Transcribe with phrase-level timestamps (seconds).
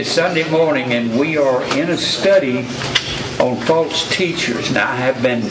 [0.00, 2.60] It's Sunday morning, and we are in a study
[3.38, 4.72] on false teachers.
[4.72, 5.42] Now, I have been,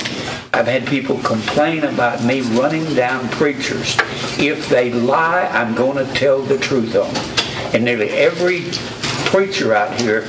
[0.51, 3.95] I've had people complain about me running down preachers.
[4.39, 7.75] If they lie, I'm going to tell the truth on them.
[7.75, 8.63] And nearly every
[9.29, 10.21] preacher out here,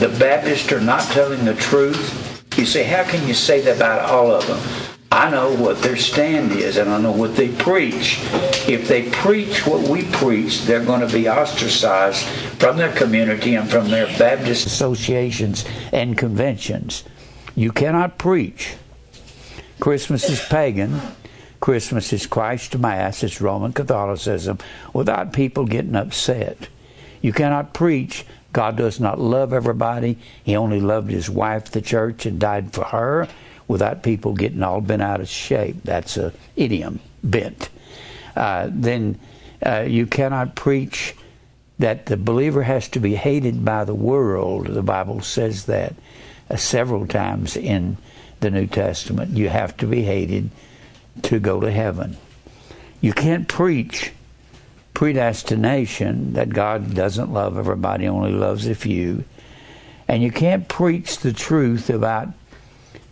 [0.00, 2.42] the Baptists are not telling the truth.
[2.56, 4.93] You say, how can you say that about all of them?
[5.14, 8.18] I know what their stand is and I know what they preach.
[8.68, 12.26] If they preach what we preach, they're going to be ostracized
[12.58, 17.04] from their community and from their Baptist associations and conventions.
[17.54, 18.74] You cannot preach.
[19.78, 21.00] Christmas is pagan.
[21.60, 23.22] Christmas is Christ Mass.
[23.22, 24.58] It's Roman Catholicism
[24.92, 26.66] without people getting upset.
[27.22, 30.16] You cannot preach God does not love everybody.
[30.42, 33.28] He only loved his wife, the church, and died for her
[33.68, 35.76] without people getting all bent out of shape.
[35.84, 37.68] That's a idiom, bent.
[38.36, 39.18] Uh, then
[39.64, 41.14] uh, you cannot preach
[41.78, 44.66] that the believer has to be hated by the world.
[44.68, 45.94] The Bible says that
[46.50, 47.96] uh, several times in
[48.44, 49.36] the New Testament.
[49.36, 50.50] You have to be hated
[51.22, 52.16] to go to heaven.
[53.00, 54.12] You can't preach
[54.92, 59.24] predestination that God doesn't love everybody, only loves a few.
[60.06, 62.28] And you can't preach the truth about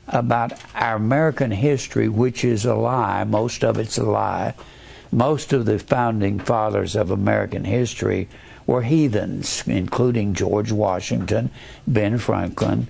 [0.08, 3.24] about our American history, which is a lie.
[3.24, 4.54] Most of it's a lie.
[5.10, 8.28] Most of the founding fathers of American history
[8.66, 11.50] were heathens, including George Washington,
[11.86, 12.86] Ben Franklin,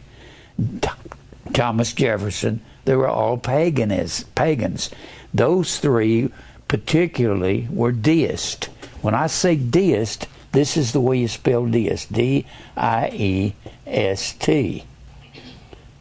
[1.52, 2.60] Thomas Jefferson.
[2.84, 4.24] They were all pagans.
[4.34, 4.90] Pagans.
[5.34, 6.30] Those three,
[6.68, 8.68] particularly, were deists.
[9.00, 13.54] When I say deist, this is the way you spell deist: D I E
[13.86, 14.84] S T.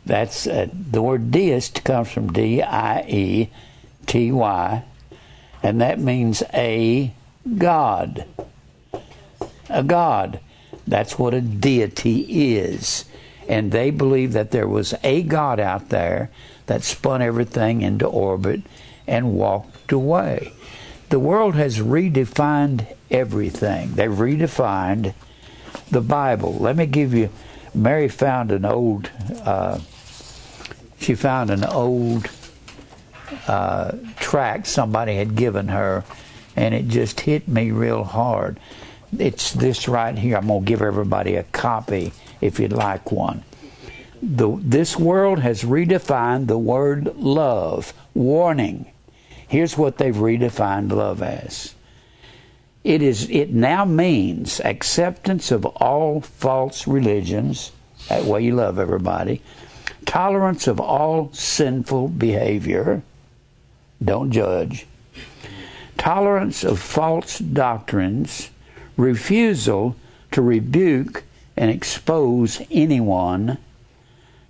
[0.06, 3.50] That's uh, the word deist comes from D I E
[4.08, 4.84] T Y,
[5.62, 7.14] and that means a
[7.58, 8.26] god.
[9.70, 10.40] A god.
[10.88, 13.06] That's what a deity is.
[13.48, 16.30] And they believe that there was a God out there
[16.66, 18.62] that spun everything into orbit
[19.08, 20.54] and walked away.
[21.09, 23.96] The world has redefined everything.
[23.96, 25.14] They've redefined
[25.90, 26.58] the Bible.
[26.59, 27.30] Let me give you.
[27.74, 29.09] Mary found an old
[29.44, 29.80] uh,
[31.01, 32.29] she found an old
[33.47, 36.03] uh, tract somebody had given her,
[36.56, 38.59] and it just hit me real hard.
[39.17, 40.38] It's this right here.
[40.38, 43.44] I'm going to give everybody a copy if you'd like one.
[44.22, 47.94] The, this world has redefined the word love.
[48.13, 48.85] Warning.
[49.47, 51.73] Here's what they've redefined love as.
[52.83, 57.72] It is it now means acceptance of all false religions,
[58.09, 59.41] that way you love everybody,
[60.06, 63.01] tolerance of all sinful behavior,
[64.03, 64.85] don't judge,
[65.97, 68.50] tolerance of false doctrines,
[68.97, 69.95] refusal
[70.31, 71.23] to rebuke
[71.56, 73.57] and expose anyone,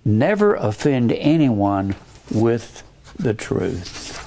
[0.04, 1.94] never offend anyone
[2.30, 2.82] with
[3.18, 4.18] the truth.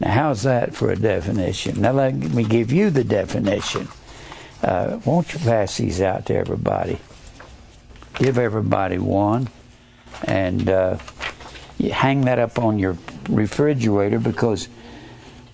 [0.00, 1.80] Now, how's that for a definition?
[1.80, 3.88] Now, let me give you the definition.
[4.62, 6.98] Uh, won't you pass these out to everybody?
[8.14, 9.48] Give everybody one
[10.24, 10.98] and uh,
[11.78, 12.96] you hang that up on your
[13.28, 14.68] refrigerator because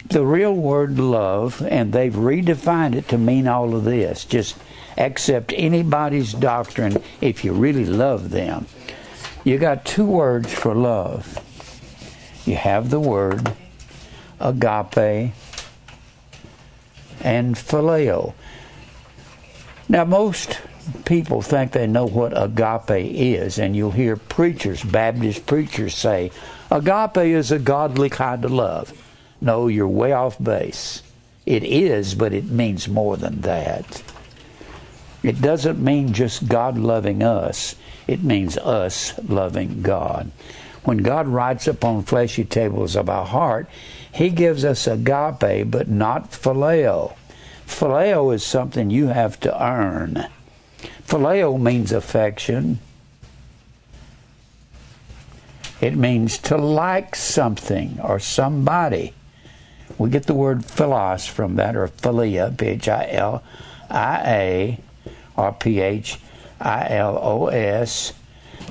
[0.06, 4.24] the real word love, and they've redefined it to mean all of this.
[4.24, 4.56] Just
[4.96, 8.66] accept anybody's doctrine if you really love them.
[9.44, 11.38] You got two words for love.
[12.46, 13.52] You have the word
[14.40, 15.32] agape
[17.20, 18.32] and phileo.
[19.88, 20.60] Now, most
[21.04, 26.30] people think they know what agape is, and you'll hear preachers, Baptist preachers, say,
[26.70, 28.92] Agape is a godly kind of love.
[29.40, 31.02] No, you're way off base.
[31.46, 34.02] It is, but it means more than that.
[35.22, 37.74] It doesn't mean just God loving us,
[38.06, 40.30] it means us loving God.
[40.84, 43.68] When God writes upon fleshy tables of our heart,
[44.12, 47.14] He gives us agape, but not phileo.
[47.66, 50.28] Phileo is something you have to earn.
[51.08, 52.80] Phileo means affection.
[55.80, 59.14] It means to like something or somebody.
[59.96, 63.42] We get the word philos from that, or philia, P H I L
[63.88, 64.80] I A,
[65.34, 66.18] or P H
[66.60, 68.12] I L O S.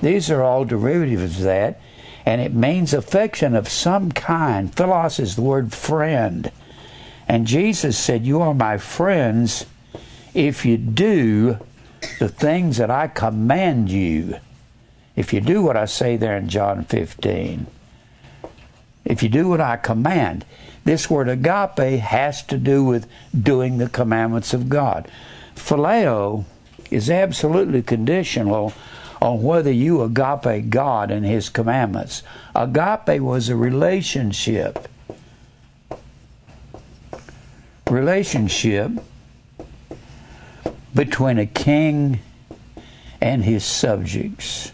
[0.03, 1.81] These are all derivatives of that,
[2.23, 4.71] and it means affection of some kind.
[4.75, 6.51] Philos is the word friend.
[7.27, 9.65] And Jesus said, You are my friends
[10.35, 11.57] if you do
[12.19, 14.37] the things that I command you,
[15.15, 17.67] if you do what I say there in John 15,
[19.05, 20.45] if you do what I command,
[20.83, 23.07] this word agape has to do with
[23.37, 25.09] doing the commandments of God.
[25.55, 26.45] Phileo
[26.91, 28.73] is absolutely conditional
[29.21, 32.23] on whether you agape God and His commandments.
[32.55, 34.87] Agape was a relationship.
[37.89, 38.91] Relationship
[40.97, 42.19] between a king
[43.21, 44.71] and his subjects.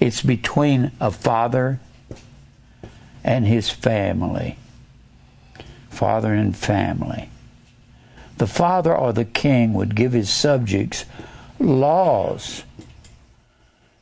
[0.00, 1.80] It's between a father
[3.22, 4.56] and his family.
[5.90, 7.28] Father and family.
[8.38, 11.04] The father or the king would give his subjects
[11.58, 12.64] laws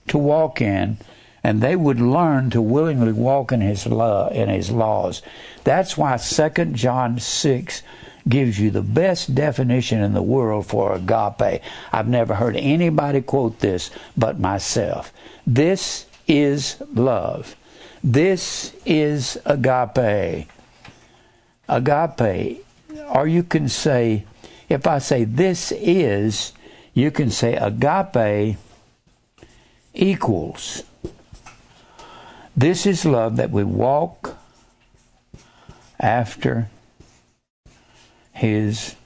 [0.06, 0.96] to walk in,
[1.42, 5.22] and they would learn to willingly walk in his law in his laws.
[5.64, 7.82] That's why 2 John 6
[8.28, 11.62] gives you the best definition in the world for agape.
[11.92, 15.12] I've never heard anybody quote this but myself.
[15.46, 17.56] This is love.
[18.02, 20.48] This is agape.
[21.68, 22.64] Agape.
[23.08, 24.24] Or you can say,
[24.68, 26.52] if I say this is,
[26.94, 28.56] you can say agape
[29.94, 30.82] equals.
[32.56, 34.36] This is love that we walk
[36.02, 36.68] after
[38.32, 38.96] his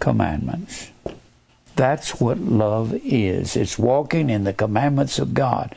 [0.00, 0.90] commandments.
[1.76, 3.56] That's what love is.
[3.56, 5.74] It's walking in the commandments of God.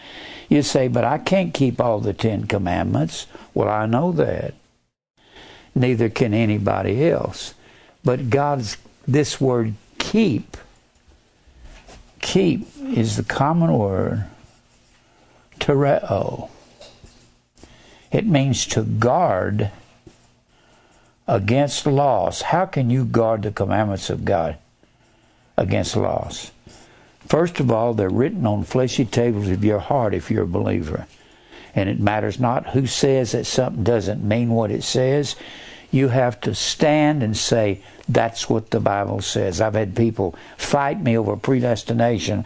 [0.49, 3.27] You say, but I can't keep all the Ten Commandments.
[3.53, 4.55] Well, I know that.
[5.75, 7.53] Neither can anybody else.
[8.03, 8.77] But God's,
[9.07, 10.57] this word keep,
[12.19, 14.25] keep is the common word,
[15.59, 16.49] tereo.
[18.13, 19.71] It means to guard
[21.27, 22.43] against loss.
[22.43, 24.57] How can you guard the commandments of God
[25.57, 26.51] against loss?
[27.27, 31.07] First of all, they're written on fleshy tables of your heart if you're a believer.
[31.73, 35.35] And it matters not who says that something doesn't mean what it says.
[35.89, 39.59] You have to stand and say, that's what the Bible says.
[39.59, 42.45] I've had people fight me over predestination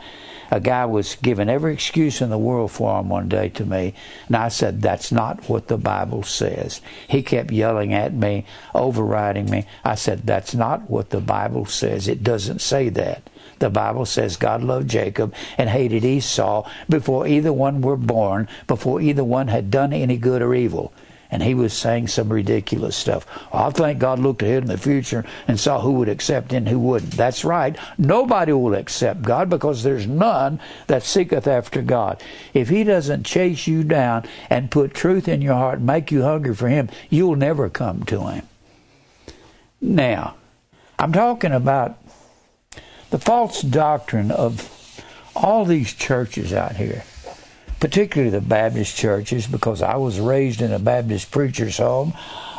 [0.52, 3.94] a guy was giving every excuse in the world for him one day to me,
[4.28, 6.82] and I said, That's not what the Bible says.
[7.08, 9.66] He kept yelling at me, overriding me.
[9.84, 12.08] I said, That's not what the Bible says.
[12.08, 13.30] It doesn't say that.
[13.60, 19.02] The Bible says God loved Jacob and hated Esau before either one were born, before
[19.02, 20.94] either one had done any good or evil
[21.30, 23.26] and he was saying some ridiculous stuff.
[23.52, 26.68] Oh, I think God looked ahead in the future and saw who would accept and
[26.68, 27.14] who wouldn't.
[27.14, 27.78] That's right.
[27.98, 32.22] Nobody will accept God because there's none that seeketh after God.
[32.54, 36.56] If He doesn't chase you down and put truth in your heart, make you hungry
[36.56, 38.48] for Him, you'll never come to Him.
[39.82, 40.36] Now,
[40.98, 41.98] I'm talking about
[43.10, 44.74] the false doctrine of
[45.36, 47.04] all these churches out here
[47.80, 52.14] particularly the Baptist churches, because I was raised in a Baptist preacher's home.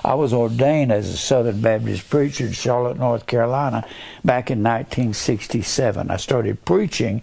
[0.05, 3.85] I was ordained as a Southern Baptist preacher in Charlotte, North Carolina,
[4.25, 6.11] back in 1967.
[6.11, 7.21] I started preaching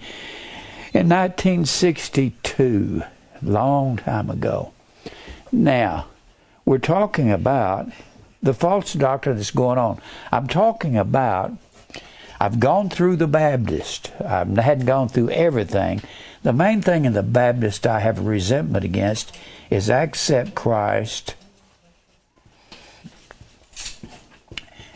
[0.94, 3.01] in 1962,
[3.42, 4.74] long time ago.
[5.51, 6.07] Now,
[6.65, 7.89] we're talking about
[8.44, 10.01] the false doctrine that's going on.
[10.31, 11.53] I'm talking about,
[12.39, 14.11] I've gone through the Baptist.
[14.19, 16.01] I hadn't gone through everything,
[16.45, 19.35] the main thing in the Baptist I have resentment against
[19.71, 21.33] is accept Christ.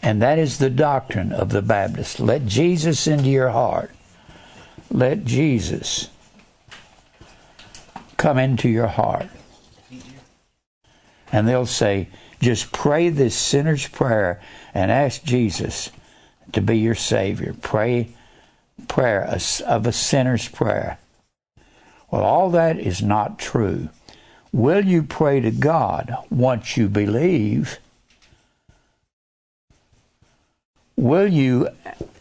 [0.03, 2.19] And that is the doctrine of the Baptist.
[2.19, 3.89] Let Jesus into your heart.
[4.91, 6.09] Let Jesus
[8.17, 9.27] come into your heart.
[11.31, 14.39] And they'll say, just pray this sinner's prayer
[14.75, 15.89] and ask Jesus
[16.53, 17.55] to be your Savior.
[17.61, 18.09] Pray
[18.87, 20.99] prayer of a sinner's prayer.
[22.11, 23.89] Well, all that is not true.
[24.51, 27.77] Will you pray to God once you believe?
[30.95, 31.69] Will you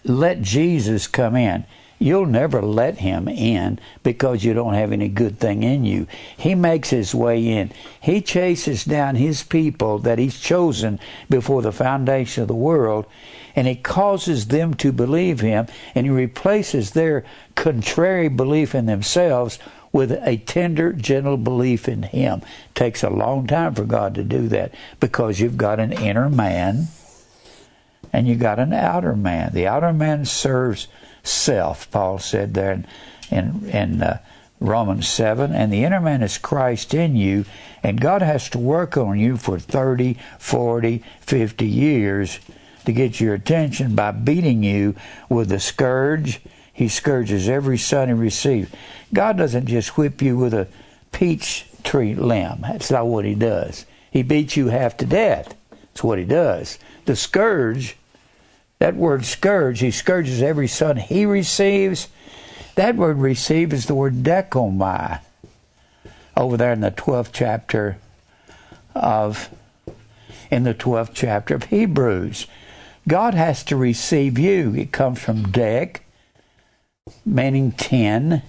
[0.05, 1.65] let Jesus come in?
[1.99, 6.07] You'll never let him in because you don't have any good thing in you.
[6.37, 7.73] He makes his way in.
[8.01, 13.07] He chases down his people that he's chosen before the foundation of the world,
[13.59, 17.25] and he causes them to believe him, and he replaces their
[17.57, 19.59] contrary belief in themselves
[19.91, 22.43] with a tender, gentle belief in Him.
[22.43, 26.29] It takes a long time for God to do that because you've got an inner
[26.29, 26.87] man
[28.13, 29.51] and you've got an outer man.
[29.53, 30.87] The outer man serves
[31.25, 32.87] self, Paul said there in,
[33.29, 34.19] in, in uh,
[34.61, 37.45] Romans 7, and the inner man is Christ in you,
[37.83, 42.39] and God has to work on you for 30, 40, 50 years
[42.85, 44.95] to get your attention by beating you
[45.29, 46.41] with the scourge
[46.79, 48.71] he scourges every son he receives.
[49.13, 50.69] God doesn't just whip you with a
[51.11, 52.61] peach tree limb.
[52.61, 53.85] That's not what He does.
[54.13, 56.79] He beats you half to death That's what he does.
[57.05, 57.97] The scourge,
[58.79, 62.07] that word scourge, he scourges every son he receives.
[62.77, 65.21] That word receive is the word dechomai
[66.37, 67.99] over there in the 12th chapter
[68.95, 69.51] of
[70.49, 72.47] in the 12th chapter of Hebrews.
[73.09, 74.75] God has to receive you.
[74.75, 76.01] It comes from dek,
[77.25, 78.43] meaning 10.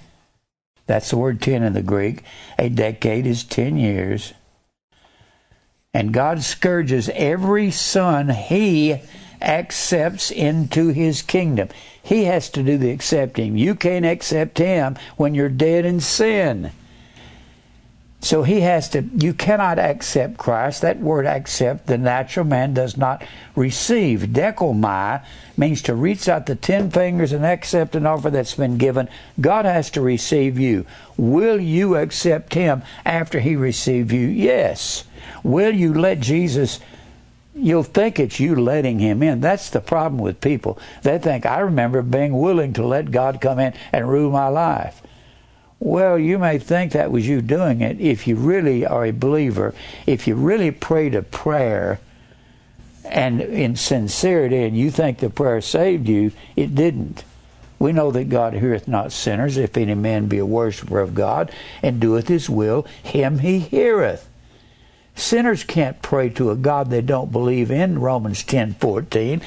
[0.85, 2.23] That's the word 10 in the Greek.
[2.57, 4.33] A decade is 10 years.
[5.93, 9.01] And God scourges every son he
[9.41, 11.69] accepts into his kingdom.
[12.03, 13.57] He has to do the accepting.
[13.57, 16.71] You can't accept him when you're dead in sin.
[18.21, 20.81] So he has to, you cannot accept Christ.
[20.81, 23.23] That word accept, the natural man does not
[23.55, 24.21] receive.
[24.21, 25.23] Dechomai
[25.55, 29.07] means to reach out the ten fingers and accept an offer that's been given.
[29.39, 30.85] God has to receive you.
[31.15, 34.27] Will you accept him after he receive you?
[34.27, 35.05] Yes.
[35.43, 36.79] Will you let Jesus
[37.61, 39.41] you'll think it's you letting him in.
[39.41, 40.79] That's the problem with people.
[41.03, 45.01] They think, I remember being willing to let God come in and rule my life.
[45.79, 49.74] Well, you may think that was you doing it if you really are a believer,
[50.05, 52.00] if you really prayed a prayer
[53.05, 57.24] and in sincerity and you think the prayer saved you, it didn't.
[57.79, 59.55] We know that God heareth not sinners.
[59.55, 61.50] If any man be a worshiper of God
[61.81, 64.27] and doeth his will, him he heareth.
[65.15, 69.41] Sinners can't pray to a God they don't believe in, Romans ten fourteen.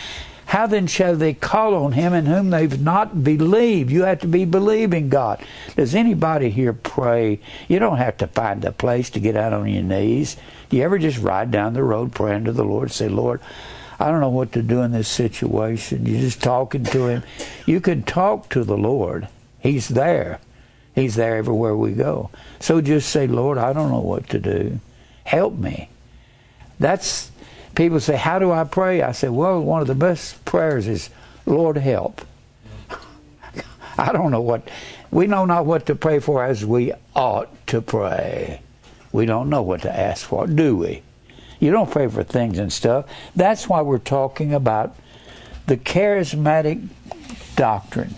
[0.46, 3.90] How then shall they call on him in whom they've not believed?
[3.90, 5.42] You have to be believing God.
[5.76, 7.40] Does anybody here pray?
[7.68, 10.36] You don't have to find a place to get out on your knees.
[10.68, 13.40] Do you ever just ride down the road praying to the Lord, say, Lord,
[13.98, 16.06] I don't know what to do in this situation.
[16.06, 17.22] You're just talking to him.
[17.66, 19.28] You can talk to the Lord.
[19.60, 20.40] He's there.
[20.94, 22.30] He's there everywhere we go.
[22.60, 24.80] So just say, Lord, I don't know what to do.
[25.24, 25.88] Help me.
[26.78, 27.30] That's
[27.74, 29.02] people say, How do I pray?
[29.02, 31.10] I say, Well, one of the best prayers is,
[31.46, 32.22] Lord, help.
[33.98, 34.68] I don't know what,
[35.10, 38.60] we know not what to pray for as we ought to pray.
[39.12, 41.02] We don't know what to ask for, do we?
[41.60, 43.06] You don't pray for things and stuff.
[43.36, 44.96] That's why we're talking about
[45.66, 46.88] the charismatic
[47.54, 48.14] doctrine.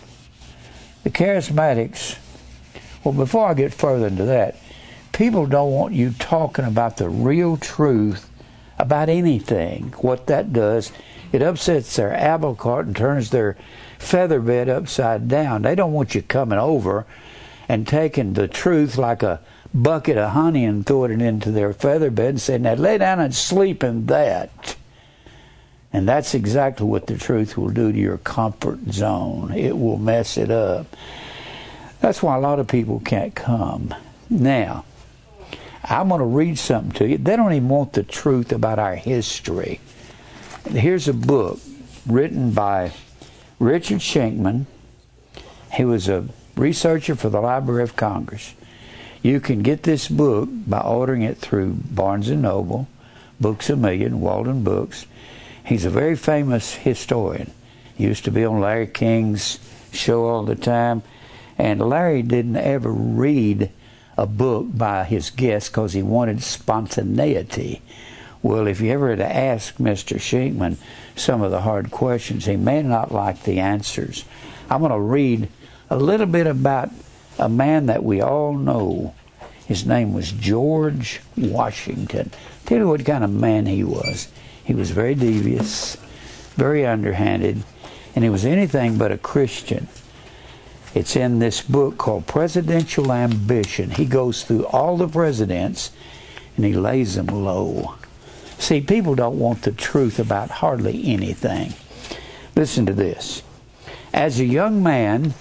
[1.03, 2.17] The charismatics,
[3.03, 4.57] well, before I get further into that,
[5.13, 8.31] people don't want you talking about the real truth
[8.79, 9.95] about anything.
[9.99, 10.93] What that does,
[11.33, 13.57] it upsets their apple cart and turns their
[13.99, 15.63] feather bed upside down.
[15.63, 17.07] They don't want you coming over
[17.69, 19.41] and taking the truth like a
[19.73, 23.21] bucket of honey and throwing it into their feather bed and saying, Now lay down
[23.21, 24.77] and sleep in that.
[25.93, 29.53] And that's exactly what the truth will do to your comfort zone.
[29.53, 30.87] It will mess it up.
[32.01, 33.95] That's why a lot of people can't come.
[34.29, 34.85] Now,
[35.85, 37.19] I'm going to read something to you.
[37.19, 39.81] They don't even want the truth about our history.
[40.67, 41.61] Here's a book
[42.07, 42.93] written by
[43.59, 44.65] Richard Shenkman.
[45.75, 46.27] He was a
[46.57, 48.55] researcher for the Library of Congress.
[49.23, 52.89] You can get this book by ordering it through Barnes Noble,
[53.39, 55.07] Books a Million, Walden Books.
[55.65, 57.51] He's a very famous historian.
[57.95, 59.59] He used to be on Larry King's
[59.93, 61.03] show all the time,
[61.59, 63.71] and Larry didn't ever read
[64.17, 67.83] a book by his guest because he wanted spontaneity.
[68.43, 70.17] Well, if you ever had to ask Mr.
[70.17, 70.77] Shenkman
[71.17, 74.25] some of the hard questions, he may not like the answers.
[74.69, 75.49] I'm going to read
[75.91, 76.91] a little bit about
[77.39, 79.15] a man that we all know.
[79.67, 82.31] His name was George Washington.
[82.67, 84.29] Tell you what kind of man he was.
[84.63, 85.97] He was very devious,
[86.55, 87.63] very underhanded,
[88.15, 89.89] and he was anything but a Christian.
[90.95, 93.91] It's in this book called Presidential Ambition.
[93.91, 95.91] He goes through all the presidents
[96.57, 97.97] and he lays them low.
[98.59, 101.75] See, people don't want the truth about hardly anything.
[102.55, 103.43] Listen to this.
[104.13, 105.35] As a young man,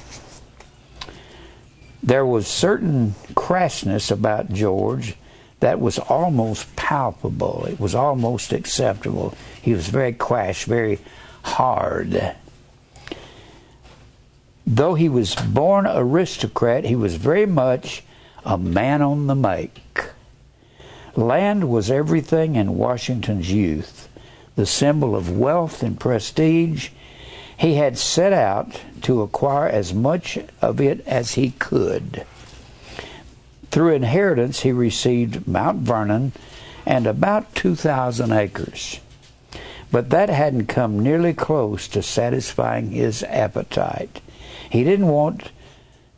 [2.01, 5.15] there was certain crassness about George
[5.59, 7.65] that was almost palpable.
[7.65, 9.35] It was almost acceptable.
[9.61, 10.99] He was very crass, very
[11.43, 12.35] hard.
[14.65, 18.03] Though he was born aristocrat, he was very much
[18.45, 19.81] a man on the make.
[21.15, 24.07] Land was everything in Washington's youth,
[24.55, 26.89] the symbol of wealth and prestige.
[27.57, 32.25] He had set out to acquire as much of it as he could.
[33.69, 36.31] Through inheritance, he received Mount Vernon
[36.85, 38.99] and about 2,000 acres.
[39.91, 44.21] But that hadn't come nearly close to satisfying his appetite.
[44.73, 45.51] He didn't want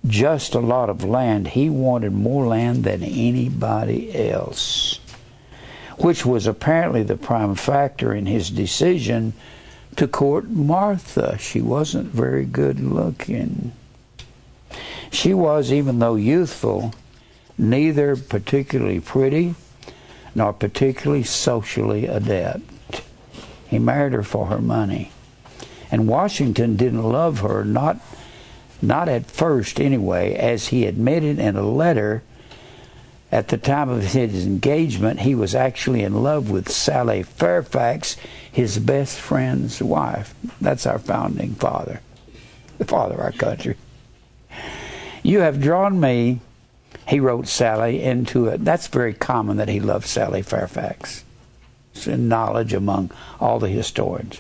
[0.08, 5.02] just a lot of land, he wanted more land than anybody else.
[5.98, 9.34] which was apparently the prime factor in his decision
[9.96, 11.38] to court Martha.
[11.38, 13.72] She wasn't very good looking.
[15.12, 16.94] She was, even though youthful,
[17.58, 19.56] neither particularly pretty
[20.34, 23.02] nor particularly socially adept.
[23.68, 25.12] He married her for her money.
[25.90, 27.98] And Washington didn't love her, not,
[28.82, 32.24] not at first anyway, as he admitted in a letter
[33.32, 38.18] at the time of his engagement, he was actually in love with Sally Fairfax,
[38.52, 40.34] his best friend's wife.
[40.62, 42.02] That's our founding father,
[42.78, 43.76] the father of our country.
[45.24, 46.40] You have drawn me,
[47.08, 48.64] he wrote Sally, into it.
[48.64, 51.24] That's very common that he loved Sally Fairfax.
[51.94, 54.40] It's in knowledge among all the historians.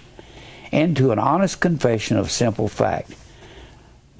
[0.72, 3.14] Into an honest confession of simple fact.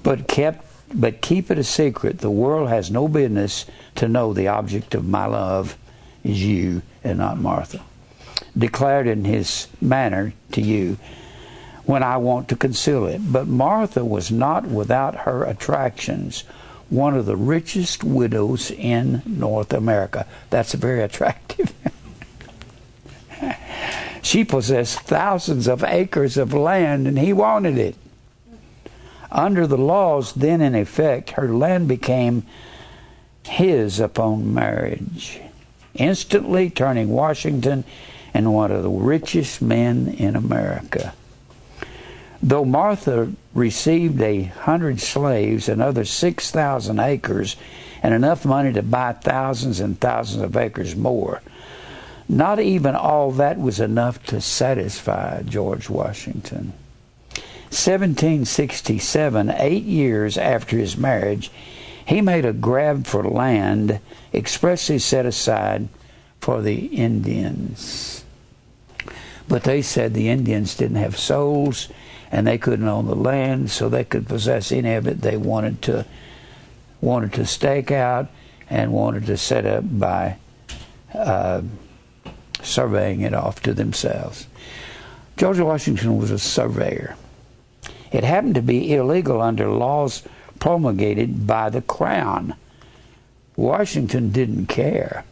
[0.06, 2.20] But kept but keep it a secret.
[2.20, 5.76] The world has no business to know the object of my love
[6.22, 7.82] is you and not Martha.
[8.56, 10.96] Declared in his manner to you
[11.86, 13.32] when I want to conceal it.
[13.32, 16.44] But Martha was not without her attractions,
[16.88, 20.24] one of the richest widows in North America.
[20.50, 21.74] That's very attractive.
[24.22, 27.96] she possessed thousands of acres of land and he wanted it.
[29.36, 32.44] Under the laws then in effect, her land became
[33.44, 35.38] his upon marriage,
[35.94, 37.84] instantly turning Washington
[38.32, 41.12] into one of the richest men in America.
[42.42, 47.56] Though Martha received a hundred slaves, another 6,000 acres,
[48.02, 51.42] and enough money to buy thousands and thousands of acres more,
[52.26, 56.72] not even all that was enough to satisfy George Washington.
[57.70, 61.50] 1767, eight years after his marriage,
[62.04, 64.00] he made a grab for land
[64.32, 65.88] expressly set aside
[66.40, 68.24] for the Indians.
[69.48, 71.88] But they said the Indians didn't have souls
[72.30, 75.82] and they couldn't own the land, so they could possess any of it they wanted
[75.82, 76.04] to
[77.00, 78.28] wanted to stake out
[78.68, 80.36] and wanted to set up by
[81.14, 81.62] uh,
[82.62, 84.46] surveying it off to themselves.
[85.36, 87.16] George Washington was a surveyor.
[88.12, 90.22] It happened to be illegal under laws
[90.58, 92.54] promulgated by the Crown.
[93.56, 95.24] Washington didn't care.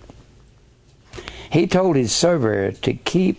[1.50, 3.38] He told his surveyor to keep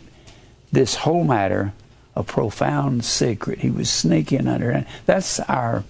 [0.71, 1.73] this whole matter
[2.15, 3.59] a profound secret.
[3.59, 4.85] He was sneaking under.
[5.05, 5.83] That's our.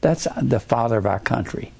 [0.00, 1.72] That's the father of our country.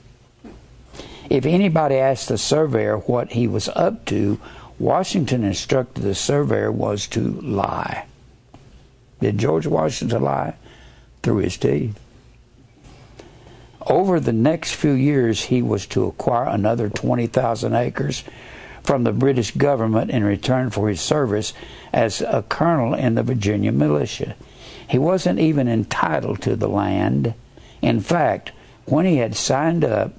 [1.31, 4.39] If anybody asked the surveyor what he was up to,
[4.79, 8.05] Washington instructed the surveyor was to lie.
[9.21, 10.55] Did George Washington lie?
[11.23, 11.99] Through his teeth.
[13.87, 18.25] Over the next few years, he was to acquire another 20,000 acres
[18.83, 21.53] from the British government in return for his service
[21.93, 24.35] as a colonel in the Virginia militia.
[24.89, 27.35] He wasn't even entitled to the land.
[27.81, 28.53] In fact,
[28.87, 30.13] when he had signed up,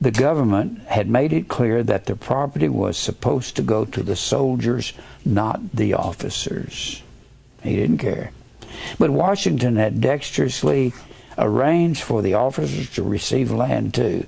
[0.00, 4.16] the government had made it clear that the property was supposed to go to the
[4.16, 4.92] soldiers,
[5.24, 7.02] not the officers.
[7.62, 8.32] He didn't care.
[8.98, 10.92] But Washington had dexterously
[11.38, 14.26] arranged for the officers to receive land too.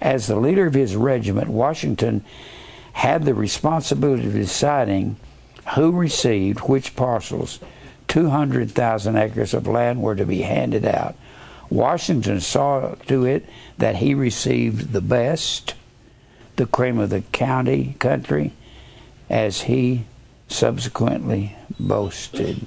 [0.00, 2.24] As the leader of his regiment, Washington
[2.92, 5.16] had the responsibility of deciding
[5.74, 7.58] who received which parcels.
[8.08, 11.16] 200,000 acres of land were to be handed out.
[11.70, 13.46] Washington saw to it
[13.78, 15.74] that he received the best,
[16.56, 18.52] the cream of the county country,
[19.28, 20.04] as he
[20.48, 22.66] subsequently boasted.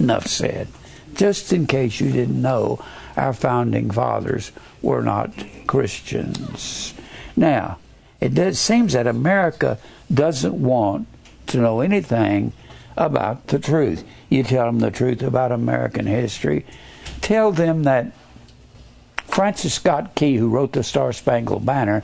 [0.00, 0.68] Enough said.
[1.14, 2.82] Just in case you didn't know,
[3.16, 5.30] our founding fathers were not
[5.66, 6.94] Christians.
[7.36, 7.78] Now,
[8.20, 9.78] it does, seems that America
[10.12, 11.06] doesn't want
[11.48, 12.52] to know anything
[12.96, 14.04] about the truth.
[14.28, 16.64] You tell them the truth about American history.
[17.20, 18.12] Tell them that
[19.24, 22.02] Francis Scott Key, who wrote the Star Spangled Banner,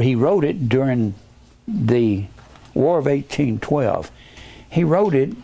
[0.00, 1.14] he wrote it during
[1.66, 2.26] the
[2.74, 4.10] War of 1812.
[4.68, 5.34] He wrote it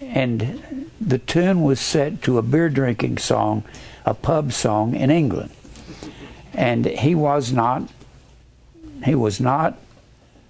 [0.00, 3.64] and the tune was set to a beer drinking song,
[4.04, 5.50] a pub song in England.
[6.54, 7.88] And he was not
[9.04, 9.78] he was not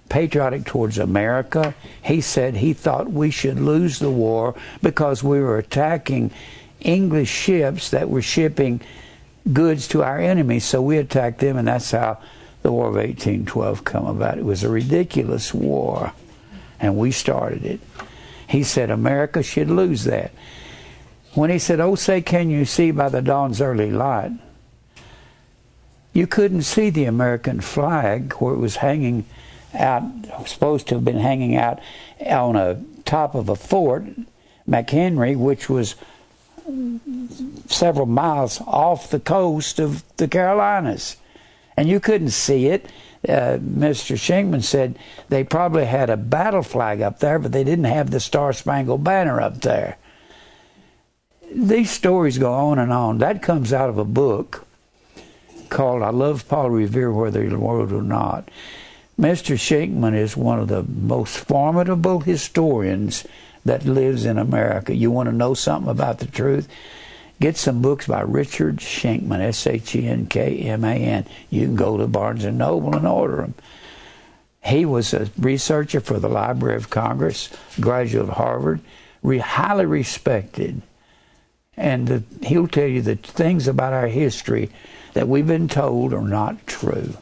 [0.09, 1.73] patriotic towards America.
[2.03, 6.31] He said he thought we should lose the war because we were attacking
[6.81, 8.81] English ships that were shipping
[9.53, 12.17] goods to our enemies, so we attacked them, and that's how
[12.61, 14.37] the War of 1812 come about.
[14.37, 16.13] It was a ridiculous war,
[16.79, 17.79] and we started it.
[18.51, 20.31] He said America should lose that.
[21.35, 24.33] When he said, Oh, say, can you see by the dawn's early light?
[26.11, 29.25] You couldn't see the American flag where it was hanging
[29.73, 30.03] out,
[30.45, 31.79] supposed to have been hanging out
[32.19, 34.03] on a top of a fort,
[34.67, 35.95] McHenry, which was
[37.67, 41.15] several miles off the coast of the Carolinas.
[41.77, 42.85] And you couldn't see it.
[43.27, 44.15] Uh, Mr.
[44.15, 44.97] Shenkman said
[45.29, 49.03] they probably had a battle flag up there, but they didn't have the Star Spangled
[49.03, 49.97] Banner up there.
[51.53, 53.19] These stories go on and on.
[53.19, 54.65] That comes out of a book
[55.69, 58.49] called I Love Paul Revere Whether He Rode or Not.
[59.19, 59.55] Mr.
[59.55, 63.25] Shenkman is one of the most formidable historians
[63.65, 64.95] that lives in America.
[64.95, 66.67] You want to know something about the truth?
[67.41, 71.25] Get some books by Richard Shenkman, S H E N K M A N.
[71.49, 73.55] You can go to Barnes and Noble and order them.
[74.63, 77.49] He was a researcher for the Library of Congress,
[77.79, 78.79] graduate of Harvard,
[79.23, 80.83] re- highly respected.
[81.75, 84.69] And the, he'll tell you the things about our history
[85.13, 87.17] that we've been told are not true.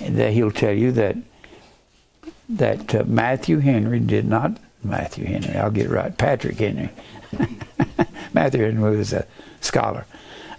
[0.00, 1.16] That he'll tell you that
[2.48, 5.56] that uh, Matthew Henry did not Matthew Henry.
[5.56, 6.16] I'll get it right.
[6.16, 6.90] Patrick Henry.
[8.32, 9.26] Matthew Henry was a
[9.60, 10.06] scholar.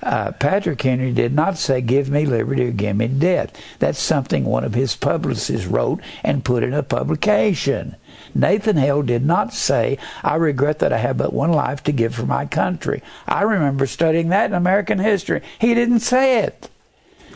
[0.03, 3.53] Uh, Patrick Henry did not say, Give me liberty or give me death.
[3.79, 7.95] That's something one of his publicists wrote and put in a publication.
[8.35, 12.15] Nathan Hale did not say, I regret that I have but one life to give
[12.15, 13.01] for my country.
[13.27, 15.41] I remember studying that in American history.
[15.59, 16.69] He didn't say it.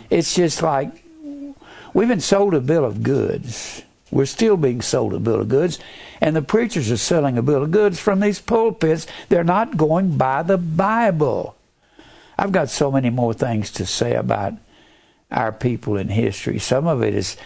[0.09, 1.05] It's just like
[1.93, 3.83] we've been sold a bill of goods.
[4.11, 5.79] We're still being sold a bill of goods,
[6.21, 9.07] and the preachers are selling a bill of goods from these pulpits.
[9.29, 11.55] They're not going by the Bible.
[12.37, 14.53] I've got so many more things to say about
[15.31, 16.59] our people in history.
[16.59, 17.37] Some of it is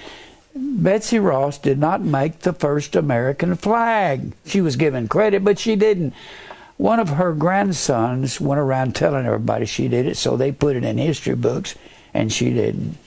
[0.54, 4.34] Betsy Ross did not make the first American flag.
[4.46, 6.14] She was given credit, but she didn't.
[6.78, 10.84] One of her grandsons went around telling everybody she did it, so they put it
[10.84, 11.76] in history books,
[12.14, 12.98] and she didn't.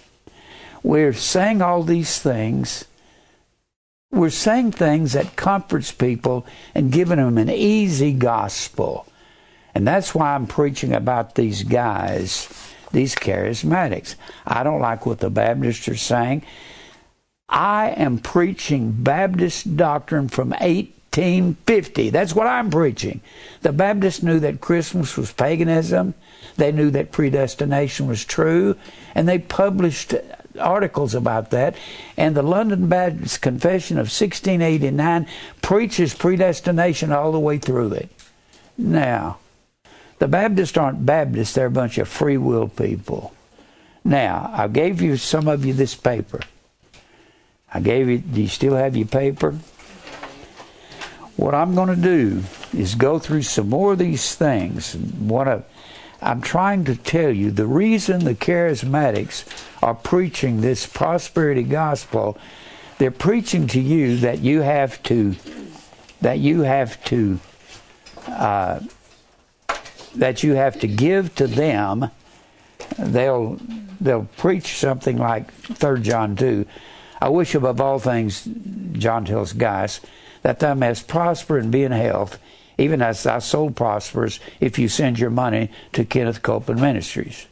[0.83, 2.85] We're saying all these things
[4.17, 9.07] we're saying things that comforts people and giving them an easy gospel.
[9.75, 12.49] And that's why I'm preaching about these guys,
[12.93, 14.15] these charismatics.
[14.47, 16.45] I don't like what the Baptists are saying.
[17.49, 22.11] I am preaching Baptist doctrine from 1850.
[22.11, 23.21] That's what I'm preaching.
[23.63, 26.15] The Baptists knew that Christmas was paganism.
[26.57, 28.77] They knew that predestination was true.
[29.15, 30.15] And they published
[30.59, 31.77] articles about that.
[32.17, 35.27] And the London Baptist Confession of 1689
[35.63, 38.11] preaches predestination all the way through it.
[38.77, 39.39] Now,
[40.19, 43.35] the Baptists aren't Baptists, they're a bunch of free will people.
[44.05, 46.41] Now, I gave you some of you this paper.
[47.73, 49.59] I gave you, do you still have your paper?
[51.37, 54.95] What I'm going to do is go through some more of these things.
[54.95, 55.63] What I,
[56.25, 59.45] I'm trying to tell you the reason the charismatics
[59.83, 62.39] are preaching this prosperity gospel,
[62.97, 65.37] they're preaching to you that you have to
[66.23, 67.39] that you have to
[68.27, 68.81] uh,
[70.15, 72.11] that you have to give to them.
[72.99, 73.59] They'll
[74.01, 76.65] they'll preach something like Third John two.
[77.21, 78.49] I wish above all things,
[78.93, 80.01] John tells guys,
[80.41, 82.39] that thou mayest prosper and be in health,
[82.79, 87.47] even as thy soul prospers, if you send your money to Kenneth Copeland Ministries.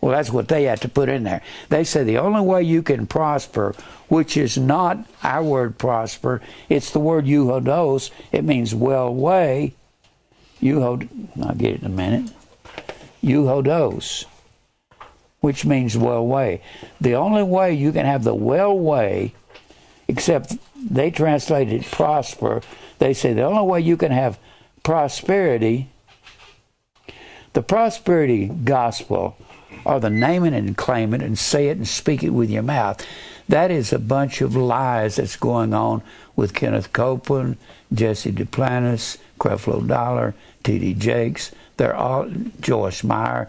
[0.00, 1.42] Well, that's what they had to put in there.
[1.68, 3.74] They said the only way you can prosper,
[4.08, 8.10] which is not our word prosper, it's the word euhodos.
[8.30, 9.74] It means well way.
[10.62, 11.08] Euhod,
[11.42, 12.32] I'll get it in a minute.
[13.22, 14.26] Euhodos,
[15.40, 16.62] which means well way.
[17.00, 19.34] The only way you can have the well way,
[20.08, 22.62] except they translated prosper,
[22.98, 24.38] they say the only way you can have
[24.82, 25.90] prosperity,
[27.52, 29.36] the prosperity gospel
[29.84, 33.04] or the naming and claiming and say it and speak it with your mouth.
[33.48, 36.02] That is a bunch of lies that's going on
[36.34, 37.56] with Kenneth Copeland,
[37.92, 40.94] Jesse Duplantis, Creflo Dollar, T.D.
[40.94, 41.52] Jakes.
[41.76, 42.28] They're all
[42.60, 43.48] Joyce Meyer,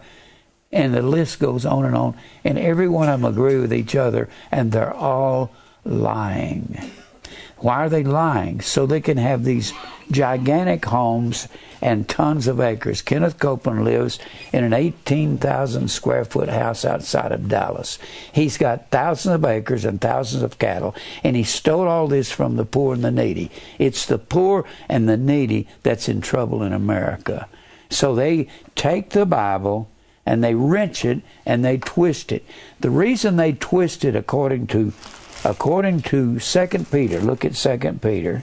[0.70, 2.14] and the list goes on and on.
[2.44, 5.50] And every one of them agree with each other, and they're all
[5.84, 6.78] lying.
[7.60, 8.60] Why are they lying?
[8.60, 9.72] So they can have these
[10.10, 11.48] gigantic homes
[11.80, 13.02] and tons of acres.
[13.02, 14.18] Kenneth Copeland lives
[14.52, 17.98] in an 18,000 square foot house outside of Dallas.
[18.32, 22.56] He's got thousands of acres and thousands of cattle, and he stole all this from
[22.56, 23.50] the poor and the needy.
[23.78, 27.48] It's the poor and the needy that's in trouble in America.
[27.90, 29.88] So they take the Bible
[30.26, 32.44] and they wrench it and they twist it.
[32.80, 34.92] The reason they twist it according to
[35.44, 38.42] according to 2 Peter, look at 2 Peter.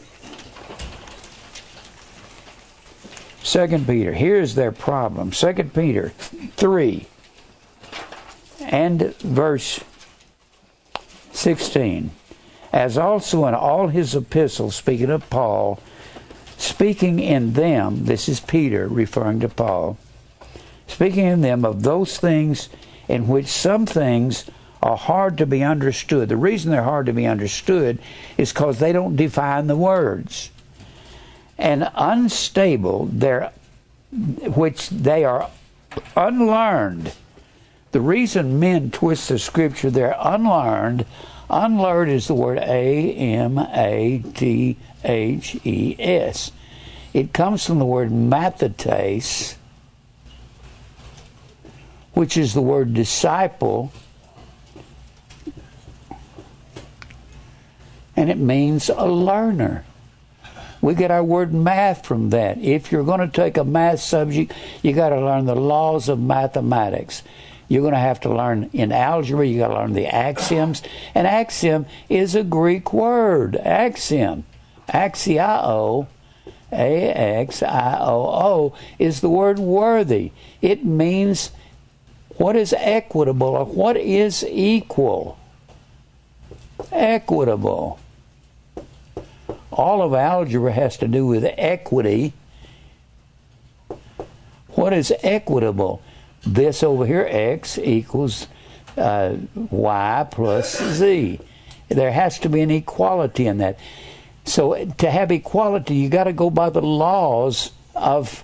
[3.43, 5.31] 2 Peter, here's their problem.
[5.31, 6.09] 2 Peter
[6.57, 7.07] 3
[8.61, 9.79] and verse
[11.31, 12.11] 16.
[12.73, 15.79] as also in all his epistles, speaking of Paul,
[16.57, 19.97] speaking in them, this is Peter referring to Paul,
[20.87, 22.67] speaking in them of those things
[23.07, 24.45] in which some things
[24.85, 26.29] are hard to be understood.
[26.29, 27.97] The reason they're hard to be understood
[28.37, 30.51] is because they don't define the words.
[31.57, 33.51] And unstable, they're,
[34.11, 35.49] which they are
[36.15, 37.13] unlearned.
[37.93, 41.07] The reason men twist the scripture, they're unlearned.
[41.49, 46.51] Unlearned is the word A M A T H E S.
[47.11, 49.55] It comes from the word mathetes,
[52.13, 53.91] which is the word disciple,
[58.15, 59.83] and it means a learner.
[60.81, 62.59] We get our word math from that.
[62.59, 66.19] If you're going to take a math subject, you got to learn the laws of
[66.19, 67.23] mathematics.
[67.67, 70.83] You're going to have to learn in algebra, you got to learn the axioms.
[71.15, 73.55] And axiom is a Greek word.
[73.55, 74.43] Axiom.
[74.87, 76.07] Axio,
[76.71, 80.31] A X I O O, is the word worthy.
[80.61, 81.49] It means
[82.37, 85.39] what is equitable or what is equal.
[86.91, 87.99] Equitable.
[89.75, 92.31] All of algebra has to do with equity.
[94.69, 96.01] What is equitable?
[96.45, 98.47] This over here, x equals
[98.97, 101.41] uh, y plus z.
[101.89, 103.77] There has to be an equality in that.
[104.45, 108.43] So to have equality, you got to go by the laws of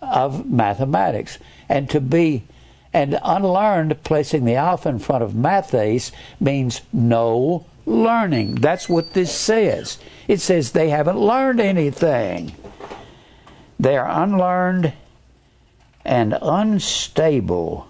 [0.00, 1.38] of mathematics,
[1.68, 2.44] and to be
[2.92, 8.56] and unlearned, placing the alpha in front of mathes means no learning.
[8.56, 9.98] That's what this says.
[10.26, 12.54] It says they haven't learned anything.
[13.80, 14.92] They are unlearned
[16.04, 17.88] and unstable.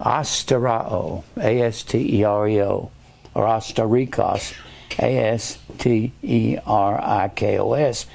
[0.00, 2.90] Asterao, A S T E R E O,
[3.34, 4.54] or Asterikos,
[4.98, 8.06] A S T E R I K O S,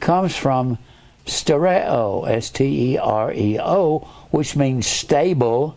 [0.00, 0.78] comes from
[1.26, 4.00] stereo, S T E R E O,
[4.30, 5.76] which means stable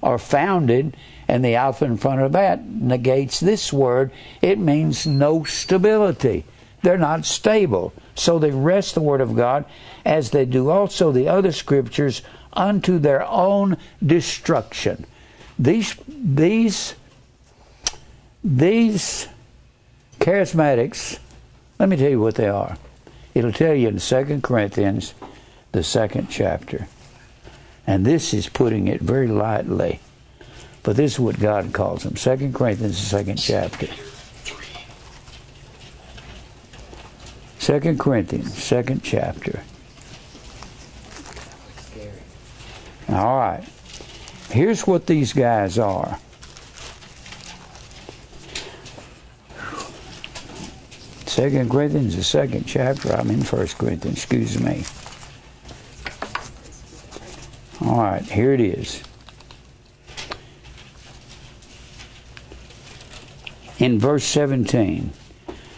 [0.00, 0.96] or founded,
[1.30, 4.10] and the alpha in front of that negates this word.
[4.42, 6.44] It means no stability.
[6.82, 7.92] They're not stable.
[8.16, 9.64] So they rest the Word of God,
[10.04, 15.06] as they do also the other scriptures, unto their own destruction.
[15.56, 16.96] These, these,
[18.42, 19.28] these
[20.18, 21.20] charismatics,
[21.78, 22.76] let me tell you what they are.
[23.36, 25.14] It'll tell you in 2 Corinthians,
[25.70, 26.88] the second chapter.
[27.86, 30.00] And this is putting it very lightly.
[30.82, 32.16] But this is what God calls them.
[32.16, 33.86] Second Corinthians, the second chapter.
[37.58, 39.62] Second Corinthians, second chapter.
[43.10, 43.64] All right.
[44.50, 46.18] Here's what these guys are.
[51.26, 53.12] Second Corinthians, the second chapter.
[53.12, 54.16] I'm in First Corinthians.
[54.16, 54.84] Excuse me.
[57.82, 59.02] All right, here it is.
[63.80, 65.10] In verse 17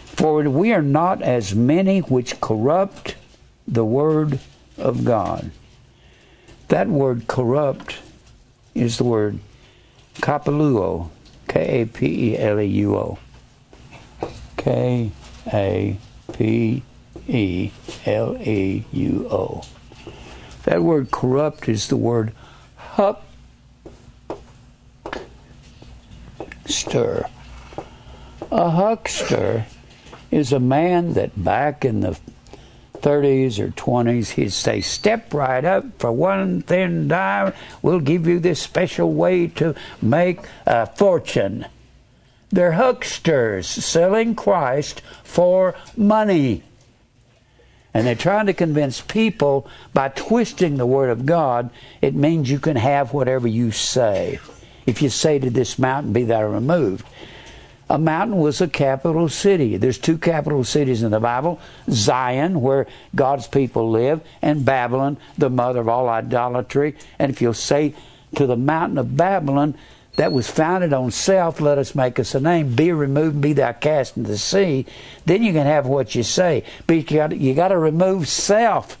[0.05, 3.15] For we are not as many which corrupt
[3.65, 4.39] the word
[4.77, 5.51] of God.
[6.67, 7.99] That word corrupt
[8.75, 9.39] is the word
[10.15, 11.11] kapaluo,
[11.47, 13.19] K A P E L E U O.
[14.57, 15.11] K
[15.53, 15.97] A
[16.33, 16.83] P
[17.25, 17.71] E
[18.05, 19.63] L E U O.
[20.63, 22.33] That word corrupt is the word
[22.75, 23.25] hup
[26.65, 27.27] stir.
[28.53, 29.65] A huckster
[30.29, 32.19] is a man that back in the
[32.93, 37.53] 30s or 20s, he'd say, Step right up for one thin dime.
[37.81, 41.65] We'll give you this special way to make a fortune.
[42.51, 46.61] They're hucksters selling Christ for money.
[47.91, 51.71] And they're trying to convince people by twisting the Word of God,
[52.03, 54.39] it means you can have whatever you say.
[54.85, 57.07] If you say to this mountain, be thou removed.
[57.93, 59.77] A mountain was a capital city.
[59.77, 65.51] There's two capital cities in the Bible Zion, where God's people live, and Babylon, the
[65.51, 66.95] mother of all idolatry.
[67.19, 67.93] And if you'll say
[68.35, 69.75] to the mountain of Babylon,
[70.15, 73.73] that was founded on self, let us make us a name, be removed, be thou
[73.73, 74.87] cast into the sea,
[75.27, 76.63] then you can have what you say.
[76.87, 78.97] But you got, you got to remove self.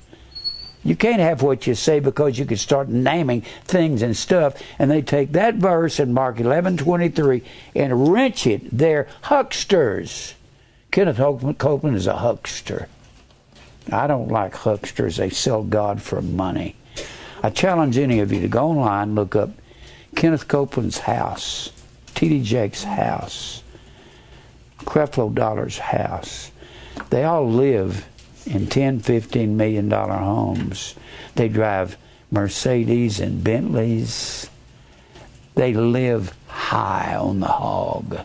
[0.83, 4.91] You can't have what you say because you can start naming things and stuff, and
[4.91, 7.43] they take that verse in Mark eleven twenty three
[7.75, 8.77] and wrench it.
[8.77, 10.33] They're hucksters.
[10.91, 11.17] Kenneth
[11.57, 12.87] Copeland is a huckster.
[13.91, 15.17] I don't like hucksters.
[15.17, 16.75] They sell God for money.
[17.41, 19.49] I challenge any of you to go online, look up
[20.15, 21.71] Kenneth Copeland's house.
[22.13, 22.43] T.D.
[22.43, 23.63] Jakes' house,
[24.81, 26.51] Creflo Dollar's house.
[27.09, 28.07] They all live
[28.45, 30.95] in 10, 15 million dollar homes.
[31.35, 31.97] They drive
[32.31, 34.49] Mercedes and Bentleys.
[35.55, 38.19] They live high on the hog.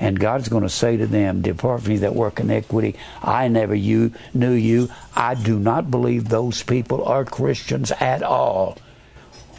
[0.00, 2.96] And God's going to say to them, Depart from me that work iniquity.
[3.22, 4.88] I never you knew you.
[5.14, 8.78] I do not believe those people are Christians at all.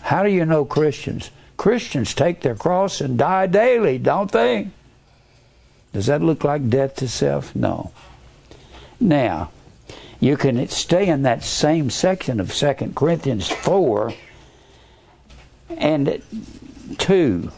[0.02, 1.30] How do you know Christians?
[1.58, 4.70] Christians take their cross and die daily, don't they?
[5.94, 7.56] Does that look like death to self?
[7.56, 7.92] No.
[9.00, 9.52] Now,
[10.22, 14.14] you can stay in that same section of 2 Corinthians 4
[15.70, 16.22] and
[17.00, 17.52] 2.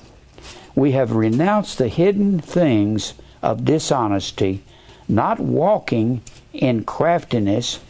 [0.73, 4.63] We have renounced the hidden things of dishonesty,
[5.09, 6.21] not walking
[6.53, 7.81] in craftiness,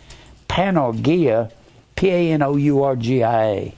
[0.50, 1.52] panourgia,
[1.96, 3.76] P A N O U R G I A.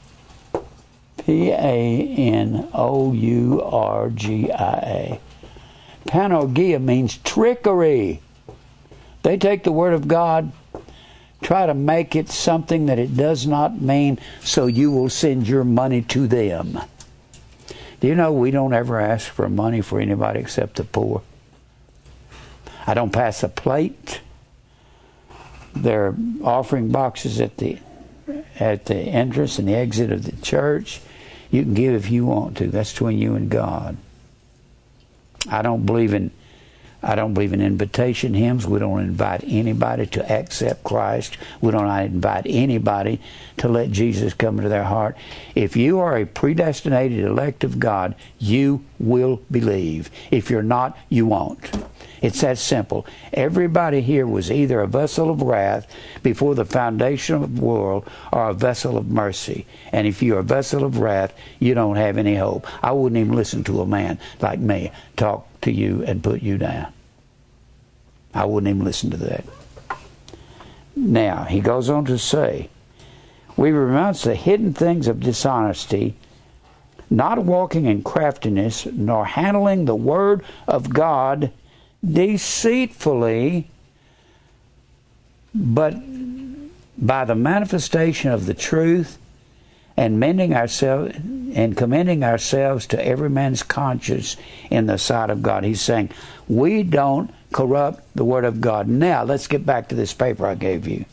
[1.18, 5.20] P A N O U R G I A.
[6.08, 8.22] Panourgia means trickery.
[9.24, 10.54] They take the Word of God,
[11.42, 15.64] try to make it something that it does not mean, so you will send your
[15.64, 16.80] money to them.
[18.00, 21.22] Do you know we don't ever ask for money for anybody except the poor?
[22.88, 24.22] I don't pass a plate.
[25.76, 27.80] There are offering boxes at the
[28.60, 31.02] at the entrance and the exit of the church.
[31.52, 32.68] You can give if you want to.
[32.68, 33.98] That's between you and God.
[35.50, 36.32] I don't believe in
[37.08, 38.66] I don't believe in invitation hymns.
[38.66, 41.38] We don't invite anybody to accept Christ.
[41.62, 43.22] We don't invite anybody
[43.58, 45.16] to let Jesus come into their heart.
[45.54, 50.10] If you are a predestinated elect of God, you will believe.
[50.32, 51.70] If you're not, you won't.
[52.24, 53.06] It's that simple.
[53.34, 55.86] Everybody here was either a vessel of wrath
[56.24, 59.68] before the foundation of the world or a vessel of mercy.
[59.92, 62.66] And if you're a vessel of wrath, you don't have any hope.
[62.84, 66.58] I wouldn't even listen to a man like me talk to you and put you
[66.58, 66.95] down.
[68.36, 69.46] I wouldn't even listen to that.
[70.96, 72.70] Now, he goes on to say,
[73.56, 76.16] We renounce the hidden things of dishonesty,
[77.10, 81.52] not walking in craftiness, nor handling the word of God
[82.04, 83.70] deceitfully,
[85.54, 85.96] but
[86.98, 89.18] by the manifestation of the truth
[89.98, 94.36] and mending ourselves and commending ourselves to every man's conscience
[94.70, 95.64] in the sight of God.
[95.64, 96.10] He's saying,
[96.48, 98.88] we don't corrupt the Word of God.
[98.88, 101.06] Now, let's get back to this paper I gave you.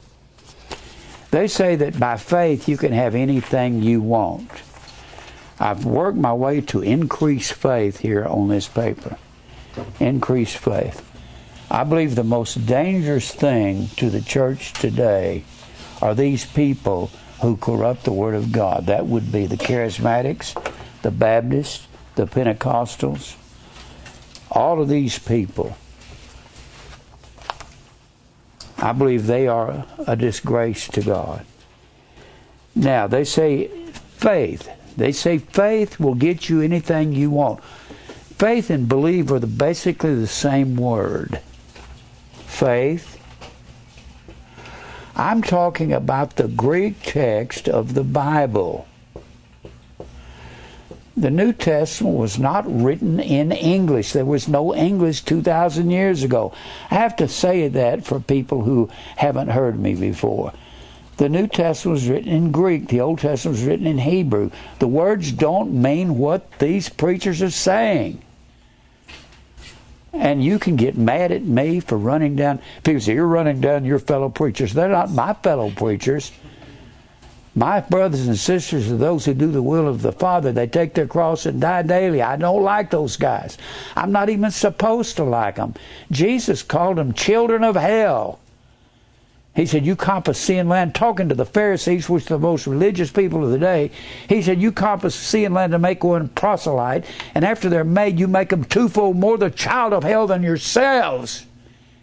[1.30, 4.50] They say that by faith you can have anything you want.
[5.60, 9.16] I've worked my way to increase faith here on this paper.
[10.00, 11.08] Increase faith.
[11.70, 15.44] I believe the most dangerous thing to the church today
[16.02, 17.10] are these people
[17.42, 18.86] who corrupt the Word of God.
[18.86, 20.54] That would be the charismatics,
[21.02, 23.34] the Baptists, the Pentecostals,
[24.50, 25.76] all of these people.
[28.78, 31.44] I believe they are a disgrace to God.
[32.74, 33.68] Now, they say
[34.16, 34.68] faith.
[34.96, 37.62] They say faith will get you anything you want.
[38.38, 41.40] Faith and believe are the, basically the same word.
[42.46, 43.21] Faith
[45.14, 48.86] I'm talking about the Greek text of the Bible.
[51.14, 54.12] The New Testament was not written in English.
[54.12, 56.54] There was no English 2,000 years ago.
[56.90, 60.54] I have to say that for people who haven't heard me before.
[61.18, 62.88] The New Testament was written in Greek.
[62.88, 64.50] The Old Testament was written in Hebrew.
[64.78, 68.22] The words don't mean what these preachers are saying.
[70.12, 72.60] And you can get mad at me for running down.
[72.84, 74.74] People say, You're running down your fellow preachers.
[74.74, 76.32] They're not my fellow preachers.
[77.54, 80.52] My brothers and sisters are those who do the will of the Father.
[80.52, 82.22] They take their cross and die daily.
[82.22, 83.58] I don't like those guys.
[83.94, 85.74] I'm not even supposed to like them.
[86.10, 88.40] Jesus called them children of hell.
[89.54, 92.66] He said, You compass sea and land, talking to the Pharisees, which are the most
[92.66, 93.90] religious people of the day.
[94.28, 97.04] He said, You compass sea and land to make one proselyte,
[97.34, 101.44] and after they're made, you make them twofold more the child of hell than yourselves.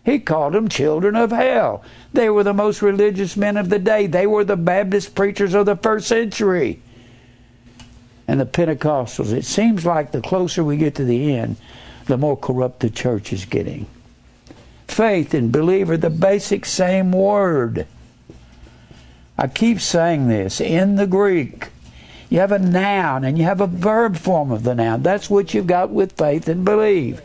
[0.05, 1.83] He called them children of hell.
[2.13, 4.07] They were the most religious men of the day.
[4.07, 6.81] They were the Baptist preachers of the first century.
[8.27, 9.33] And the Pentecostals.
[9.33, 11.57] It seems like the closer we get to the end,
[12.05, 13.87] the more corrupt the church is getting
[14.91, 17.85] faith and believe are the basic same word.
[19.37, 21.69] I keep saying this in the Greek.
[22.29, 25.01] You have a noun and you have a verb form of the noun.
[25.01, 27.21] That's what you've got with faith and believe.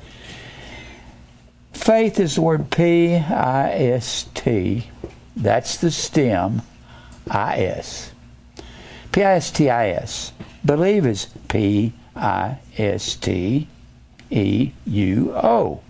[1.73, 4.91] Faith is the word P I S T.
[5.37, 6.63] That's the stem
[7.31, 8.13] I S.
[9.13, 10.33] P I S T I S.
[10.65, 13.69] Believe is P I S T.
[14.31, 15.81] E U O.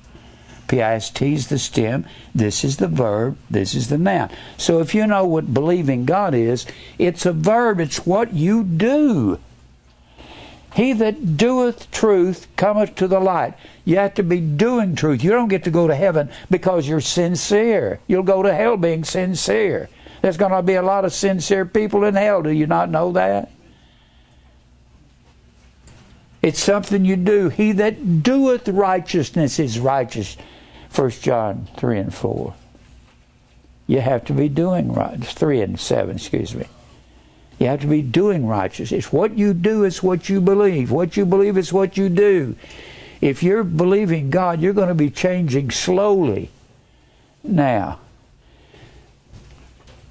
[0.68, 4.30] PIST is the stem, this is the verb, this is the noun.
[4.56, 6.66] So if you know what believing God is,
[6.98, 9.38] it's a verb, it's what you do.
[10.74, 13.54] He that doeth truth cometh to the light.
[13.84, 15.22] You have to be doing truth.
[15.22, 18.00] You don't get to go to heaven because you're sincere.
[18.08, 19.88] You'll go to hell being sincere.
[20.20, 22.42] There's going to be a lot of sincere people in hell.
[22.42, 23.52] Do you not know that?
[26.44, 27.48] It's something you do.
[27.48, 30.36] He that doeth righteousness is righteous.
[30.94, 32.54] 1 John 3 and 4.
[33.86, 35.24] You have to be doing right.
[35.24, 36.66] 3 and 7, excuse me.
[37.58, 38.92] You have to be doing righteous.
[38.92, 40.90] It's what you do is what you believe.
[40.90, 42.56] What you believe is what you do.
[43.22, 46.50] If you're believing God, you're going to be changing slowly.
[47.42, 48.00] Now,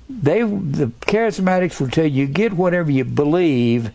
[0.09, 3.91] they the charismatics will tell you get whatever you believe.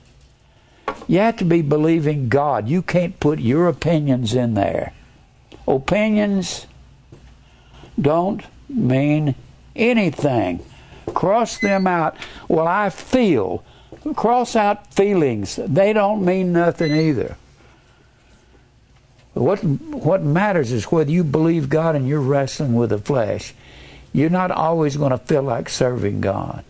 [1.08, 2.68] You have to be believing God.
[2.68, 4.92] You can't put your opinions in there.
[5.66, 6.66] Opinions
[8.00, 9.34] don't mean
[9.74, 10.64] anything.
[11.14, 12.16] Cross them out.
[12.46, 13.64] Well, I feel.
[14.14, 15.56] Cross out feelings.
[15.56, 17.36] They don't mean nothing either.
[19.32, 23.54] What what matters is whether you believe God and you're wrestling with the flesh.
[24.12, 26.64] You're not always going to feel like serving God.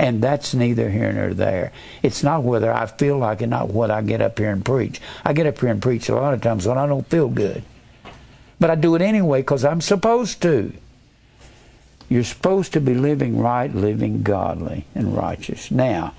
[0.00, 1.72] And that's neither here nor there.
[2.02, 4.98] It's not whether I feel like it, not what I get up here and preach.
[5.26, 7.62] I get up here and preach a lot of times when I don't feel good.
[8.58, 10.72] But I do it anyway because I'm supposed to.
[12.08, 15.70] You're supposed to be living right, living godly and righteous.
[15.70, 16.14] Now,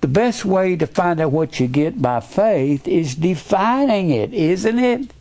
[0.00, 4.80] the best way to find out what you get by faith is defining it, isn't
[4.80, 5.12] it?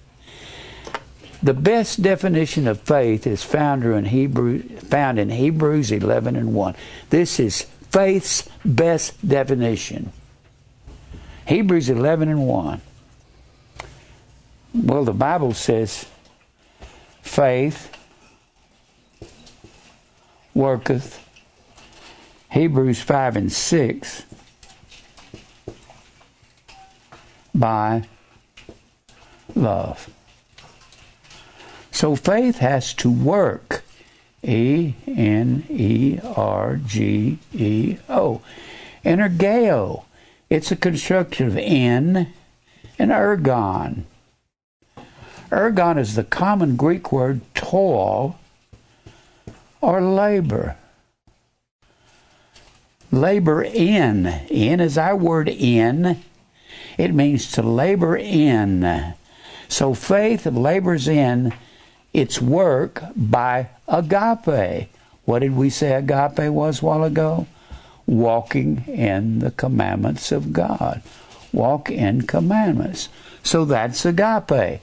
[1.43, 6.75] The best definition of faith is found in Hebrew, found in Hebrews 11 and 1.
[7.09, 10.11] This is faith's best definition.
[11.47, 12.81] Hebrews 11 and 1.
[14.73, 16.05] Well, the Bible says
[17.23, 17.91] faith
[20.53, 21.27] worketh.
[22.51, 24.23] Hebrews 5 and 6
[27.55, 28.03] by
[29.55, 30.09] love.
[31.91, 33.83] So faith has to work.
[34.43, 38.41] E N E R G E O.
[39.05, 40.05] Energeo.
[40.49, 42.33] It's a construction of en
[42.97, 44.03] and ergon.
[45.51, 48.39] Ergon is the common Greek word toil
[49.79, 50.77] or labor.
[53.11, 54.25] Labor in.
[54.49, 56.23] In is our word in.
[56.97, 59.13] It means to labor in.
[59.67, 61.53] So faith labors in
[62.13, 64.89] its work by agape.
[65.25, 67.47] What did we say agape was a while ago?
[68.05, 71.01] Walking in the commandments of God.
[71.53, 73.09] Walk in commandments.
[73.43, 74.81] So that's agape.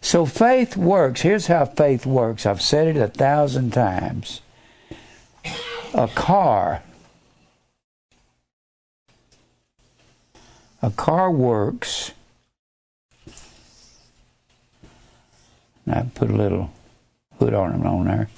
[0.00, 1.22] So faith works.
[1.22, 2.46] Here's how faith works.
[2.46, 4.40] I've said it a thousand times.
[5.94, 6.82] A car.
[10.82, 12.12] A car works
[15.90, 16.70] I put a little
[17.38, 18.28] hood ornament on there.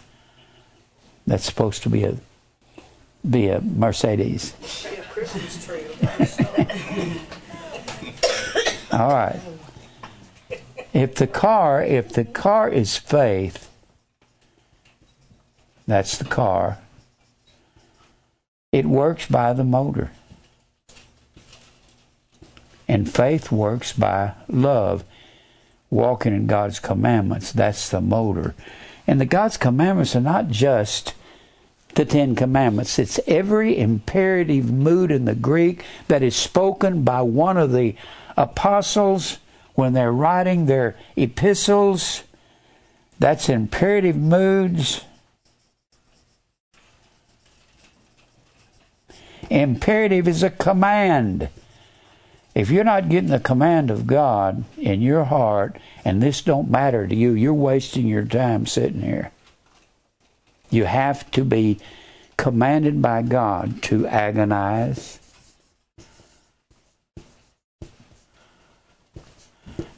[1.26, 2.16] That's supposed to be a
[3.28, 4.54] be a Mercedes.
[8.92, 9.38] All right.
[10.92, 13.70] If the car, if the car is faith,
[15.86, 16.78] that's the car.
[18.72, 20.10] It works by the motor.
[22.88, 25.04] And faith works by love
[25.92, 27.52] walking in God's commandments.
[27.52, 28.54] That's the motor.
[29.06, 31.14] And the God's commandments are not just
[31.94, 32.98] the Ten Commandments.
[32.98, 37.94] It's every imperative mood in the Greek that is spoken by one of the
[38.38, 39.38] apostles
[39.74, 42.22] when they're writing their epistles.
[43.18, 45.04] That's imperative moods.
[49.50, 51.50] Imperative is a command.
[52.54, 57.06] If you're not getting the command of God in your heart and this don't matter
[57.06, 59.30] to you, you're wasting your time sitting here.
[60.68, 61.80] You have to be
[62.36, 65.18] commanded by God to agonize.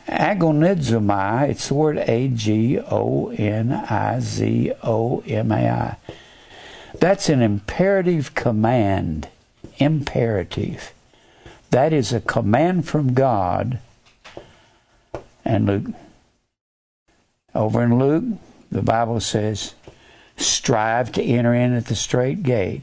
[0.06, 5.96] Agonizomai, it's the word A G O N I Z O M A I.
[7.00, 9.28] That's an imperative command.
[9.78, 10.93] Imperative.
[11.74, 13.80] That is a command from God.
[15.44, 15.86] And Luke,
[17.52, 18.38] over in Luke,
[18.70, 19.74] the Bible says,
[20.36, 22.82] strive to enter in at the straight gate.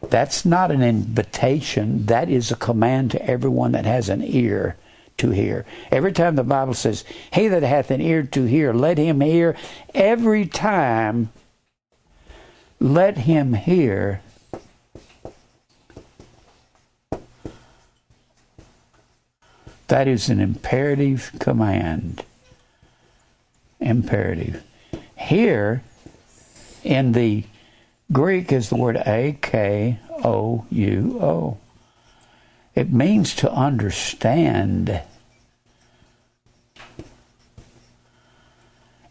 [0.00, 4.78] That's not an invitation, that is a command to everyone that has an ear
[5.18, 5.66] to hear.
[5.92, 7.04] Every time the Bible says,
[7.34, 9.56] He that hath an ear to hear, let him hear.
[9.94, 11.32] Every time,
[12.80, 14.22] let him hear.
[19.88, 22.24] That is an imperative command.
[23.80, 24.62] Imperative.
[25.16, 25.82] Here,
[26.82, 27.44] in the
[28.10, 31.58] Greek, is the word A K O U O.
[32.74, 35.02] It means to understand.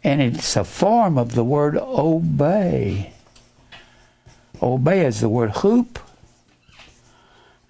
[0.02, 3.12] And it's a form of the word obey.
[4.60, 5.98] Obey is the word hoop.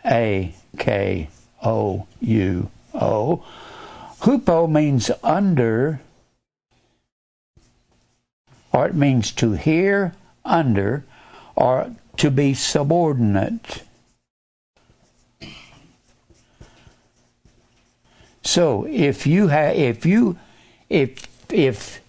[0.05, 1.29] A K
[1.63, 3.45] O U O.
[4.21, 6.01] Hupo means under,
[8.73, 10.15] or it means to hear
[10.45, 11.05] under,
[11.57, 13.83] or to be subordinate.
[18.43, 20.39] So if you have, if you,
[20.89, 22.01] if if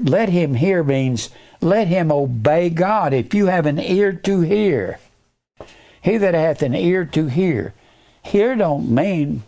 [0.00, 1.30] let him hear means
[1.60, 3.12] let him obey God.
[3.12, 4.98] If you have an ear to hear,
[6.02, 7.72] he that hath an ear to hear,
[8.22, 9.42] hear don't mean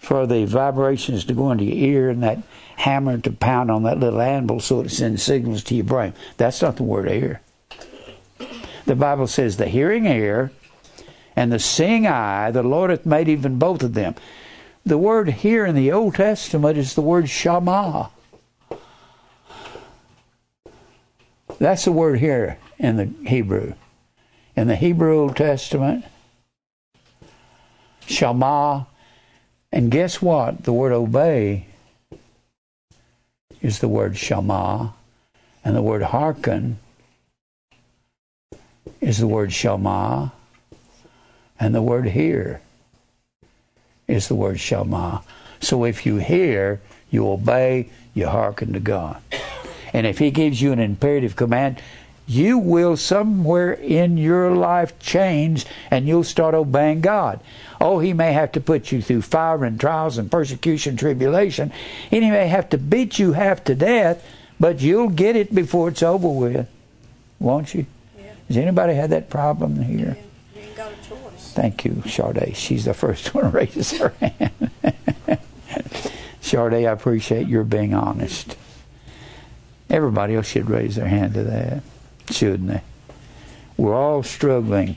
[0.00, 2.38] for the vibrations to go into your ear and that
[2.76, 6.14] hammer to pound on that little anvil so it sends signals to your brain.
[6.38, 7.42] That's not the word ear.
[8.86, 10.50] The Bible says the hearing ear
[11.36, 14.14] and the seeing eye, the Lord hath made even both of them.
[14.84, 18.10] The word here in the Old Testament is the word shama.
[21.58, 23.74] That's the word here in the Hebrew.
[24.56, 26.06] In the Hebrew Old Testament,
[28.06, 28.86] shama.
[29.72, 30.64] And guess what?
[30.64, 31.66] The word obey
[33.60, 34.94] is the word shama.
[35.64, 36.78] And the word hearken
[39.00, 40.32] is the word shama.
[41.58, 42.62] And the word hear
[44.08, 45.22] is the word shama.
[45.60, 49.20] So if you hear, you obey, you hearken to God.
[49.92, 51.82] And if He gives you an imperative command,
[52.26, 57.40] you will somewhere in your life change and you'll start obeying God.
[57.80, 61.72] Oh, He may have to put you through fire and trials and persecution, tribulation,
[62.10, 64.24] and He may have to beat you half to death,
[64.58, 66.68] but you'll get it before it's over with,
[67.38, 67.86] won't you?
[68.18, 68.32] Yeah.
[68.48, 70.16] Has anybody had that problem here?
[70.18, 70.90] Yeah.
[71.52, 72.54] Thank you, Charday.
[72.54, 74.70] She's the first one to raise her hand.
[76.42, 78.56] Charday, I appreciate your being honest.
[79.88, 81.82] Everybody else should raise their hand to that,
[82.30, 82.82] shouldn't they?
[83.76, 84.96] We're all struggling.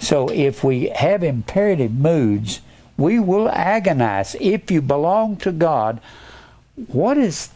[0.00, 2.60] So if we have imperative moods,
[2.96, 4.36] we will agonize.
[4.40, 6.00] If you belong to God,
[6.88, 7.50] what is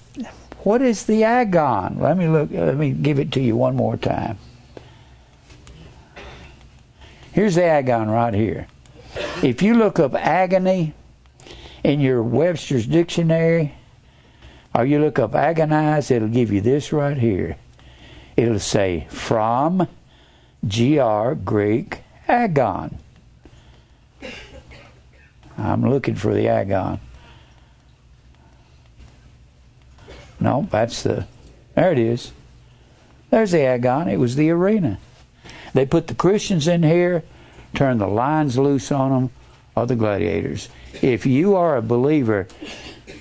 [0.63, 1.99] what is the agon?
[1.99, 2.51] Let me look.
[2.53, 4.39] Let me give it to you one more time.
[7.33, 8.69] Here's the agon right here.
[9.43, 10.95] If you look up agony
[11.83, 13.75] in your Webster's dictionary,
[14.75, 17.57] or you look up agonize, it'll give you this right here.
[18.37, 19.89] It'll say from
[20.67, 22.02] GR Greek
[22.33, 22.99] agon.
[25.59, 26.99] I'm looking for the agon.
[30.41, 31.27] No, that's the.
[31.75, 32.33] There it is.
[33.31, 34.09] There's the agon.
[34.09, 34.99] It was the arena.
[35.73, 37.23] They put the Christians in here,
[37.75, 39.31] turn the lions loose on them,
[39.77, 40.69] or the gladiators.
[41.01, 42.49] If you are a believer,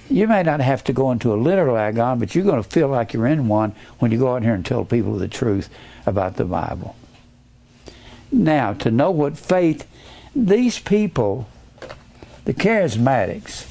[0.09, 2.89] you may not have to go into a literal agon, but you're going to feel
[2.89, 5.69] like you're in one when you go out here and tell people the truth
[6.05, 6.95] about the Bible.
[8.31, 9.87] Now, to know what faith,
[10.35, 11.47] these people,
[12.45, 13.67] the charismatics,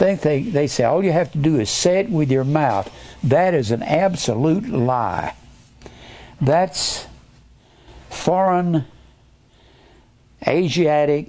[0.00, 2.90] think they, they say all you have to do is say it with your mouth.
[3.22, 5.34] That is an absolute lie.
[6.40, 7.06] That's
[8.08, 8.86] foreign,
[10.46, 11.28] Asiatic,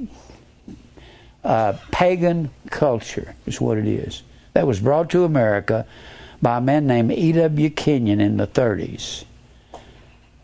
[1.44, 4.24] uh, pagan culture is what it is.
[4.54, 5.86] That was brought to America
[6.42, 7.70] by a man named E.W.
[7.72, 9.26] Kenyon in the 30s.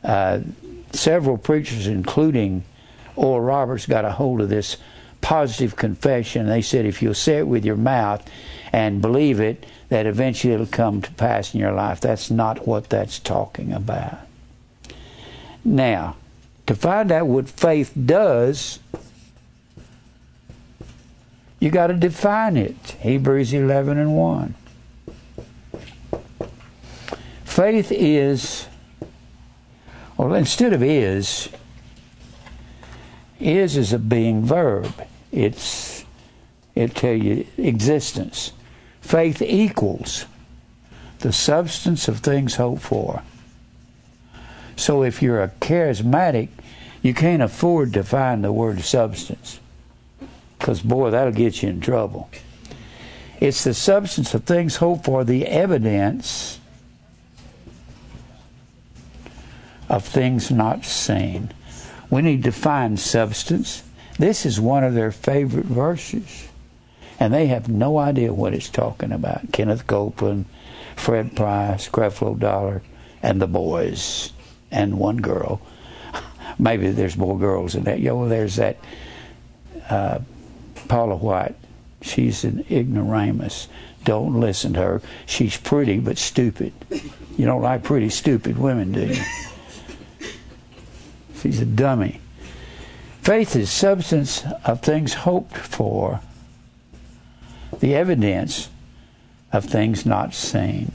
[0.04, 0.39] Uh,
[0.94, 2.64] several preachers, including
[3.16, 4.78] Oral Roberts, got a hold of this
[5.22, 6.48] positive confession.
[6.48, 8.28] They said if you'll say it with your mouth
[8.72, 12.00] and believe it, that eventually it'll come to pass in your life.
[12.02, 14.20] That's not what that's talking about.
[15.64, 16.16] Now,
[16.68, 18.80] to find out what faith does,
[21.60, 22.76] you got to define it.
[23.00, 24.56] Hebrews 11 and 1.
[27.46, 28.68] Faith is,
[30.18, 31.49] well, instead of is,
[33.39, 34.91] is is a being verb.
[35.32, 36.05] It's
[36.76, 38.51] it tell you existence.
[39.01, 40.26] Faith equals
[41.20, 43.24] the substance of things hoped for.
[44.76, 46.49] So if you're a charismatic,
[47.01, 49.59] you can't afford to find the word substance
[50.57, 52.30] because, boy, that'll get you in trouble.
[53.39, 56.57] It's the substance of things hoped for, the evidence
[59.90, 61.52] of things not seen.
[62.10, 63.84] We need to find substance.
[64.18, 66.48] This is one of their favorite verses.
[67.20, 69.52] And they have no idea what it's talking about.
[69.52, 70.46] Kenneth Copeland,
[70.96, 72.84] Fred Price, Creflo Dollar,
[73.24, 74.32] and the boys,
[74.72, 75.62] and one girl.
[76.60, 78.00] Maybe there's more girls in that.
[78.00, 78.78] Yo, there's that
[79.90, 80.20] uh,
[80.88, 81.56] Paula White.
[82.02, 83.68] She's an ignoramus.
[84.04, 85.02] Don't listen to her.
[85.26, 86.74] She's pretty but stupid.
[87.38, 89.22] You don't like pretty, stupid women, do you?
[91.42, 92.22] She's a dummy.
[93.22, 96.22] Faith is substance of things hoped for,
[97.80, 98.70] the evidence
[99.52, 100.92] of things not seen.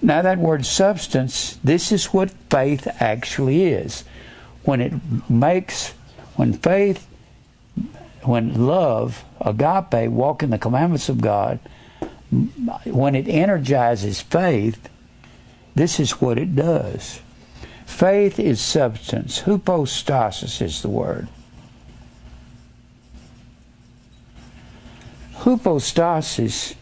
[0.00, 4.04] Now, that word substance, this is what faith actually is.
[4.64, 4.92] When it
[5.28, 5.90] makes,
[6.36, 7.06] when faith,
[8.22, 11.58] when love, agape, walk in the commandments of God,
[12.84, 14.88] when it energizes faith,
[15.78, 17.20] this is what it does.
[17.86, 19.38] Faith is substance.
[19.40, 21.28] Hypostasis is the word.
[25.34, 26.74] Hypostasis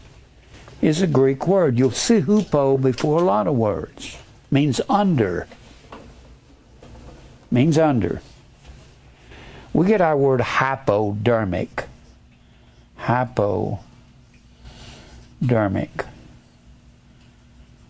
[0.81, 1.77] is a Greek word.
[1.77, 4.17] You'll see hupo before a lot of words.
[4.49, 5.47] Means under.
[7.51, 8.21] Means under.
[9.73, 11.85] We get our word hypodermic.
[12.97, 13.79] Hypodermic.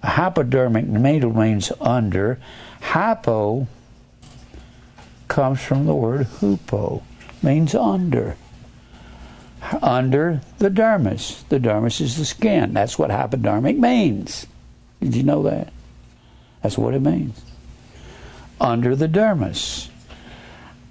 [0.03, 2.39] Hypodermic needle means under.
[2.81, 3.67] Hypo
[5.27, 7.03] comes from the word hupo,
[7.41, 8.37] means under
[9.81, 11.47] under the dermis.
[11.49, 12.73] The dermis is the skin.
[12.73, 14.47] That's what hypodermic means.
[15.01, 15.71] Did you know that?
[16.61, 17.43] That's what it means.
[18.59, 19.89] Under the dermis.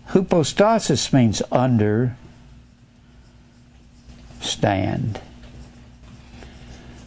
[0.08, 2.16] Hypostasis means under
[4.40, 5.20] stand.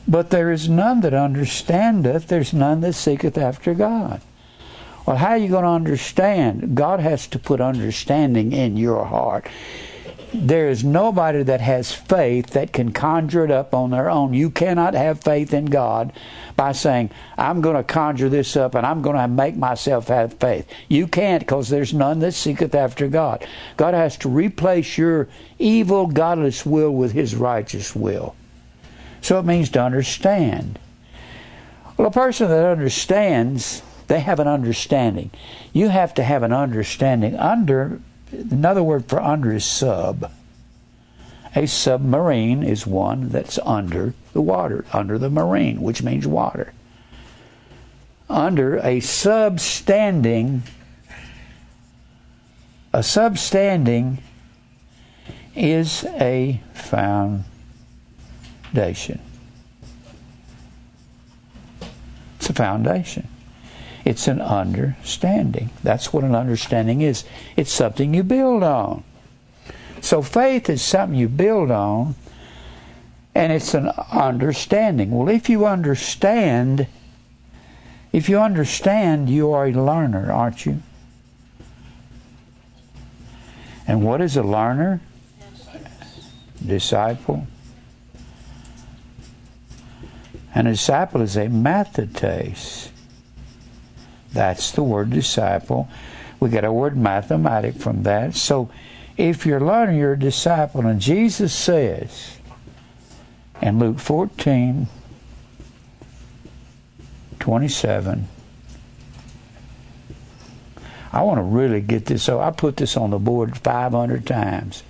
[0.10, 4.22] But there is none that understandeth, there's none that seeketh after God.
[5.06, 6.76] Well, how are you going to understand?
[6.76, 9.48] God has to put understanding in your heart
[10.34, 14.34] there is nobody that has faith that can conjure it up on their own.
[14.34, 16.14] You cannot have faith in God
[16.56, 20.34] by saying, I'm going to conjure this up and I'm going to make myself have
[20.34, 20.68] faith.
[20.88, 23.46] You can't because there's none that seeketh after God.
[23.78, 28.36] God has to replace your evil, godless will with His righteous will.
[29.22, 30.80] So it means to understand.
[31.98, 35.32] Well, a person that understands, they have an understanding.
[35.74, 37.36] You have to have an understanding.
[37.36, 38.00] Under
[38.32, 40.32] Another word for under is sub.
[41.56, 46.74] A submarine is one that's under the water, under the marine, which means water.
[48.30, 50.62] Under a substanding,
[52.94, 54.20] a substanding
[55.56, 56.62] is a
[58.74, 59.20] foundation.
[62.38, 63.28] It's a foundation.
[64.06, 65.72] It's an understanding.
[65.84, 67.26] That's what an understanding is.
[67.56, 69.04] It's something you build on.
[70.02, 72.16] So faith is something you build on,
[73.36, 75.12] and it's an understanding.
[75.12, 76.88] Well, if you understand,
[78.14, 80.82] if you understand, you are a learner, aren't you?
[83.86, 85.02] And what is a learner?
[86.66, 87.48] Disciple.
[90.54, 92.90] And a disciple is a mathetes.
[94.34, 95.88] That's the word disciple.
[96.40, 98.36] We get our word mathematic from that.
[98.36, 98.70] So
[99.18, 100.86] if you're learning, you're a disciple.
[100.86, 102.38] And Jesus says
[103.62, 104.88] in Luke 14,
[107.40, 108.28] 27,
[111.12, 112.24] I want to really get this.
[112.24, 114.84] So I put this on the board 500 times.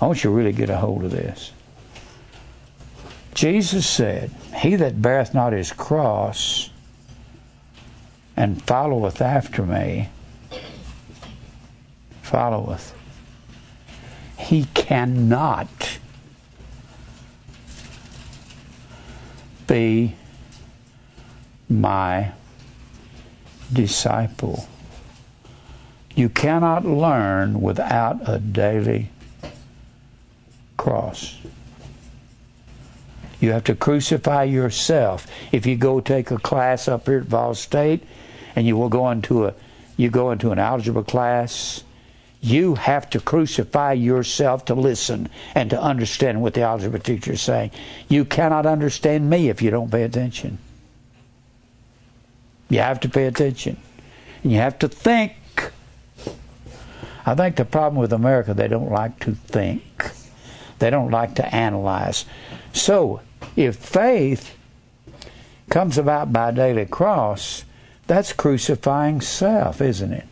[0.00, 1.52] I want you to really get a hold of this.
[3.38, 6.70] Jesus said, He that beareth not his cross
[8.36, 10.08] and followeth after me,
[12.20, 12.92] followeth.
[14.36, 16.00] He cannot
[19.68, 20.16] be
[21.68, 22.32] my
[23.72, 24.66] disciple.
[26.16, 29.10] You cannot learn without a daily
[30.76, 31.38] cross.
[33.40, 35.26] You have to crucify yourself.
[35.52, 38.04] If you go take a class up here at Vol State,
[38.56, 39.54] and you will go into a
[39.96, 41.82] you go into an algebra class,
[42.40, 47.42] you have to crucify yourself to listen and to understand what the algebra teacher is
[47.42, 47.72] saying.
[48.08, 50.58] You cannot understand me if you don't pay attention.
[52.68, 53.76] You have to pay attention.
[54.42, 55.34] And you have to think.
[57.26, 60.12] I think the problem with America, they don't like to think.
[60.78, 62.24] They don't like to analyze.
[62.72, 63.20] So,
[63.56, 64.54] if faith
[65.70, 67.64] comes about by daily cross,
[68.06, 70.26] that's crucifying self, isn't it?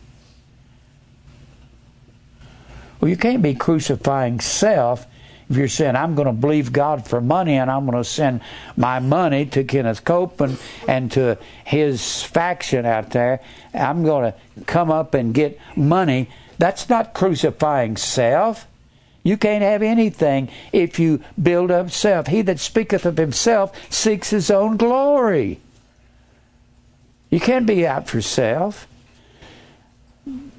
[2.99, 5.05] Well, you can't be crucifying self
[5.49, 8.41] if you're saying, I'm going to believe God for money and I'm going to send
[8.75, 13.39] my money to Kenneth Copeland and to his faction out there,
[13.73, 16.29] I'm going to come up and get money.
[16.57, 18.66] That's not crucifying self.
[19.27, 22.27] You can't have anything if you build up self.
[22.27, 25.59] He that speaketh of himself seeks his own glory.
[27.29, 28.87] You can't be out for self.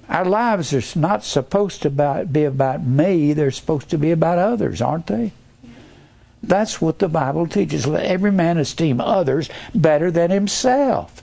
[0.06, 4.82] Our lives are not supposed to be about me, they're supposed to be about others,
[4.82, 5.32] aren't they?
[6.42, 7.86] That's what the Bible teaches.
[7.86, 11.22] Let every man esteem others better than himself.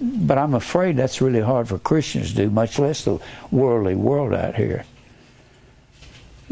[0.00, 3.18] But I'm afraid that's really hard for Christians to do, much less the
[3.50, 4.86] worldly world out here.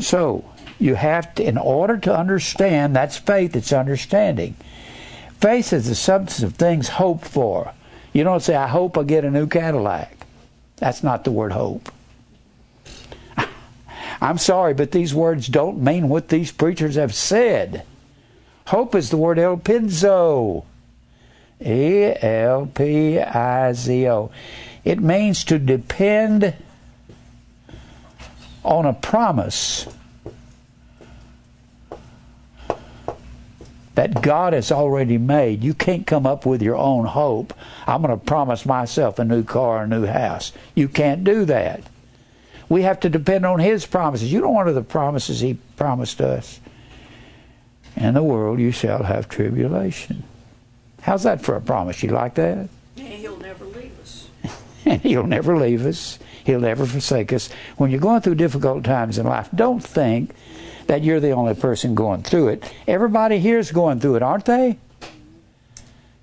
[0.01, 0.44] So,
[0.78, 4.57] you have to, in order to understand, that's faith, it's understanding.
[5.40, 7.72] Faith is the substance of things hoped for.
[8.12, 10.26] You don't say, I hope I get a new Cadillac.
[10.76, 11.92] That's not the word hope.
[14.20, 17.84] I'm sorry, but these words don't mean what these preachers have said.
[18.66, 20.64] Hope is the word elpizo.
[21.64, 24.30] E L P I Z O.
[24.82, 26.55] It means to depend
[28.64, 29.86] on a promise
[33.94, 35.62] that God has already made.
[35.62, 37.52] You can't come up with your own hope.
[37.86, 40.52] I'm going to promise myself a new car, a new house.
[40.74, 41.82] You can't do that.
[42.70, 44.32] We have to depend on His promises.
[44.32, 46.61] You don't want the promises He promised us.
[47.96, 50.22] In the world you shall have tribulation.
[51.02, 52.02] How's that for a promise?
[52.02, 52.68] You like that?
[52.96, 54.28] And He'll never leave us.
[54.86, 56.18] and He'll never leave us.
[56.45, 57.51] He'll never forsake us.
[57.76, 60.34] When you're going through difficult times in life, don't think
[60.86, 62.72] that you're the only person going through it.
[62.88, 64.78] Everybody here's going through it, aren't they?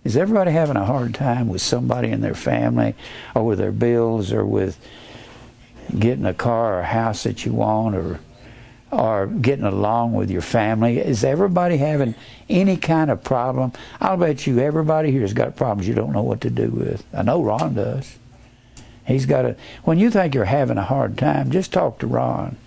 [0.03, 2.95] Is everybody having a hard time with somebody in their family
[3.35, 4.79] or with their bills or with
[5.97, 8.19] getting a car or a house that you want or
[8.89, 10.97] or getting along with your family?
[10.97, 12.15] Is everybody having
[12.49, 13.73] any kind of problem?
[13.99, 17.03] I'll bet you everybody here's got problems you don't know what to do with.
[17.13, 18.17] I know Ron does.
[19.07, 19.55] He's got a
[19.85, 22.57] when you think you're having a hard time, just talk to Ron.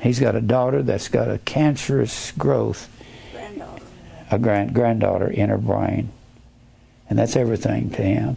[0.00, 2.90] He's got a daughter that's got a cancerous growth,
[3.32, 3.82] Granddaughter.
[4.30, 6.10] a grand granddaughter in her brain,
[7.08, 8.36] and that's everything to him.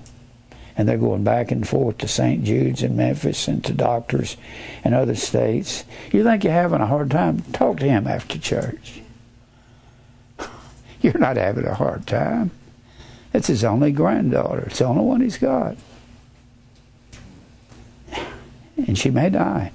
[0.78, 2.42] And they're going back and forth to St.
[2.44, 4.38] Jude's in Memphis and to doctors
[4.86, 5.84] in other states.
[6.14, 7.42] You think you're having a hard time?
[7.52, 9.02] Talk to him after church.
[11.02, 12.52] You're not having a hard time.
[13.34, 14.66] It's his only granddaughter.
[14.68, 15.78] It's the only one he's got.
[18.78, 19.72] And she may die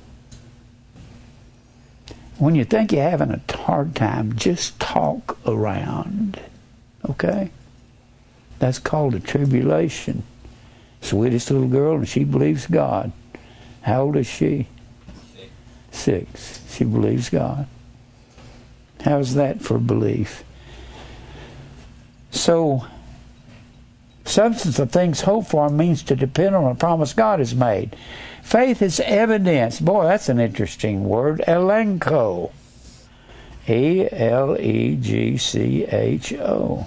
[2.43, 6.41] when you think you're having a hard time, just talk around.
[7.09, 7.53] Okay?
[8.59, 10.25] That's called a tribulation.
[11.01, 13.13] Sweetest little girl, and she believes God.
[13.83, 14.67] How old is she?
[15.93, 16.61] Six.
[16.69, 17.69] She believes God.
[19.03, 20.43] How's that for belief?
[22.33, 22.87] So,
[24.25, 27.95] substance of things hoped for means to depend on a promise God has made.
[28.43, 29.81] Faith is evidence.
[29.81, 31.43] Boy, that's an interesting word.
[31.49, 32.53] Elencho.
[33.69, 36.87] E L E G C H O.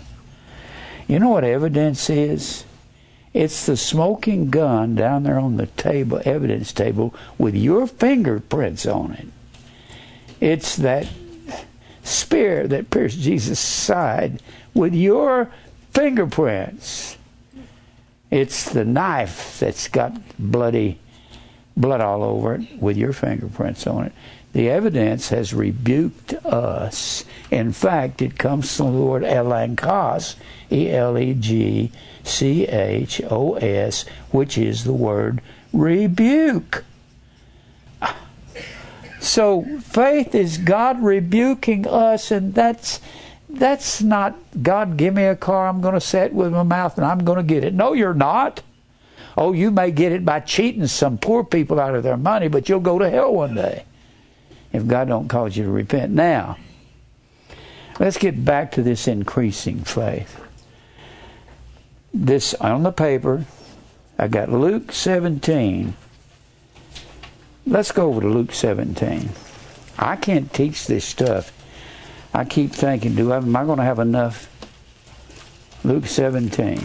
[1.07, 2.65] You know what evidence is?
[3.33, 9.13] It's the smoking gun down there on the table, evidence table, with your fingerprints on
[9.13, 9.27] it.
[10.39, 11.07] It's that
[12.03, 14.41] spear that pierced Jesus' side
[14.73, 15.51] with your
[15.91, 17.17] fingerprints.
[18.31, 20.99] It's the knife that's got bloody
[21.77, 24.13] blood all over it with your fingerprints on it.
[24.53, 27.25] The evidence has rebuked us.
[27.51, 30.35] In fact, it comes from the word elenchos,
[30.71, 31.91] E L E G
[32.23, 35.41] C H O S, which is the word
[35.73, 36.85] rebuke.
[39.19, 43.01] So faith is God rebuking us, and that's
[43.49, 46.97] that's not God give me a car, I'm going to set it with my mouth
[46.97, 47.73] and I'm going to get it.
[47.73, 48.61] No, you're not.
[49.37, 52.69] Oh, you may get it by cheating some poor people out of their money, but
[52.69, 53.85] you'll go to hell one day
[54.71, 56.11] if God don't cause you to repent.
[56.11, 56.57] Now,
[57.99, 60.39] let's get back to this increasing faith.
[62.13, 63.45] This on the paper,
[64.17, 65.95] I got Luke 17.
[67.67, 69.29] Let's go over to Luke 17.
[69.97, 71.51] I can't teach this stuff.
[72.33, 74.49] I keep thinking, do I, am I going to have enough?
[75.83, 76.81] Luke 17.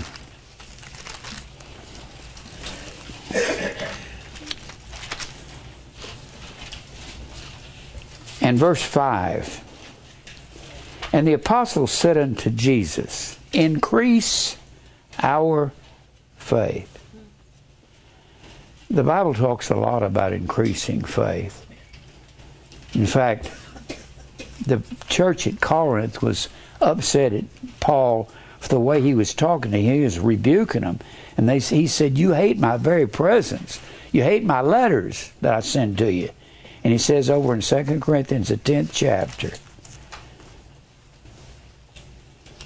[8.41, 9.65] And verse 5
[11.13, 14.57] And the apostles said unto Jesus, Increase
[15.23, 15.73] our
[16.37, 16.97] faith.
[18.91, 21.67] The Bible talks a lot about increasing faith.
[22.95, 23.51] In fact,
[24.67, 26.49] the church at Corinth was
[26.81, 27.45] upset at
[27.79, 28.29] Paul
[28.59, 29.95] for the way he was talking to him.
[29.95, 30.99] He was rebuking them.
[31.37, 33.81] And they, he said, You hate my very presence.
[34.13, 36.31] You hate my letters that I send to you.
[36.83, 39.53] And he says over in 2 Corinthians, the 10th chapter,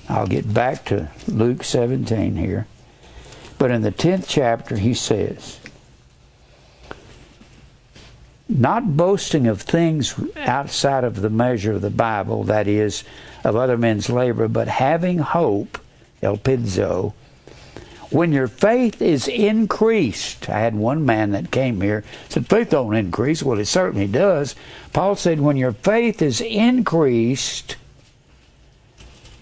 [0.09, 2.67] I'll get back to Luke 17 here.
[3.59, 5.59] But in the 10th chapter, he says,
[8.49, 13.05] not boasting of things outside of the measure of the Bible, that is,
[13.43, 15.79] of other men's labor, but having hope,
[16.23, 17.15] elpizo,
[18.15, 20.49] when your faith is increased.
[20.49, 23.43] I had one man that came here said faith don't increase.
[23.43, 24.55] Well, it certainly does.
[24.93, 27.75] Paul said when your faith is increased,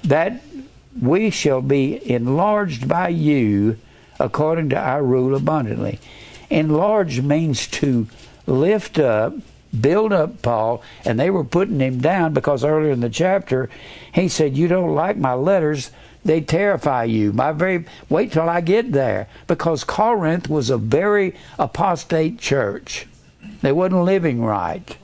[0.05, 0.43] that
[1.01, 3.77] we shall be enlarged by you
[4.18, 6.01] according to our rule abundantly.
[6.49, 8.09] Enlarged means to
[8.47, 9.35] lift up,
[9.79, 13.68] build up Paul, and they were putting him down because earlier in the chapter
[14.14, 15.91] he said, You don't like my letters,
[16.25, 17.33] they terrify you.
[17.33, 19.29] My very wait till I get there.
[19.47, 23.07] Because Corinth was a very apostate church.
[23.61, 24.97] They wasn't living right.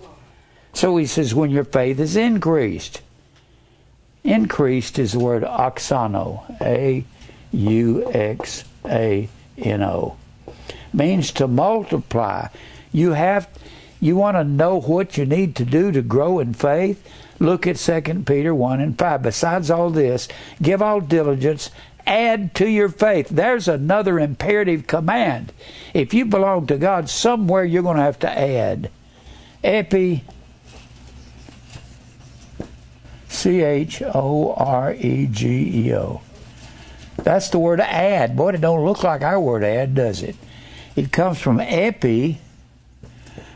[0.73, 3.03] So he says, when your faith is increased.
[4.23, 7.05] Increased is the word auxano, A
[7.53, 10.17] U X A N O.
[10.93, 12.49] Means to multiply.
[12.93, 13.49] You have
[14.01, 17.05] you want to know what you need to do to grow in faith?
[17.41, 19.23] Look at 2 Peter 1 and 5.
[19.23, 20.29] Besides all this,
[20.61, 21.71] give all diligence,
[22.07, 23.29] add to your faith.
[23.29, 25.53] There's another imperative command.
[25.95, 28.91] If you belong to God, somewhere you're going to have to add.
[29.63, 30.25] Epi
[33.29, 36.23] C H O R E G E O.
[37.17, 38.37] That's the word add.
[38.37, 40.37] Boy, it don't look like our word add, does it?
[40.97, 42.41] It comes from epi,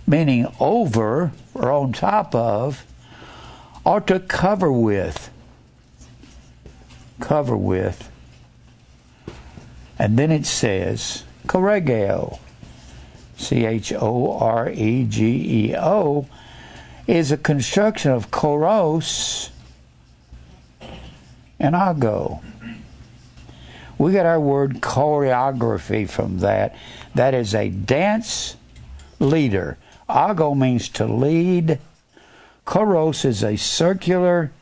[0.06, 2.84] meaning over or on top of,
[3.84, 5.30] or to cover with.
[7.20, 8.10] Cover with.
[9.98, 12.38] And then it says, choregeo,
[13.36, 16.26] C H O R E G E O,
[17.06, 19.50] is a construction of choros
[21.58, 22.40] and ago.
[23.98, 26.74] We get our word choreography from that.
[27.14, 28.56] That is a dance
[29.20, 29.78] leader.
[30.08, 31.78] Ago means to lead.
[32.66, 34.52] Choros is a circular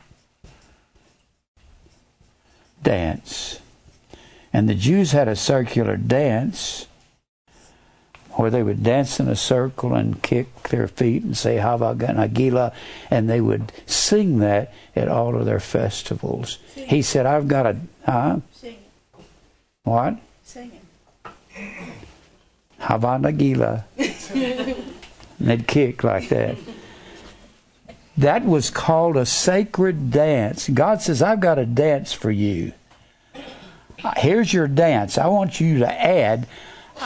[2.82, 3.60] dance.
[4.52, 6.86] And the Jews had a circular dance
[8.32, 12.72] where they would dance in a circle and kick their feet and say Hava Nagila,
[13.10, 16.58] and they would sing that at all of their festivals.
[16.74, 16.88] Sing.
[16.88, 17.76] He said, I've got a,
[18.06, 18.40] huh?
[18.52, 18.78] Sing.
[19.82, 20.18] What?
[20.42, 20.80] Singing.
[22.78, 23.84] Hava Nagila.
[25.38, 26.56] and they'd kick like that.
[28.16, 30.68] That was called a sacred dance.
[30.68, 32.72] God says, I've got a dance for you.
[34.16, 35.18] Here's your dance.
[35.18, 36.46] I want you to add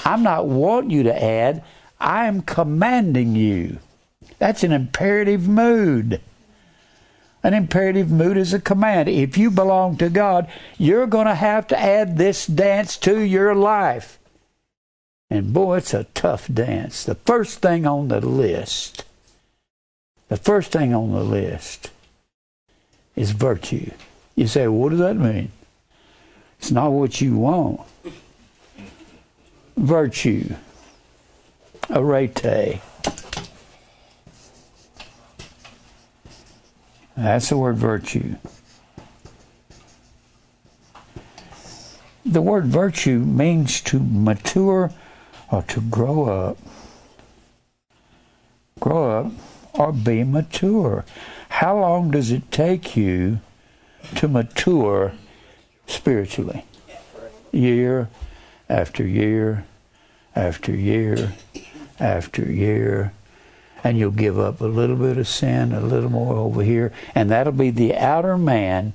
[0.05, 1.63] I'm not wanting you to add,
[2.01, 3.79] I am commanding you.
[4.39, 6.21] That's an imperative mood.
[7.43, 9.09] An imperative mood is a command.
[9.09, 13.55] If you belong to God, you're going to have to add this dance to your
[13.55, 14.19] life.
[15.31, 17.05] And boy, it's a tough dance.
[17.05, 19.04] The first thing on the list,
[20.29, 21.91] the first thing on the list
[23.17, 23.91] is virtue.
[24.35, 25.53] You say, what does that mean?
[26.59, 27.81] It's not what you want
[29.77, 30.55] virtue,
[31.91, 32.81] arete.
[37.17, 38.37] That's the word virtue.
[42.27, 44.91] The word virtue means to mature
[45.53, 46.59] or to grow up.
[48.81, 49.33] Grow up
[49.75, 51.05] or be mature.
[51.49, 53.41] How long does it take you
[54.17, 55.13] to mature
[55.87, 56.65] spiritually?
[57.53, 58.09] Year
[58.69, 59.65] after year
[60.35, 61.33] after year
[62.01, 63.13] after year.
[63.83, 67.31] And you'll give up a little bit of sin, a little more over here, and
[67.31, 68.95] that'll be the outer man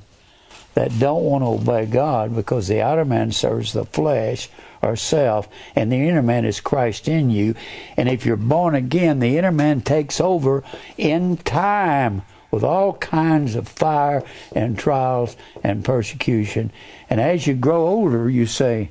[0.74, 4.50] that don't want to obey God because the outer man serves the flesh
[4.82, 7.56] or self, and the inner man is Christ in you.
[7.98, 10.64] And if you're born again, the inner man takes over
[10.98, 14.24] in time with all kinds of fire
[14.56, 16.72] and trials and persecution.
[17.10, 18.90] And as you grow older, you say,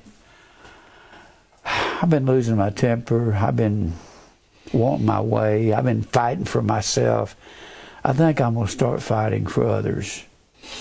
[1.64, 3.34] I've been losing my temper.
[3.34, 3.94] I've been
[4.72, 5.72] wanting my way.
[5.72, 7.36] I've been fighting for myself.
[8.04, 10.24] I think I'm going to start fighting for others,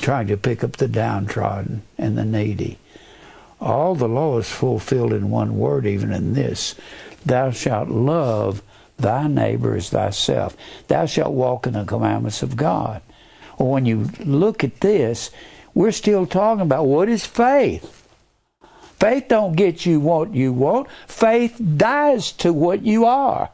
[0.01, 2.77] trying to pick up the downtrodden and the needy.
[3.59, 6.75] All the law is fulfilled in one word, even in this
[7.25, 8.61] Thou shalt love
[8.97, 10.55] thy neighbor as thyself.
[10.87, 13.01] Thou shalt walk in the commandments of God.
[13.57, 15.31] Well, when you look at this,
[15.73, 17.93] we're still talking about what is faith.
[18.99, 20.87] Faith don't get you what you want.
[21.07, 23.49] Faith dies to what you are.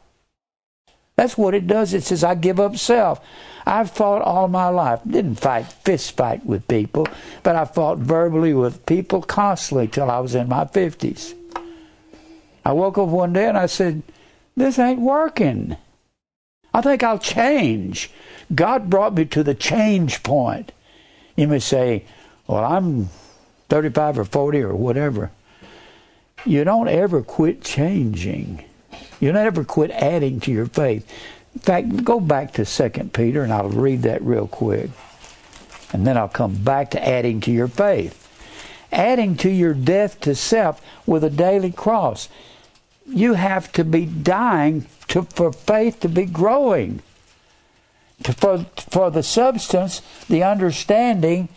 [1.16, 1.94] That's what it does.
[1.94, 3.20] It says, I give up self.
[3.66, 5.00] I've fought all my life.
[5.08, 7.08] Didn't fight fist fight with people,
[7.44, 11.34] but I fought verbally with people constantly till I was in my fifties.
[12.66, 14.04] I woke up one day and I said,
[14.56, 15.78] This ain't working.
[16.74, 18.10] I think I'll change.
[18.54, 20.72] God brought me to the change point.
[21.36, 22.06] You may say,
[22.48, 23.10] Well, I'm
[23.70, 25.32] 35 or 40 or whatever.
[26.46, 28.66] You don't ever quit changing.
[29.20, 31.10] You don't ever quit adding to your faith.
[31.54, 34.90] In fact, go back to 2 Peter and I'll read that real quick.
[35.92, 38.20] And then I'll come back to adding to your faith.
[38.92, 42.30] Adding to your death to self with a daily cross
[43.08, 47.02] you have to be dying to, for faith to be growing.
[48.24, 51.50] To, for, for the substance, the understanding,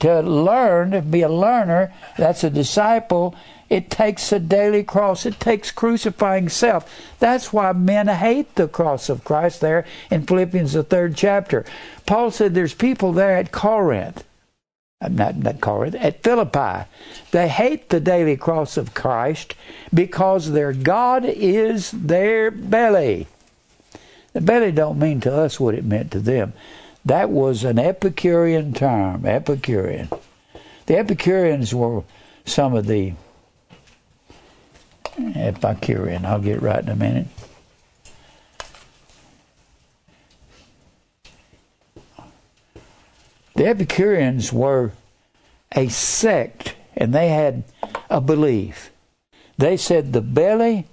[0.00, 3.34] to learn, to be a learner, that's a disciple,
[3.74, 5.26] it takes a daily cross.
[5.26, 6.88] It takes crucifying self.
[7.18, 11.64] That's why men hate the cross of Christ there in Philippians, the third chapter.
[12.06, 14.22] Paul said there's people there at Corinth
[15.00, 16.88] uh, not, not Corinth, at Philippi.
[17.32, 19.54] They hate the daily cross of Christ
[19.92, 23.26] because their God is their belly.
[24.34, 26.52] The belly don't mean to us what it meant to them.
[27.04, 30.08] That was an Epicurean term, Epicurean.
[30.86, 32.04] The Epicureans were
[32.46, 33.14] some of the
[35.18, 36.24] Epicurean.
[36.24, 37.26] I'll get right in a minute.
[43.54, 44.92] The Epicureans were
[45.74, 47.64] a sect and they had
[48.10, 48.90] a belief.
[49.56, 50.86] They said the belly,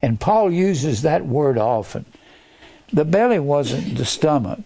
[0.00, 2.06] and Paul uses that word often.
[2.92, 4.60] The belly wasn't the stomach.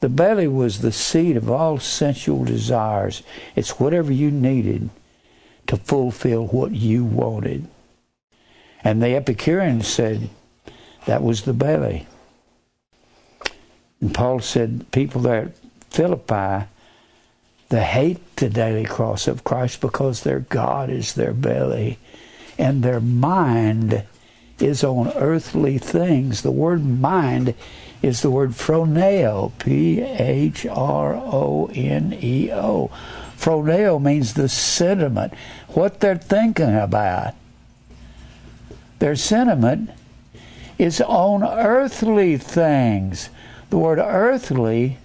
[0.00, 3.22] The belly was the seat of all sensual desires.
[3.54, 4.88] It's whatever you needed
[5.66, 7.66] to fulfill what you wanted.
[8.82, 10.30] And the Epicureans said
[11.06, 12.06] that was the belly.
[14.00, 15.56] And Paul said, people there at
[15.90, 16.66] Philippi,
[17.68, 21.98] they hate the daily cross of Christ because their God is their belly
[22.58, 24.04] and their mind
[24.60, 26.42] is on earthly things.
[26.42, 27.54] The word mind
[28.02, 32.90] is the word phroneo, P H R O N E O.
[33.36, 35.34] Phroneo means the sentiment,
[35.68, 37.34] what they're thinking about.
[38.98, 39.90] Their sentiment
[40.78, 43.28] is on earthly things.
[43.70, 44.98] The word earthly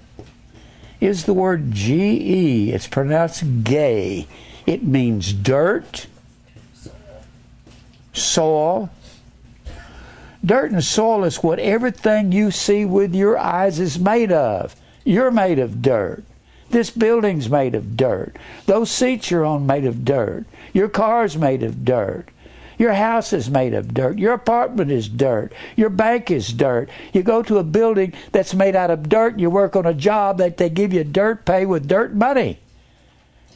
[1.00, 2.72] is the word G E.
[2.72, 4.28] It's pronounced gay.
[4.66, 6.08] It means dirt,
[8.14, 8.90] soil.
[10.44, 14.76] Dirt and soil is what everything you see with your eyes is made of.
[15.04, 16.24] You're made of dirt.
[16.70, 18.38] This building's made of dirt.
[18.66, 20.46] Those seats you're on made of dirt.
[20.74, 22.30] Your car's made of dirt.
[22.78, 24.18] Your house is made of dirt.
[24.18, 25.54] Your apartment is dirt.
[25.76, 26.90] Your bank is dirt.
[27.14, 29.38] You go to a building that's made out of dirt.
[29.38, 32.58] You work on a job that they give you dirt pay with dirt money.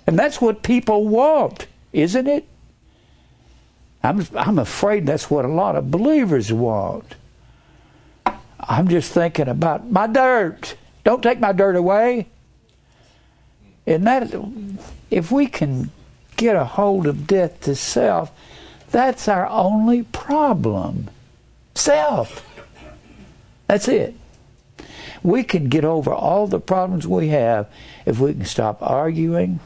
[0.05, 2.45] And that's what people want, isn't it?
[4.03, 7.15] I'm, I'm afraid that's what a lot of believers want.
[8.59, 10.75] I'm just thinking about my dirt.
[11.03, 12.27] Don't take my dirt away.
[13.87, 14.33] And that,
[15.09, 15.89] if we can
[16.35, 18.31] get a hold of death to self,
[18.91, 21.09] that's our only problem.
[21.73, 22.45] Self.
[23.67, 24.15] That's it.
[25.23, 27.67] We can get over all the problems we have
[28.05, 29.59] if we can stop arguing,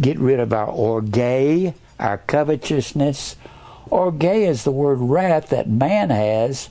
[0.00, 3.36] get rid of our orgay, our covetousness.
[3.90, 6.68] Orgay is the word wrath that man has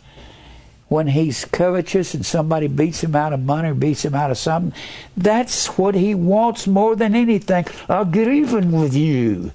[0.88, 4.38] when he's covetous and somebody beats him out of money or beats him out of
[4.38, 4.74] something.
[5.18, 7.66] That's what he wants more than anything.
[7.90, 9.52] I'll get even with you.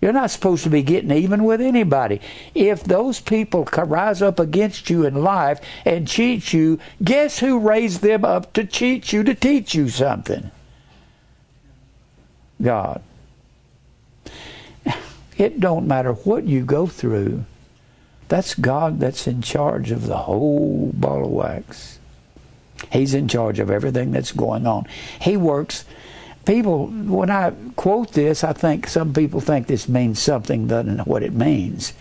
[0.00, 2.20] You're not supposed to be getting even with anybody.
[2.56, 8.02] If those people rise up against you in life and cheat you, guess who raised
[8.02, 10.50] them up to cheat you, to teach you something?
[12.60, 13.00] God.
[15.38, 17.44] It don't matter what you go through.
[18.32, 21.98] That's God that's in charge of the whole ball of wax.
[22.90, 24.86] He's in charge of everything that's going on.
[25.20, 25.84] He works
[26.46, 31.22] people, when I quote this, I think some people think this means something than what
[31.22, 31.92] it means.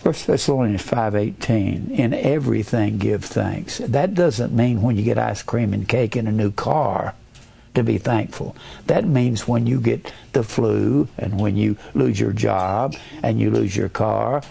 [0.00, 1.90] First Thessalonians five eighteen.
[1.90, 3.78] In everything give thanks.
[3.78, 7.14] That doesn't mean when you get ice cream and cake in a new car
[7.74, 8.54] to be thankful.
[8.86, 13.50] That means when you get the flu and when you lose your job and you
[13.50, 14.42] lose your car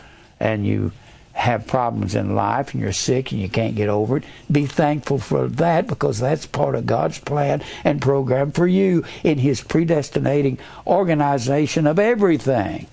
[0.44, 0.92] and you
[1.32, 5.18] have problems in life and you're sick and you can't get over it, be thankful
[5.18, 10.60] for that because that's part of God's plan and program for you in His predestinating
[10.86, 12.88] organization of everything.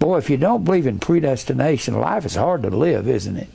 [0.00, 3.48] Boy, if you don't believe in predestination, life is hard to live, isn't it?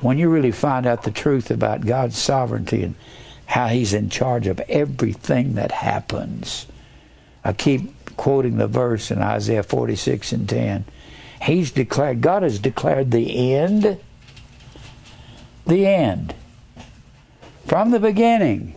[0.00, 2.96] When you really find out the truth about God's sovereignty and
[3.46, 6.66] how He's in charge of everything that happens.
[7.44, 10.84] I keep quoting the verse in Isaiah 46 and 10.
[11.40, 13.98] He's declared, God has declared the end,
[15.66, 16.34] the end,
[17.66, 18.74] from the beginning.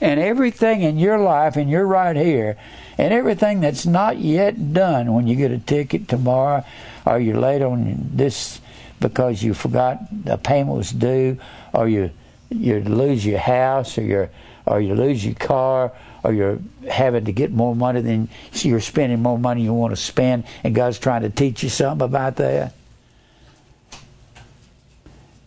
[0.00, 2.56] And everything in your life, and you're right here,
[2.96, 6.64] and everything that's not yet done when you get a ticket tomorrow
[7.04, 8.62] or you're late on this
[8.98, 11.38] because you forgot a payment was due
[11.74, 12.10] or you
[12.48, 14.28] you lose your house or you
[14.64, 15.92] or you lose your car
[16.24, 16.58] or you're
[16.90, 20.44] having to get more money than so you're spending more money you want to spend
[20.64, 22.72] and God's trying to teach you something about that.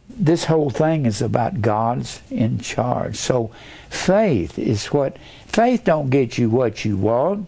[0.09, 3.17] This whole thing is about God's in charge.
[3.17, 3.51] So
[3.89, 5.17] faith is what
[5.47, 7.47] faith don't get you what you want.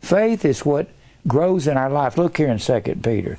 [0.00, 0.88] Faith is what
[1.26, 2.18] grows in our life.
[2.18, 3.38] Look here in Second Peter.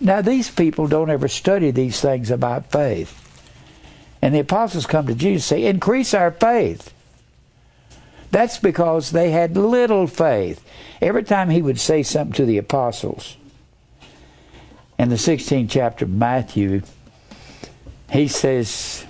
[0.00, 3.18] Now these people don't ever study these things about faith.
[4.20, 6.91] And the apostles come to Jesus and say, increase our faith.
[8.32, 10.64] That's because they had little faith.
[11.02, 13.36] Every time he would say something to the apostles,
[14.98, 16.80] in the 16th chapter of Matthew,
[18.10, 19.04] he says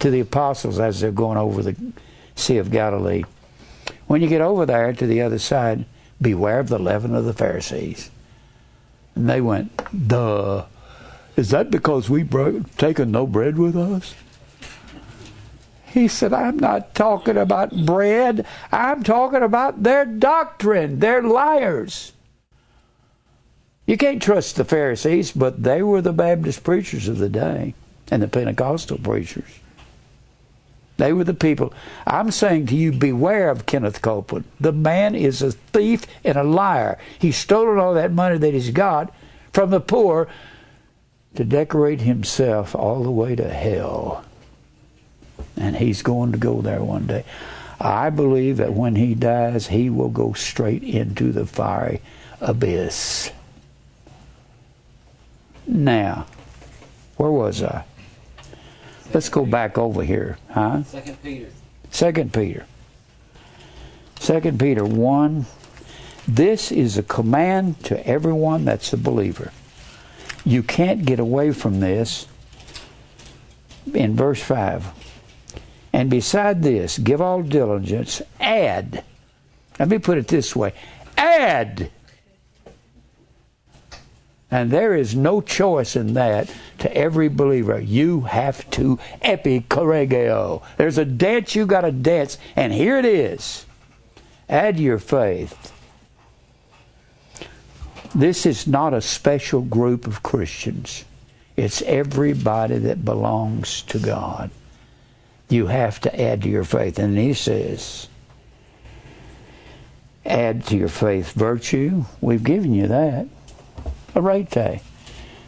[0.00, 1.92] to the apostles as they're going over the
[2.34, 3.24] Sea of Galilee,
[4.06, 5.86] when you get over there to the other side,
[6.20, 8.10] beware of the leaven of the Pharisees.
[9.14, 9.72] And they went,
[10.06, 10.66] duh.
[11.34, 14.14] Is that because we bro- taken no bread with us?
[15.90, 18.46] He said, I'm not talking about bread.
[18.70, 21.00] I'm talking about their doctrine.
[21.00, 22.12] They're liars.
[23.86, 27.74] You can't trust the Pharisees, but they were the Baptist preachers of the day
[28.08, 29.58] and the Pentecostal preachers.
[30.96, 31.72] They were the people.
[32.06, 34.44] I'm saying to you, beware of Kenneth Copeland.
[34.60, 36.98] The man is a thief and a liar.
[37.18, 39.12] He's stolen all that money that he's got
[39.52, 40.28] from the poor
[41.34, 44.24] to decorate himself all the way to hell
[45.56, 47.24] and he's going to go there one day.
[47.80, 52.02] I believe that when he dies, he will go straight into the fiery
[52.40, 53.32] abyss.
[55.66, 56.26] Now,
[57.16, 57.84] where was I?
[59.12, 60.84] Let's go back over here, huh?
[60.84, 61.48] Second Peter.
[61.90, 62.66] Second Peter.
[64.18, 65.46] Second Peter one.
[66.28, 69.52] This is a command to everyone that's a believer.
[70.44, 72.26] You can't get away from this.
[73.92, 74.86] In verse five,
[75.92, 79.04] and beside this, give all diligence, add.
[79.78, 80.72] Let me put it this way
[81.20, 81.90] add.
[84.50, 87.78] And there is no choice in that to every believer.
[87.78, 90.62] You have to epichoregeo.
[90.76, 93.64] There's a dance you got to dance, and here it is.
[94.48, 95.72] Add your faith.
[98.12, 101.04] This is not a special group of Christians.
[101.56, 104.50] It's everybody that belongs to God
[105.50, 106.98] you have to add to your faith.
[106.98, 108.08] And he says,
[110.24, 112.04] add to your faith virtue.
[112.20, 113.26] We've given you that.
[114.14, 114.80] Arete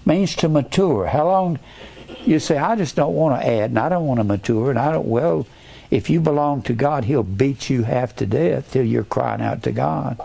[0.05, 1.07] means to mature.
[1.07, 1.59] How long?
[2.25, 4.79] You say, I just don't want to add, and I don't want to mature, and
[4.79, 5.09] I don't.
[5.09, 5.47] Well,
[5.91, 9.63] if you belong to God, He'll beat you half to death till you're crying out
[9.65, 10.21] to God.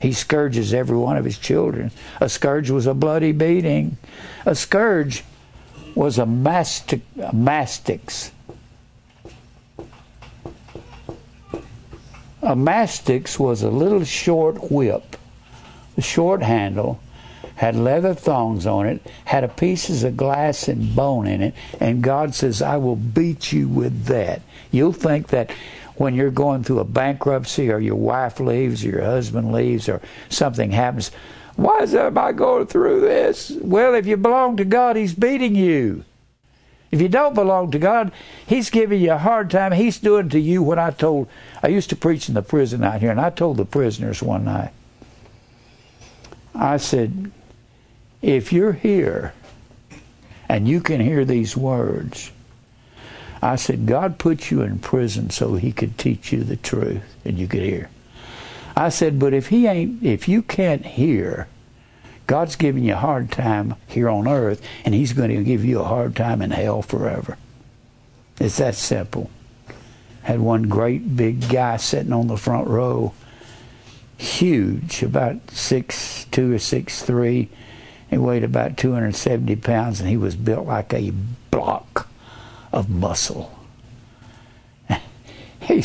[0.00, 1.92] He scourges every one of His children.
[2.20, 3.96] A scourge was a bloody beating.
[4.44, 5.24] A scourge
[5.94, 8.30] was a mastic, a mastix
[12.42, 15.16] A mastix was a little short whip,
[15.96, 16.98] a short handle,
[17.54, 22.02] had leather thongs on it, had a pieces of glass and bone in it, and
[22.02, 24.42] God says, I will beat you with that.
[24.72, 25.52] You'll think that
[25.94, 30.00] when you're going through a bankruptcy or your wife leaves or your husband leaves or
[30.28, 31.12] something happens,
[31.54, 33.52] why is everybody going through this?
[33.60, 36.04] Well, if you belong to God, He's beating you.
[36.90, 38.12] If you don't belong to God,
[38.46, 39.72] He's giving you a hard time.
[39.72, 41.28] He's doing to you what I told.
[41.62, 44.44] I used to preach in the prison out here, and I told the prisoners one
[44.44, 44.72] night.
[46.54, 47.30] I said,
[48.20, 49.32] if you're here
[50.48, 52.30] and you can hear these words,
[53.40, 57.38] I said, God put you in prison so He could teach you the truth and
[57.38, 57.90] you could hear.
[58.76, 61.48] I said, but if he ain't, if you can't hear,
[62.26, 65.80] God's giving you a hard time here on earth, and He's going to give you
[65.80, 67.36] a hard time in hell forever.
[68.38, 69.30] It's that simple.
[70.22, 73.12] Had one great big guy sitting on the front row,
[74.16, 77.48] huge, about six two or six three.
[78.08, 81.12] He weighed about 270 pounds, and he was built like a
[81.50, 82.08] block
[82.72, 83.58] of muscle.
[85.60, 85.82] He,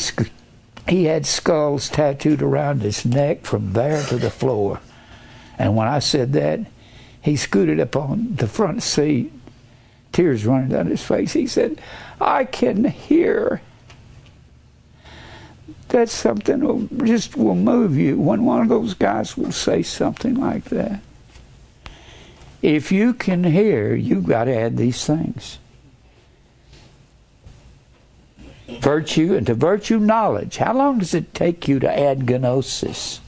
[0.88, 4.80] he had skulls tattooed around his neck from there to the floor.
[5.56, 6.60] And when I said that,
[7.20, 9.32] he scooted up on the front seat,
[10.12, 11.32] tears running down his face.
[11.32, 11.80] He said,
[12.20, 13.60] I can hear.
[15.88, 20.34] That's something that just will move you when one of those guys will say something
[20.34, 21.00] like that.
[22.60, 25.58] If you can hear, you've got to add these things.
[28.80, 30.58] Virtue, and to virtue, knowledge.
[30.58, 33.20] How long does it take you to add gnosis?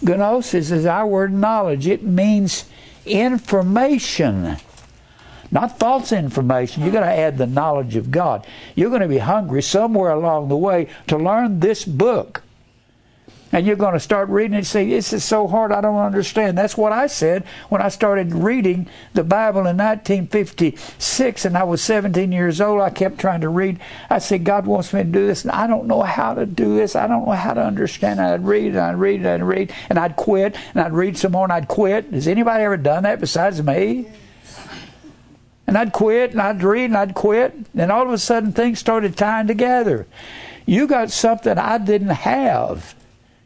[0.00, 1.86] Gnosis is our word knowledge.
[1.86, 2.64] It means
[3.04, 4.56] information,
[5.50, 6.82] not false information.
[6.82, 8.46] You're going to add the knowledge of God.
[8.74, 12.42] You're going to be hungry somewhere along the way to learn this book.
[13.50, 15.96] And you're going to start reading it and say, This is so hard, I don't
[15.96, 16.58] understand.
[16.58, 21.82] That's what I said when I started reading the Bible in 1956 and I was
[21.82, 22.82] 17 years old.
[22.82, 23.80] I kept trying to read.
[24.10, 26.76] I said, God wants me to do this, and I don't know how to do
[26.76, 26.94] this.
[26.94, 28.20] I don't know how to understand.
[28.20, 31.16] And I'd read and I'd read and I'd read, and I'd quit, and I'd read
[31.16, 32.12] some more and I'd quit.
[32.12, 34.08] Has anybody ever done that besides me?
[35.68, 37.54] And I'd quit and I'd read and I'd quit.
[37.76, 40.06] And all of a sudden things started tying together.
[40.64, 42.94] You got something I didn't have.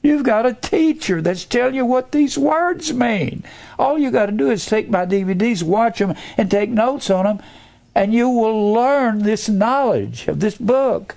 [0.03, 3.43] You've got a teacher that's telling you what these words mean.
[3.77, 7.25] All you got to do is take my DVDs, watch them, and take notes on
[7.25, 7.43] them,
[7.93, 11.17] and you will learn this knowledge of this book.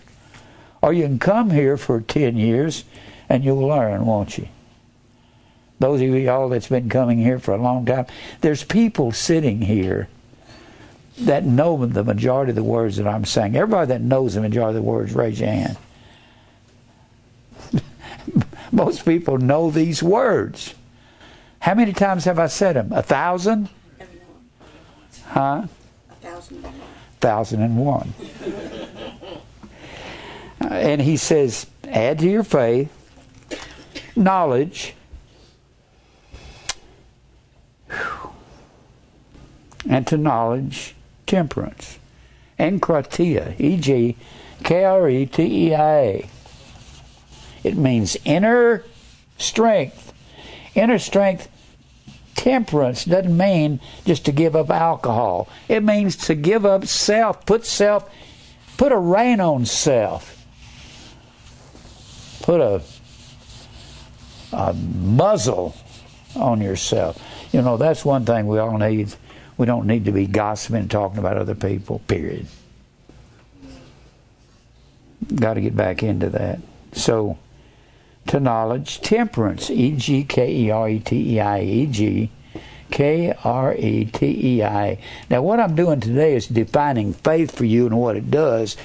[0.82, 2.84] Or you can come here for 10 years
[3.30, 4.48] and you'll learn, won't you?
[5.80, 8.07] Those of y'all that's been coming here for a long time,
[8.41, 10.07] there's people sitting here
[11.20, 13.56] that know the majority of the words that I'm saying.
[13.56, 15.78] Everybody that knows the majority of the words, raise your hand.
[18.72, 20.76] Most people know these words.
[21.60, 22.92] How many times have I said them?
[22.92, 23.70] A thousand?
[25.26, 25.68] Huh?
[26.10, 26.74] A thousand and one.
[27.20, 28.14] Thousand and one.
[30.62, 32.92] And he says, add to your faith
[34.16, 34.96] knowledge.
[39.88, 40.96] And to knowledge,
[41.26, 42.00] temperance.
[42.60, 44.16] Enkratia, e.g.,
[44.64, 46.30] K R E T E I A.
[47.64, 48.84] It means inner
[49.38, 50.14] strength.
[50.76, 51.50] Inner strength,
[52.36, 55.48] temperance doesn't mean just to give up alcohol.
[55.68, 58.10] It means to give up self, put self,
[58.78, 60.46] put a rein on self,
[62.42, 62.82] put a,
[64.52, 65.76] a muzzle
[66.36, 67.22] on yourself.
[67.52, 69.16] You know, that's one thing we all need.
[69.57, 72.48] We don't need to be gossiping and talking about other people, period.
[75.34, 76.60] Got to get back into that.
[76.91, 77.38] So,
[78.27, 82.32] to knowledge, temperance, E G K E R E T E I E G
[82.91, 84.99] K R E T E I.
[85.30, 88.77] Now, what I'm doing today is defining faith for you and what it does,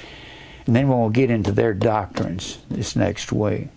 [0.65, 3.67] and then we'll get into their doctrines this next week.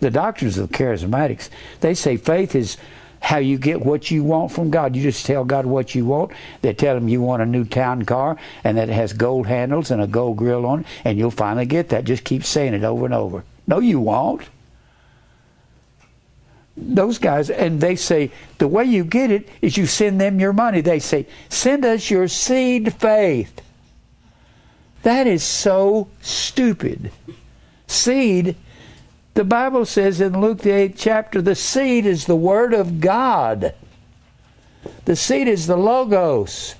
[0.00, 1.48] The doctrines of the charismatics,
[1.80, 2.76] they say faith is
[3.22, 4.94] how you get what you want from God.
[4.94, 6.32] You just tell God what you want.
[6.60, 9.90] They tell him you want a new town car and that it has gold handles
[9.90, 12.04] and a gold grill on it, and you'll finally get that.
[12.04, 13.44] Just keep saying it over and over.
[13.66, 14.42] No, you won't
[16.76, 20.52] those guys, and they say the way you get it is you send them your
[20.52, 20.80] money.
[20.80, 23.60] They say, send us your seed faith.
[25.02, 27.10] That is so stupid.
[27.86, 28.56] Seed,
[29.34, 33.74] the Bible says in Luke the 8th chapter, the seed is the Word of God.
[35.04, 36.74] The seed is the Logos.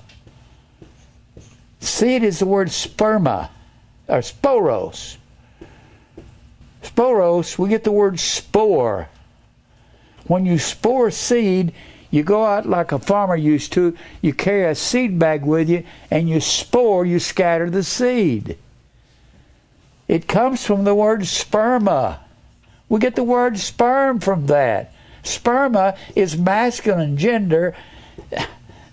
[1.79, 3.49] Seed is the word sperma,
[4.07, 5.17] or sporos.
[6.81, 9.09] Sporos, we get the word spore
[10.25, 11.73] when you spore seed,
[12.09, 15.83] you go out like a farmer used to, you carry a seed bag with you,
[16.11, 18.57] and you spore, you scatter the seed.
[20.07, 22.19] It comes from the word sperma.
[22.93, 24.93] We get the word sperm from that.
[25.23, 27.75] Sperma is masculine gender.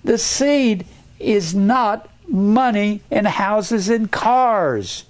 [0.02, 0.86] The seed
[1.18, 5.04] is not money and houses and cars.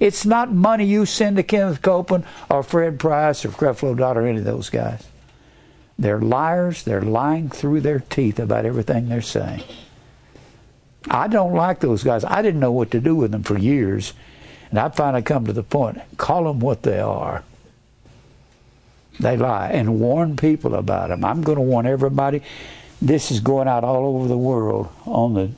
[0.00, 4.26] It's not money you send to Kenneth Copeland or Fred Price or Creflo Dollar or
[4.26, 5.06] any of those guys.
[5.98, 6.82] They're liars.
[6.82, 9.64] They're lying through their teeth about everything they're saying.
[11.10, 12.24] I don't like those guys.
[12.24, 14.14] I didn't know what to do with them for years
[14.70, 17.44] And I finally come to the point call them what they are.
[19.20, 21.24] They lie and warn people about them.
[21.24, 22.42] I'm going to warn everybody.
[23.00, 25.50] This is going out all over the world on the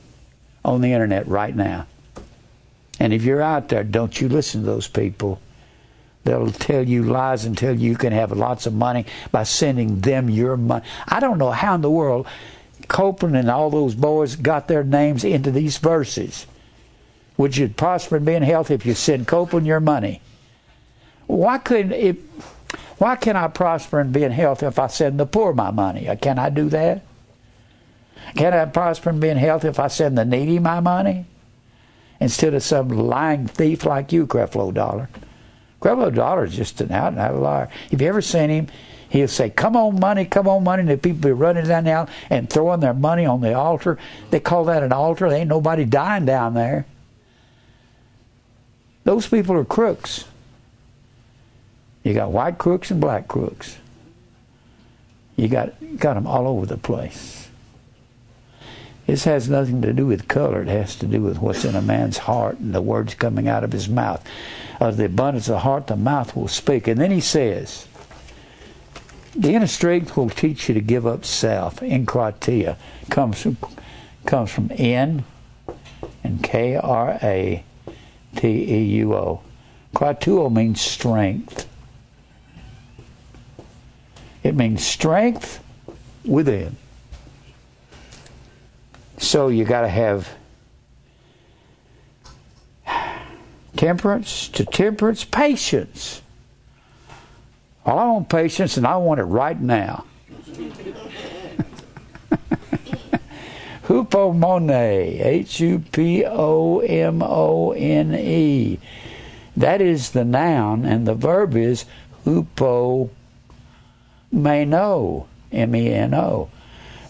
[0.63, 1.87] on the internet right now.
[2.99, 5.39] And if you're out there, don't you listen to those people.
[6.23, 10.29] They'll tell you lies tell you you can have lots of money by sending them
[10.29, 10.83] your money.
[11.07, 12.27] I don't know how in the world
[12.89, 16.45] Copeland and all those boys got their names into these verses.
[17.37, 20.21] Would you prosper and be in health if you send Copeland your money?
[21.27, 22.17] Why couldn't if
[22.97, 26.07] why can I prosper and be in health if I send the poor my money?
[26.07, 27.03] Uh, can I do that?
[28.35, 31.25] Can I prosper and be in health if I send the needy my money?
[32.19, 35.09] Instead of some lying thief like you, Creflo Dollar.
[35.81, 37.69] Creflo Dollar is just an out and out liar.
[37.91, 38.67] Have you ever seen him?
[39.09, 40.81] He'll say, Come on, money, come on, money.
[40.81, 43.97] And the people be running down the aisle and throwing their money on the altar.
[44.31, 45.29] They call that an altar.
[45.29, 46.85] There ain't nobody dying down there.
[49.03, 50.25] Those people are crooks.
[52.07, 53.79] You got white crooks and black crooks.
[55.35, 57.49] You got, got them all over the place.
[59.05, 60.61] This has nothing to do with color.
[60.61, 63.65] It has to do with what's in a man's heart and the words coming out
[63.65, 64.25] of his mouth.
[64.75, 66.87] Out of the abundance of the heart, the mouth will speak.
[66.87, 67.89] And then he says,
[69.35, 71.81] the inner strength will teach you to give up self.
[71.81, 72.77] Enkratia
[73.09, 73.57] comes from,
[74.25, 75.25] comes from N
[76.23, 77.65] and K R A
[78.37, 79.41] T E U O.
[79.93, 81.67] Kratuo means strength.
[84.43, 85.63] It means strength
[86.23, 86.77] within.
[89.17, 90.29] So you got to have
[93.75, 96.21] temperance to temperance, patience.
[97.85, 100.05] Well, I want patience and I want it right now.
[103.85, 108.79] Hupomone, H U P O M O N E.
[109.55, 111.85] That is the noun, and the verb is
[112.25, 113.09] hupo
[114.31, 116.49] meno, M E N O.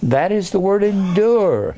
[0.02, 1.76] That is the word endure.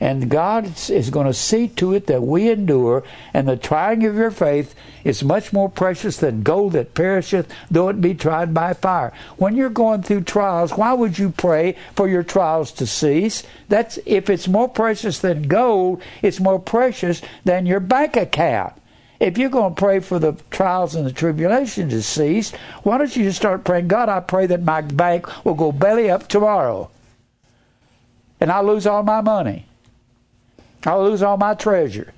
[0.00, 3.02] And God is going to see to it that we endure,
[3.34, 7.88] and the trying of your faith is much more precious than gold that perisheth, though
[7.88, 9.12] it be tried by fire.
[9.38, 13.42] When you're going through trials, why would you pray for your trials to cease?
[13.68, 18.74] That's if it's more precious than gold, it's more precious than your bank account.
[19.20, 22.52] If you're going to pray for the trials and the tribulation to cease,
[22.84, 26.08] why don't you just start praying, God, I pray that my bank will go belly
[26.08, 26.90] up tomorrow
[28.40, 29.66] and I'll lose all my money.
[30.84, 32.12] I'll lose all my treasure.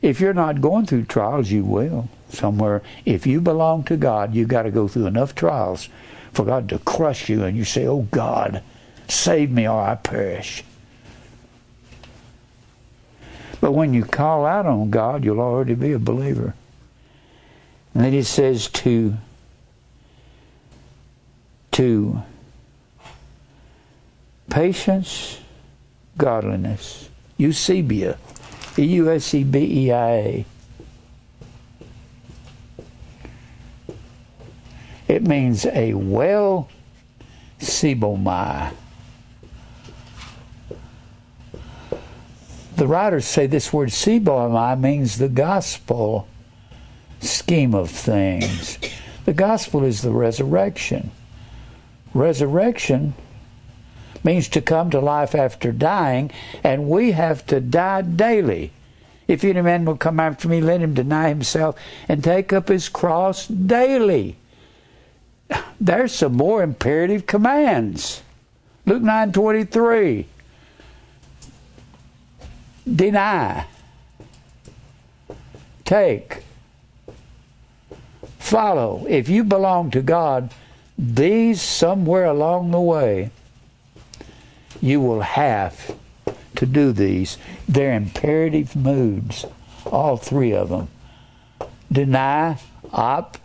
[0.00, 2.82] If you're not going through trials, you will somewhere.
[3.04, 5.88] If you belong to God, you've got to go through enough trials
[6.32, 8.62] for God to crush you and you say, Oh God,
[9.08, 10.64] save me or I perish.
[13.62, 16.54] But when you call out on God, you'll already be a believer.
[17.94, 19.14] And then he says to
[21.70, 22.22] to
[24.50, 25.38] patience,
[26.18, 27.08] godliness.
[27.38, 28.18] Eusebia.
[28.76, 30.46] E U S E B E I A.
[35.06, 36.68] It means a well
[37.60, 38.74] sebomai.
[42.82, 46.26] The writers say this word sebomai means the gospel
[47.20, 48.76] scheme of things.
[49.24, 51.12] The gospel is the resurrection.
[52.12, 53.14] Resurrection
[54.24, 56.32] means to come to life after dying,
[56.64, 58.72] and we have to die daily.
[59.28, 61.76] If any man will come after me, let him deny himself
[62.08, 64.38] and take up his cross daily.
[65.80, 68.22] There's some more imperative commands.
[68.86, 70.26] Luke 9:23.
[72.90, 73.66] Deny.
[75.84, 76.42] Take.
[78.38, 79.06] Follow.
[79.08, 80.52] If you belong to God,
[80.98, 83.30] these somewhere along the way
[84.80, 85.96] you will have
[86.56, 87.38] to do these.
[87.68, 89.46] They're imperative moods,
[89.86, 90.88] all three of them.
[91.90, 92.58] Deny,
[92.92, 93.38] op,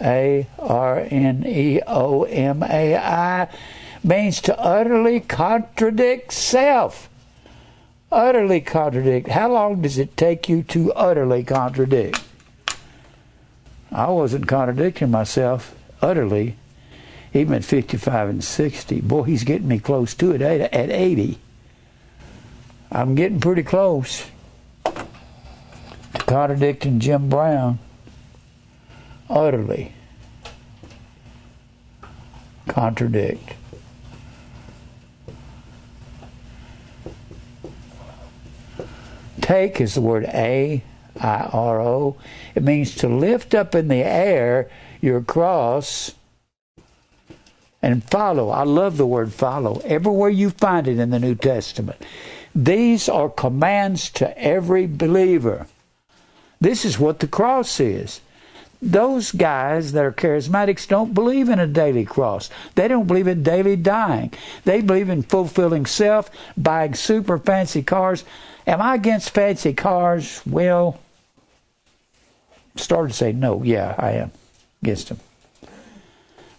[0.00, 3.48] A R N E O M A I,
[4.04, 7.08] means to utterly contradict self.
[8.12, 9.28] Utterly contradict.
[9.28, 12.22] How long does it take you to utterly contradict?
[13.92, 16.56] I wasn't contradicting myself utterly
[17.32, 19.00] even at 55 and 60.
[19.02, 21.38] Boy, he's getting me close to it eh, at 80.
[22.90, 24.26] I'm getting pretty close
[24.84, 27.78] to contradicting Jim Brown
[29.28, 29.92] utterly.
[32.66, 33.54] Contradict.
[39.50, 40.80] Take is the word A
[41.20, 42.16] I R O.
[42.54, 44.70] It means to lift up in the air
[45.00, 46.14] your cross
[47.82, 48.50] and follow.
[48.50, 49.80] I love the word follow.
[49.84, 52.00] Everywhere you find it in the New Testament.
[52.54, 55.66] These are commands to every believer.
[56.60, 58.20] This is what the cross is.
[58.80, 62.50] Those guys that are charismatics don't believe in a daily cross.
[62.76, 64.32] They don't believe in daily dying.
[64.64, 68.22] They believe in fulfilling self, buying super fancy cars.
[68.70, 70.42] Am I against fancy cars?
[70.46, 71.00] Well,
[72.76, 73.64] started to say no.
[73.64, 74.30] Yeah, I am
[74.80, 75.18] against them.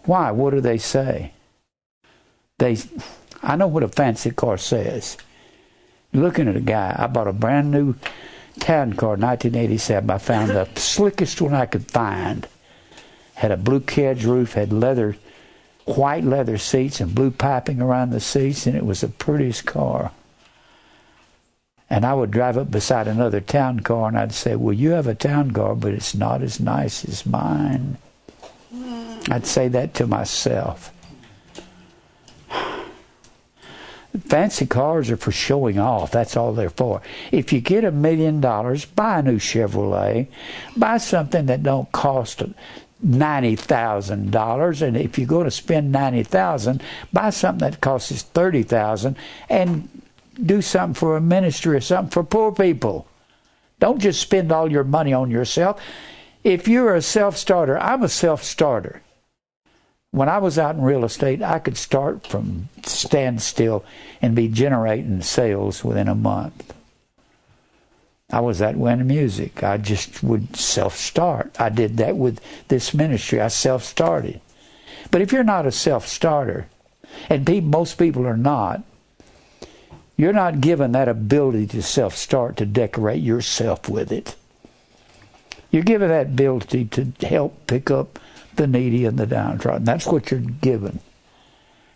[0.04, 0.32] Why?
[0.32, 1.32] What do they say?
[2.58, 2.78] They,
[3.42, 5.16] I know what a fancy car says.
[6.12, 7.96] Looking at a guy, I bought a brand new
[8.60, 10.10] town car, 1987.
[10.10, 12.46] I found the slickest one I could find.
[13.36, 15.16] Had a blue kedge roof, had leather,
[15.86, 20.12] white leather seats, and blue piping around the seats, and it was the prettiest car.
[21.92, 25.08] And I would drive up beside another town car, and I'd say, "Well, you have
[25.08, 27.98] a town car, but it's not as nice as mine."
[28.74, 29.20] Hmm.
[29.30, 30.94] I'd say that to myself.
[34.26, 36.12] Fancy cars are for showing off.
[36.12, 37.02] That's all they're for.
[37.30, 40.28] If you get a million dollars, buy a new Chevrolet.
[40.78, 42.42] Buy something that don't cost
[43.04, 44.82] ninety thousand dollars.
[44.82, 46.82] And if you're going to spend ninety thousand,
[47.12, 49.18] buy something that costs thirty thousand
[49.50, 49.90] and
[50.46, 53.08] do something for a ministry or something for poor people.
[53.80, 55.82] Don't just spend all your money on yourself.
[56.44, 59.02] If you're a self starter, I'm a self starter
[60.12, 63.84] when I was out in real estate, I could start from standstill
[64.22, 66.74] and be generating sales within a month.
[68.30, 69.64] I was that way in music.
[69.64, 71.60] I just would self start.
[71.60, 73.42] I did that with this ministry.
[73.42, 74.42] I self started.
[75.12, 76.68] But if you're not a self starter,
[77.30, 78.84] and people, most people are not,
[80.22, 84.36] you're not given that ability to self start to decorate yourself with it.
[85.72, 88.20] You're given that ability to help pick up
[88.56, 89.84] the needy and the downtrodden.
[89.84, 91.00] That's what you're given.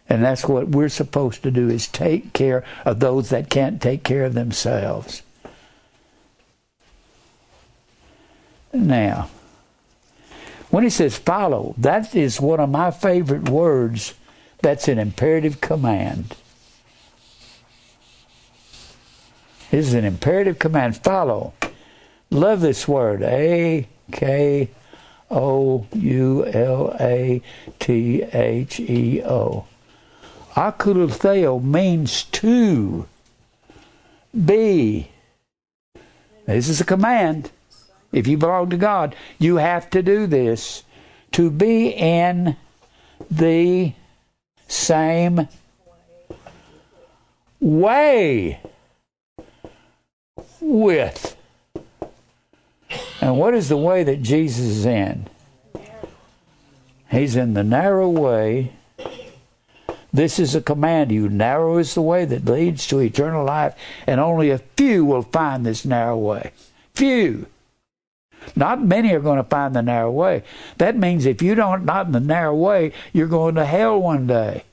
[0.09, 4.03] And that's what we're supposed to do is take care of those that can't take
[4.03, 5.21] care of themselves.
[8.73, 9.29] Now,
[10.71, 14.15] when he says follow, that is one of my favorite words.
[14.63, 16.35] That's an imperative command.
[19.71, 20.97] This is an imperative command.
[20.97, 21.53] Follow.
[22.29, 23.23] Love this word.
[23.23, 24.69] A K
[25.31, 27.41] O U L A
[27.79, 29.65] T H E O.
[30.55, 33.07] Akoulotheo means to
[34.45, 35.09] be.
[36.45, 37.51] This is a command.
[38.11, 40.83] If you belong to God, you have to do this.
[41.33, 42.55] To be in
[43.29, 43.93] the
[44.67, 45.49] same
[47.59, 48.59] way
[50.65, 51.35] with
[53.25, 55.27] and what is the way that Jesus is in?
[57.09, 58.73] He's in the narrow way.
[60.13, 61.29] This is a command to you.
[61.29, 63.75] Narrow is the way that leads to eternal life,
[64.05, 66.51] and only a few will find this narrow way.
[66.93, 67.47] Few.
[68.55, 70.43] Not many are going to find the narrow way.
[70.77, 74.27] That means if you don't not in the narrow way, you're going to hell one
[74.27, 74.65] day.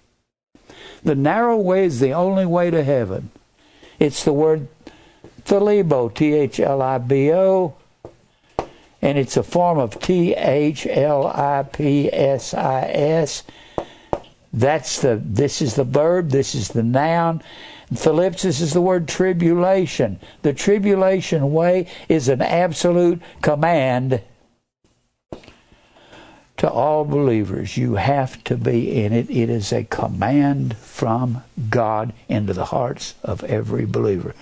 [1.02, 3.30] The narrow way is the only way to heaven.
[3.98, 4.68] It's the word
[5.44, 7.74] thalibo, T H L I B O,
[9.00, 13.42] and it's a form of T H L I P S I S.
[14.52, 17.42] That's the this is the verb, this is the noun.
[17.92, 20.18] Thalipsis is the word tribulation.
[20.42, 24.22] The tribulation way is an absolute command
[26.56, 27.76] to all believers.
[27.76, 29.28] You have to be in it.
[29.28, 34.34] It is a command from God into the hearts of every believer.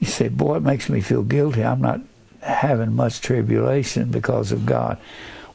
[0.00, 1.64] You say, Boy, it makes me feel guilty.
[1.64, 2.00] I'm not
[2.40, 4.98] having much tribulation because of God.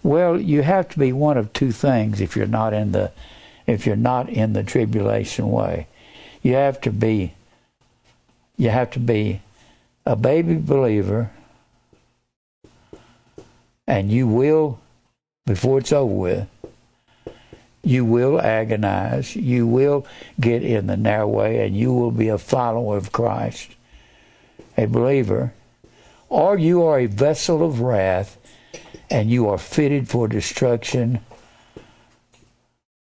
[0.01, 3.11] Well, you have to be one of two things if you're not in the
[3.67, 5.87] if you're not in the tribulation way.
[6.41, 7.33] You have to be
[8.57, 9.41] you have to be
[10.05, 11.31] a baby believer
[13.85, 14.79] and you will
[15.45, 16.47] before it's over with
[17.83, 20.05] you will agonize, you will
[20.39, 23.75] get in the narrow way, and you will be a follower of Christ,
[24.77, 25.53] a believer
[26.29, 28.37] or you are a vessel of wrath
[29.09, 31.19] and you are fitted for destruction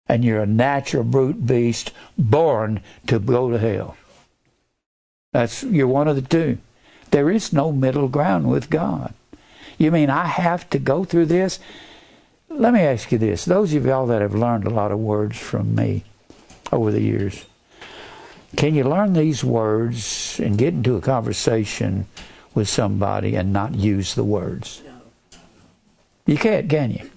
[0.07, 3.97] and you're a natural brute beast born to go to hell.
[5.33, 6.59] That's you're one of the two.
[7.11, 9.15] There is no middle ground with God.
[9.79, 11.59] You mean I have to go through this?
[12.49, 13.45] Let me ask you this.
[13.45, 16.05] Those of y'all that have learned a lot of words from me
[16.71, 17.47] over the years,
[18.57, 22.07] can you learn these words and get into a conversation
[22.55, 24.83] with somebody and not use the words.
[26.27, 27.11] You can't, can you?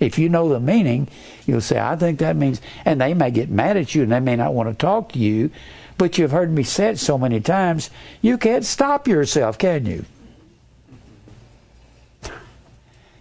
[0.00, 1.08] If you know the meaning,
[1.46, 4.20] you'll say, I think that means, and they may get mad at you and they
[4.20, 5.50] may not want to talk to you,
[5.98, 7.90] but you've heard me say it so many times,
[8.22, 10.04] you can't stop yourself, can you?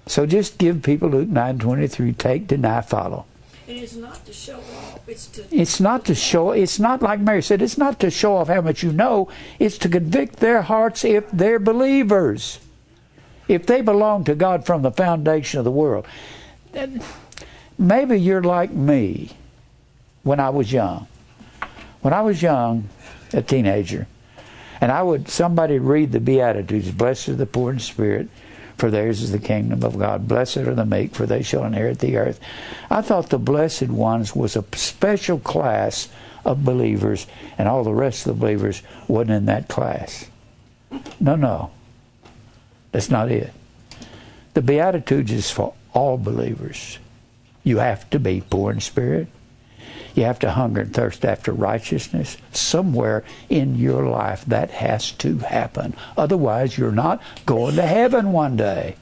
[0.08, 3.26] So just give people Luke 9.23, take, deny, follow.
[3.68, 5.00] It is not to show off.
[5.08, 5.44] It's to.
[5.52, 6.52] It's not to show.
[6.52, 7.64] It's not like Mary said.
[7.64, 9.28] It's not to show off how much you know.
[9.58, 12.60] It's to convict their hearts if they're believers,
[13.48, 16.06] if they belong to God from the foundation of the world.
[17.78, 19.32] Maybe you're like me.
[20.22, 21.08] When I was young,
[22.02, 22.90] when I was young,
[23.32, 24.08] a teenager,
[24.82, 26.92] and I would somebody read the Beatitudes.
[26.92, 28.28] Blessed are the poor in spirit
[28.78, 30.28] for theirs is the kingdom of God.
[30.28, 32.40] Blessed are the meek, for they shall inherit the earth.
[32.90, 36.10] I thought the blessed ones was a special class
[36.44, 37.26] of believers,
[37.58, 40.30] and all the rest of the believers wasn't in that class.
[41.20, 41.72] No, no.
[42.92, 43.52] That's not it.
[44.54, 47.00] The Beatitudes is for all believers.
[47.64, 49.28] You have to be poor in spirit.
[50.16, 52.38] You have to hunger and thirst after righteousness.
[52.54, 55.94] Somewhere in your life that has to happen.
[56.18, 58.96] Otherwise, you're not going to heaven one day.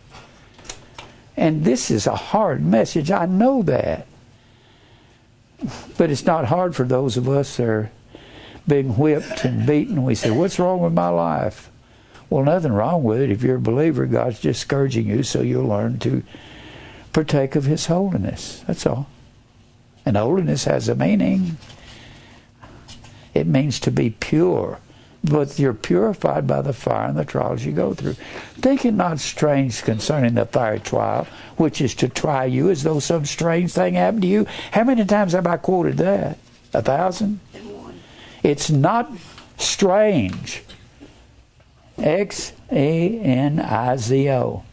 [1.38, 3.11] And this is a hard message.
[3.11, 4.07] I know that.
[5.98, 7.91] But it's not hard for those of us that are
[8.68, 10.03] being whipped and beaten.
[10.03, 11.69] We say, What's wrong with my life?
[12.30, 13.30] Well, nothing wrong with it.
[13.30, 16.23] If you're a believer, God's just scourging you so you'll learn to
[17.14, 18.64] partake of His holiness.
[18.65, 19.07] That's all.
[20.05, 21.57] And holiness has a meaning.
[23.34, 24.80] It means to be pure.
[25.23, 28.15] But you're purified by the fire and the trials you go through.
[28.55, 32.99] Think it not strange concerning the fire trial, which is to try you as though
[32.99, 34.45] some strange thing happened to you.
[34.71, 36.38] How many times have I quoted that?
[36.73, 37.39] A thousand?
[38.43, 39.09] It's not
[39.57, 40.63] strange.
[41.97, 44.63] X A N I Z O.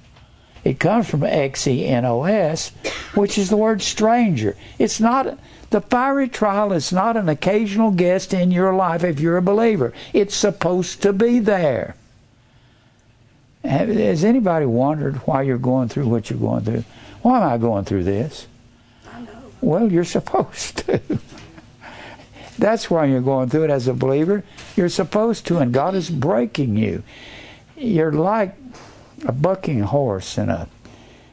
[0.65, 2.73] It comes from X E N O S,
[3.15, 4.57] which is the word stranger.
[4.79, 5.39] It's not
[5.71, 9.93] the fiery trial is not an occasional guest in your life if you're a believer.
[10.13, 11.95] It's supposed to be there.
[13.65, 16.85] Has anybody wondered why you're going through what you're going through?
[17.23, 18.47] Why am I going through this?
[19.61, 21.01] Well, you're supposed to.
[22.59, 24.43] That's why you're going through it as a believer.
[24.77, 27.03] You're supposed to, and God is breaking you.
[27.77, 28.57] You're like
[29.27, 30.69] a bucking horse in a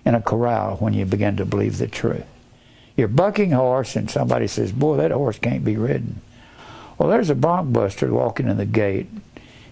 [0.05, 2.25] in a corral when you begin to believe the truth.
[2.95, 6.21] You're bucking horse, and somebody says, "Boy, that horse can't be ridden."
[6.97, 9.09] Well, there's a bronc buster walking in the gate.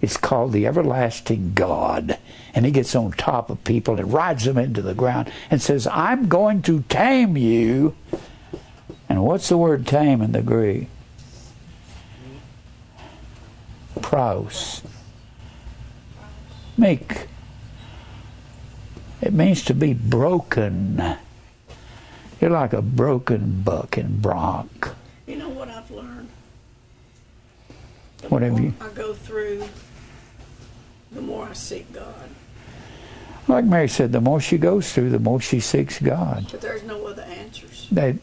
[0.02, 2.18] It's called the everlasting God,
[2.54, 5.88] and he gets on top of people and rides them into the ground and says,
[5.88, 7.96] "I'm going to tame you."
[9.10, 10.90] And what's the word "tame" in the Greek?
[14.02, 14.82] Praus.
[16.78, 17.28] Meek.
[19.26, 21.18] It means to be broken.
[22.40, 24.90] You're like a broken buck and bronc.
[25.26, 26.30] You know what I've learned?
[28.22, 29.64] The What have you- I go through,
[31.12, 32.30] the more I seek God.
[33.48, 36.46] Like Mary said, the more she goes through, the more she seeks God.
[36.52, 37.88] But there's no other answers.
[37.92, 38.18] That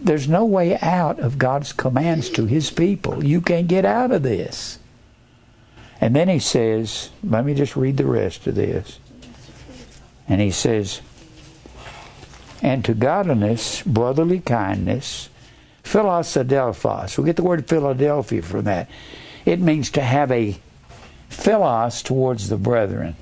[0.00, 3.24] there's no way out of God's commands to his people.
[3.24, 4.78] You can't get out of this.
[6.00, 9.00] And then he says, let me just read the rest of this.
[10.28, 11.00] And he says,
[12.62, 15.28] and to godliness, brotherly kindness,
[15.84, 17.16] philosodelphos.
[17.16, 18.90] We get the word Philadelphia from that.
[19.44, 20.58] It means to have a
[21.28, 23.16] philos towards the brethren.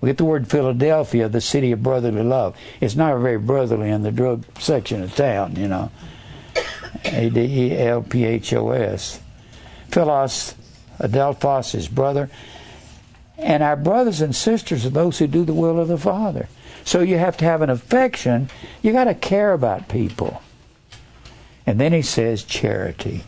[0.00, 2.56] We get the word Philadelphia, the city of brotherly love.
[2.80, 5.90] It's not very brotherly in the drug section of town, you know.
[7.04, 9.20] A D E L P H O S.
[9.88, 10.54] Philos,
[10.98, 12.30] Adelphos is brother.
[13.40, 16.48] And our brothers and sisters are those who do the will of the Father.
[16.84, 18.50] So you have to have an affection.
[18.82, 20.42] You got to care about people.
[21.66, 23.24] And then he says charity.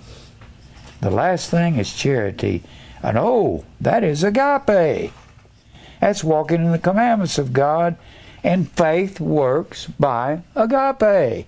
[1.00, 2.62] The last thing is charity.
[3.02, 5.12] And oh, that is agape.
[6.00, 7.96] That's walking in the commandments of God.
[8.44, 11.46] And faith works by agape.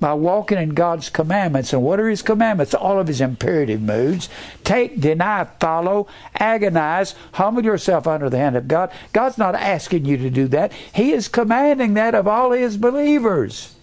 [0.00, 1.72] By walking in God's commandments.
[1.72, 2.74] And what are His commandments?
[2.74, 4.28] All of His imperative moods.
[4.64, 8.90] Take, deny, follow, agonize, humble yourself under the hand of God.
[9.12, 10.72] God's not asking you to do that.
[10.72, 13.76] He is commanding that of all His believers.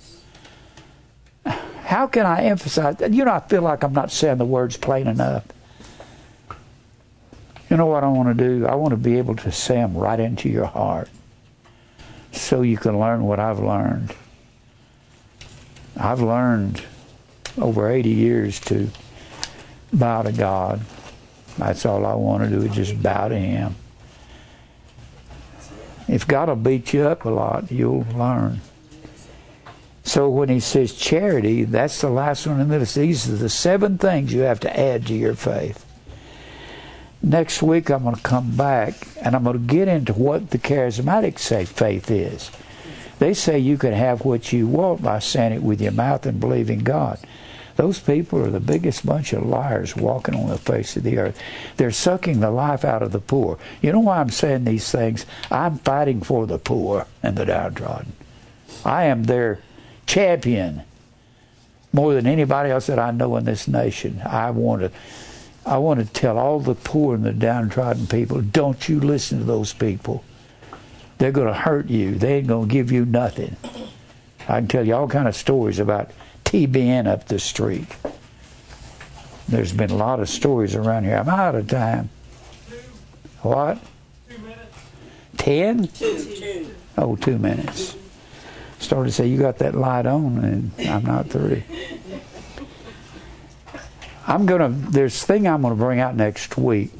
[1.46, 3.14] How can I emphasize that?
[3.14, 5.46] You know, I feel like I'm not saying the words plain enough.
[7.70, 8.66] You know what I want to do?
[8.66, 11.10] I want to be able to say them right into your heart
[12.32, 14.14] so you can learn what I've learned.
[16.00, 16.84] I've learned
[17.60, 18.90] over 80 years to
[19.92, 20.82] bow to God.
[21.58, 23.76] That's all I want to do is just bow to Him.
[26.08, 28.62] If God will beat you up a lot, you'll learn.
[30.04, 32.96] So when he says charity, that's the last one in the list.
[32.96, 35.84] These are the seven things you have to add to your faith.
[37.22, 40.60] Next week, I'm going to come back and I'm going to get into what the
[40.60, 42.52] charismatics say faith is.
[43.20, 46.40] They say you can have what you want by saying it with your mouth and
[46.40, 47.20] believing God.
[47.76, 51.40] Those people are the biggest bunch of liars walking on the face of the earth.
[51.78, 53.60] They're sucking the life out of the poor.
[53.82, 55.28] You know why I'm saying these things?
[55.52, 58.14] I'm fighting for the poor and the downtrodden.
[58.84, 59.60] I am their
[60.08, 60.84] champion
[61.94, 64.22] more than anybody else that I know in this nation.
[64.26, 64.92] I want to
[65.66, 69.44] I want to tell all the poor and the downtrodden people, don't you listen to
[69.44, 70.24] those people.
[71.18, 72.16] They're going to hurt you.
[72.16, 73.56] They ain't going to give you nothing.
[74.48, 76.12] I can tell you all kind of stories about
[76.46, 77.88] TBN up the street.
[79.48, 81.18] There's been a lot of stories around here.
[81.18, 82.10] I'm out of time.
[83.42, 83.80] What?
[84.30, 84.78] Two minutes.
[85.38, 85.88] Ten?
[85.88, 86.36] Two.
[86.36, 86.76] Two.
[86.98, 87.96] Oh, two minutes.
[88.80, 91.64] Started to say, you got that light on, and I'm not through.
[94.28, 94.70] I'm gonna.
[94.70, 96.92] There's thing I'm gonna bring out next week.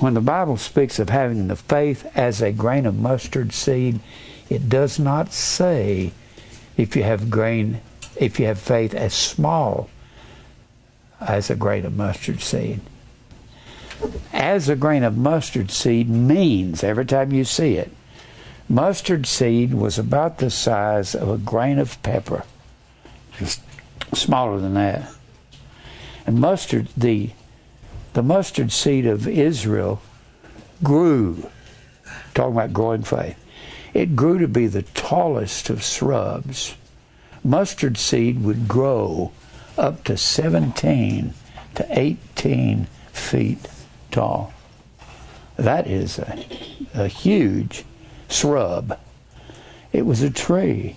[0.00, 3.98] When the Bible speaks of having the faith as a grain of mustard seed,
[4.48, 6.12] it does not say
[6.76, 7.80] if you have grain,
[8.14, 9.90] if you have faith as small
[11.20, 12.80] as a grain of mustard seed.
[14.32, 17.90] As a grain of mustard seed means every time you see it,
[18.68, 22.44] mustard seed was about the size of a grain of pepper,
[23.36, 23.60] just
[24.14, 25.12] smaller than that.
[26.24, 27.30] And mustard, the
[28.12, 30.00] the mustard seed of Israel
[30.82, 31.48] grew.
[32.34, 33.36] Talking about growing faith,
[33.94, 36.76] it grew to be the tallest of shrubs.
[37.42, 39.32] Mustard seed would grow
[39.76, 41.34] up to 17
[41.74, 43.68] to 18 feet
[44.10, 44.52] tall.
[45.56, 46.44] That is a,
[46.94, 47.84] a huge
[48.28, 48.98] shrub.
[49.92, 50.96] It was a tree.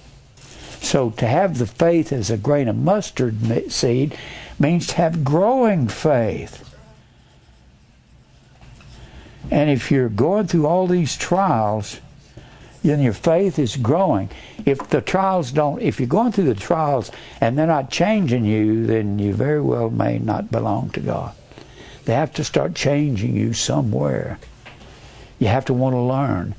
[0.81, 4.17] So to have the faith as a grain of mustard seed
[4.59, 6.70] means to have growing faith.
[9.49, 11.99] And if you're going through all these trials,
[12.83, 14.29] then your faith is growing.
[14.65, 18.85] If the trials don't, if you're going through the trials and they're not changing you,
[18.85, 21.35] then you very well may not belong to God.
[22.05, 24.39] They have to start changing you somewhere.
[25.39, 26.55] You have to want to learn.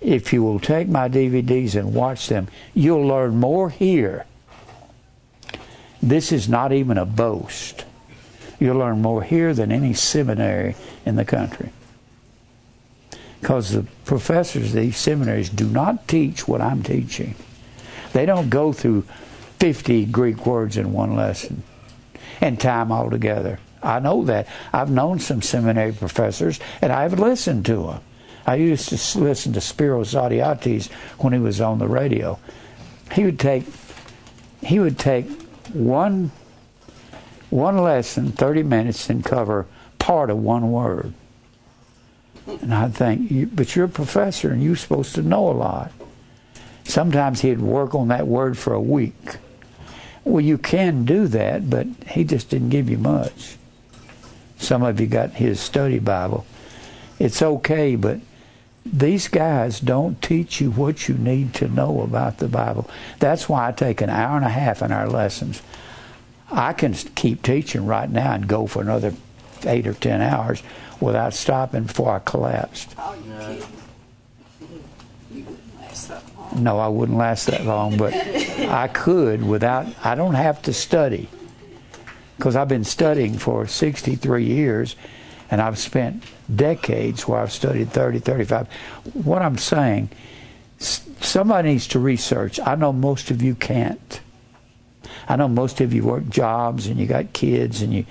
[0.00, 4.26] If you will take my DVDs and watch them, you'll learn more here.
[6.02, 7.84] This is not even a boast.
[8.58, 11.70] You'll learn more here than any seminary in the country.
[13.46, 17.36] Because the professors of these seminaries do not teach what I'm teaching.
[18.12, 19.02] They don't go through
[19.60, 21.62] 50 Greek words in one lesson
[22.40, 23.60] and time altogether.
[23.84, 24.48] I know that.
[24.72, 28.00] I've known some seminary professors and I've listened to them.
[28.48, 30.90] I used to listen to Spiros Zodhiates
[31.20, 32.40] when he was on the radio.
[33.12, 33.66] He would take
[34.60, 35.30] he would take
[35.72, 36.32] one
[37.50, 39.66] one lesson, 30 minutes, and cover
[40.00, 41.14] part of one word.
[42.46, 45.92] And I'd think, but you're a professor and you're supposed to know a lot.
[46.84, 49.36] Sometimes he'd work on that word for a week.
[50.24, 53.56] Well, you can do that, but he just didn't give you much.
[54.58, 56.46] Some of you got his study Bible.
[57.18, 58.20] It's okay, but
[58.84, 62.88] these guys don't teach you what you need to know about the Bible.
[63.18, 65.62] That's why I take an hour and a half in our lessons.
[66.50, 69.14] I can keep teaching right now and go for another
[69.64, 70.62] eight or ten hours
[71.00, 72.94] without stopping before I collapsed.
[72.98, 73.68] Oh, you kidding?
[75.30, 76.62] You wouldn't last that long.
[76.62, 81.28] No, I wouldn't last that long, but I could without, I don't have to study.
[82.36, 84.96] Because I've been studying for 63 years
[85.50, 86.22] and I've spent
[86.54, 88.68] decades where I've studied 30, 35.
[89.14, 90.10] What I'm saying,
[90.78, 92.60] somebody needs to research.
[92.60, 94.20] I know most of you can't.
[95.28, 98.06] I know most of you work jobs and you got kids and you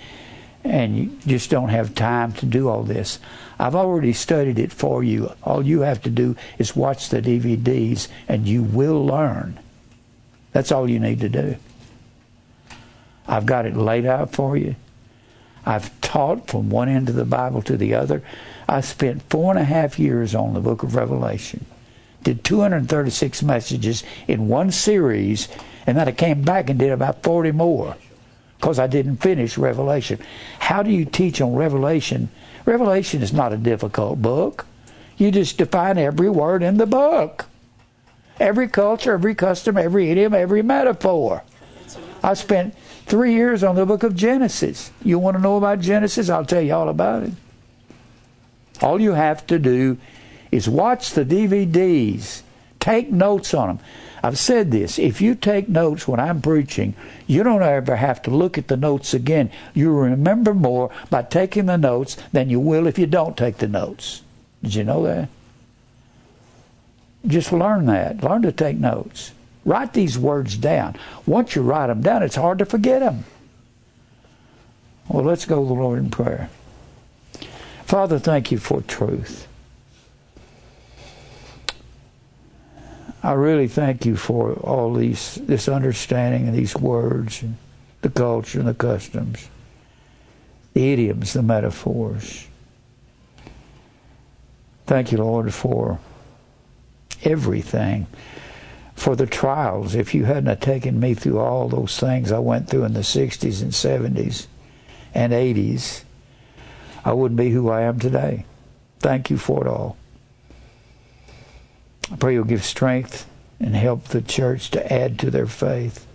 [0.65, 3.19] and you just don't have time to do all this.
[3.59, 5.31] I've already studied it for you.
[5.43, 9.59] All you have to do is watch the DVDs and you will learn.
[10.51, 11.57] That's all you need to do.
[13.27, 14.75] I've got it laid out for you.
[15.65, 18.23] I've taught from one end of the Bible to the other.
[18.67, 21.65] I spent four and a half years on the book of Revelation.
[22.23, 25.47] Did 236 messages in one series,
[25.85, 27.95] and then I came back and did about 40 more
[28.57, 30.19] because I didn't finish Revelation.
[30.59, 32.29] How do you teach on Revelation?
[32.65, 34.65] Revelation is not a difficult book.
[35.17, 37.45] You just define every word in the book.
[38.39, 41.43] Every culture, every custom, every idiom, every metaphor.
[42.23, 42.75] I spent
[43.05, 44.91] three years on the book of Genesis.
[45.03, 46.29] You want to know about Genesis?
[46.29, 47.31] I'll tell you all about it.
[48.81, 49.97] All you have to do
[50.51, 52.41] is watch the DVDs,
[52.79, 53.79] take notes on them.
[54.25, 56.95] I've said this if you take notes when I'm preaching,
[57.27, 59.51] you don't ever have to look at the notes again.
[59.75, 63.67] You remember more by taking the notes than you will if you don't take the
[63.67, 64.23] notes.
[64.63, 65.29] Did you know that?
[67.27, 68.23] Just learn that.
[68.23, 69.31] Learn to take notes.
[69.63, 70.95] Write these words down.
[71.27, 73.25] Once you write them down, it's hard to forget them.
[75.07, 76.49] Well, let's go to the Lord in prayer.
[77.83, 79.44] Father, thank you for truth.
[83.25, 87.57] I really thank you for all these this understanding and these words and
[88.03, 89.49] the culture and the customs,
[90.75, 92.45] the idioms, the metaphors.
[94.85, 95.97] Thank you, Lord, for
[97.23, 98.05] everything.
[98.93, 99.95] For the trials.
[99.95, 103.61] If you hadn't taken me through all those things I went through in the 60s
[103.63, 104.45] and 70s
[105.15, 106.03] and 80s,
[107.03, 108.45] I wouldn't be who I am today.
[108.99, 109.97] Thank you for it all.
[112.11, 113.27] I pray you'll give strength
[113.59, 116.05] and help the church to add to their faith.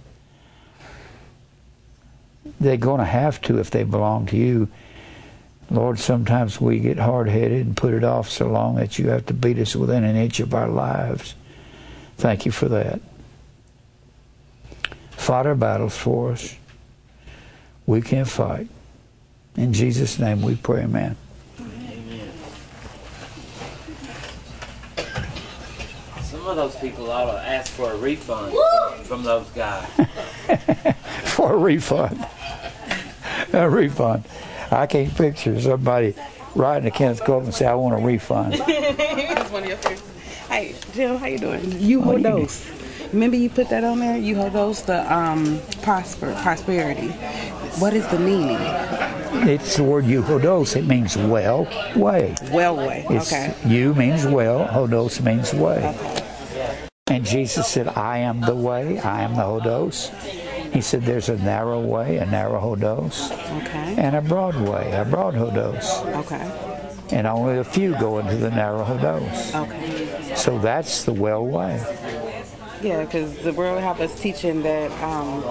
[2.60, 4.68] They're going to have to if they belong to you.
[5.70, 9.26] Lord, sometimes we get hard headed and put it off so long that you have
[9.26, 11.34] to beat us within an inch of our lives.
[12.16, 13.00] Thank you for that.
[15.12, 16.56] Fought our battles for us.
[17.86, 18.68] We can't fight.
[19.56, 21.16] In Jesus' name we pray, amen.
[26.50, 28.54] Of those people ought to ask for a refund
[29.04, 29.88] from those guys.
[31.24, 32.26] for a refund.
[33.52, 34.24] A refund.
[34.70, 36.14] I can't picture somebody
[36.54, 38.54] writing to Kenneth Copeland and say, I want a refund.
[38.66, 40.10] That's one of your favorites.
[40.48, 41.80] Hey, Jill, how you doing?
[41.80, 42.68] You hold those.
[43.12, 44.16] Remember you put that on there?
[44.16, 47.08] You hold those the um prosper prosperity.
[47.78, 48.58] What is the meaning?
[49.48, 50.76] It's the word euhodos.
[50.76, 52.34] It means well, way.
[52.52, 53.06] Well way.
[53.10, 53.54] It's, okay.
[53.66, 55.94] You means well, hodos means way.
[57.10, 60.10] And Jesus said, I am the way, I am the hodos.
[60.72, 63.30] He said there's a narrow way, a narrow hodos,
[63.62, 63.96] Okay.
[63.98, 66.06] and a broad way, a broad hodos.
[66.24, 67.16] Okay.
[67.16, 69.52] And only a few go into the narrow hodos.
[69.62, 70.34] Okay.
[70.36, 71.80] So that's the well way.
[72.82, 75.42] Yeah, because the world have us teaching that um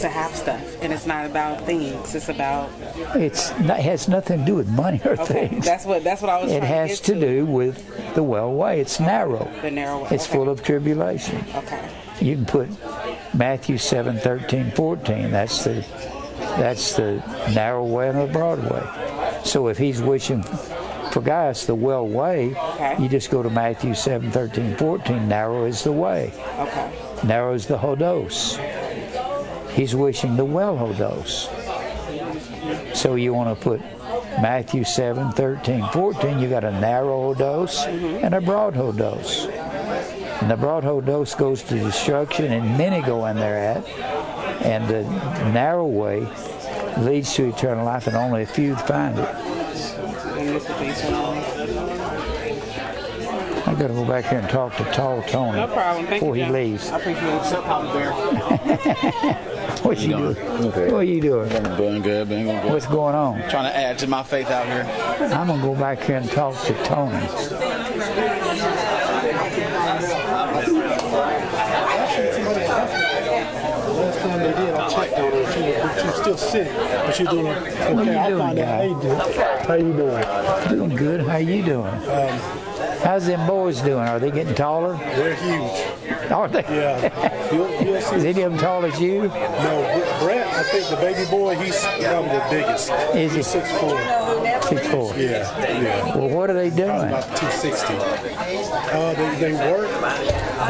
[0.00, 2.14] to have stuff, and it's not about things.
[2.14, 2.70] It's about
[3.14, 5.48] It's not, it has nothing to do with money or okay.
[5.48, 5.64] things.
[5.64, 6.50] That's what that's what I was.
[6.50, 6.62] Saying.
[6.62, 8.80] It has to, to do with the well way.
[8.80, 9.50] It's narrow.
[9.60, 10.08] the narrow way.
[10.12, 10.34] It's okay.
[10.34, 11.44] full of tribulation.
[11.54, 11.90] Okay.
[12.20, 12.68] You can put
[13.34, 15.30] Matthew 7, 13, 14.
[15.30, 15.84] That's the
[16.56, 17.16] that's the
[17.54, 19.42] narrow way and the broad way.
[19.44, 20.44] So if he's wishing
[21.12, 22.96] for guys the well way, Okay.
[22.98, 25.28] you just go to Matthew 7, 13, 14.
[25.28, 26.32] Narrow is the way.
[26.58, 26.90] Okay.
[27.22, 28.58] Narrow is the hodos.
[29.72, 31.50] He's wishing the well hodos.
[32.96, 33.80] So you want to put
[34.40, 36.38] Matthew 7, 13, 14.
[36.38, 38.24] You got a narrow hodos mm-hmm.
[38.24, 39.50] and a broad hodos.
[40.40, 43.86] And the broad hodos goes to destruction, and many go in there at.
[44.64, 45.02] And the
[45.52, 46.26] narrow way
[46.98, 49.61] leads to eternal life, and only a few find it.
[50.68, 51.32] And this the eternal.
[53.66, 56.06] I got to go back here and talk to Tall Tony No problem.
[56.06, 56.42] Thank before you.
[56.44, 56.54] he Jim.
[56.54, 56.90] leaves.
[56.90, 57.24] I appreciate
[59.32, 59.48] it.
[59.82, 60.36] What you doing?
[60.36, 60.86] Okay.
[60.92, 61.48] What are you doing?
[61.48, 62.72] Doing good, been going good.
[62.72, 63.38] What's going on?
[63.48, 64.84] Trying to add to my faith out here.
[65.34, 67.16] I'm gonna go back here and talk to Tony.
[72.82, 75.52] Last time they did, I checked on her.
[75.52, 77.70] She was, she was still sick, but she's doing okay.
[78.04, 78.64] you I'll doing, find out.
[78.66, 78.76] guy?
[78.76, 79.18] How you doing?
[79.66, 80.68] How you doing?
[80.68, 81.20] Doing good.
[81.26, 81.86] How you doing?
[81.86, 82.71] Um,
[83.02, 84.06] How's them boys doing?
[84.06, 84.96] Are they getting taller?
[84.96, 86.30] They're huge.
[86.30, 86.60] Are they?
[86.60, 87.52] Yeah.
[87.52, 89.22] You'll, you'll Is any of them tall as you?
[89.22, 92.90] No, Brett, I think the baby boy, he's probably the biggest.
[93.14, 93.38] Is he?
[93.38, 94.62] He's 6'4".
[94.68, 95.14] Six four.
[95.16, 96.16] Yeah, yeah.
[96.16, 96.88] Well, what are they doing?
[96.88, 97.94] About 260.
[97.94, 99.90] Uh, they, they work.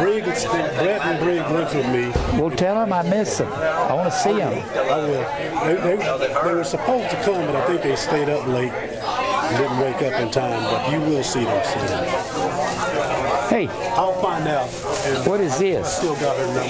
[0.00, 2.40] Briggs, Brett and Briggs lives with me.
[2.40, 3.52] Well, tell them I miss them.
[3.52, 4.52] I want to see them.
[4.52, 5.84] I will.
[5.84, 8.72] They, they, they were supposed to come, but I think they stayed up late
[9.56, 10.62] didn't wake up in time.
[10.64, 11.88] But you will see them soon.
[13.48, 14.68] Hey, I'll find out.
[15.26, 15.96] What is I this?
[15.96, 16.62] still got her number.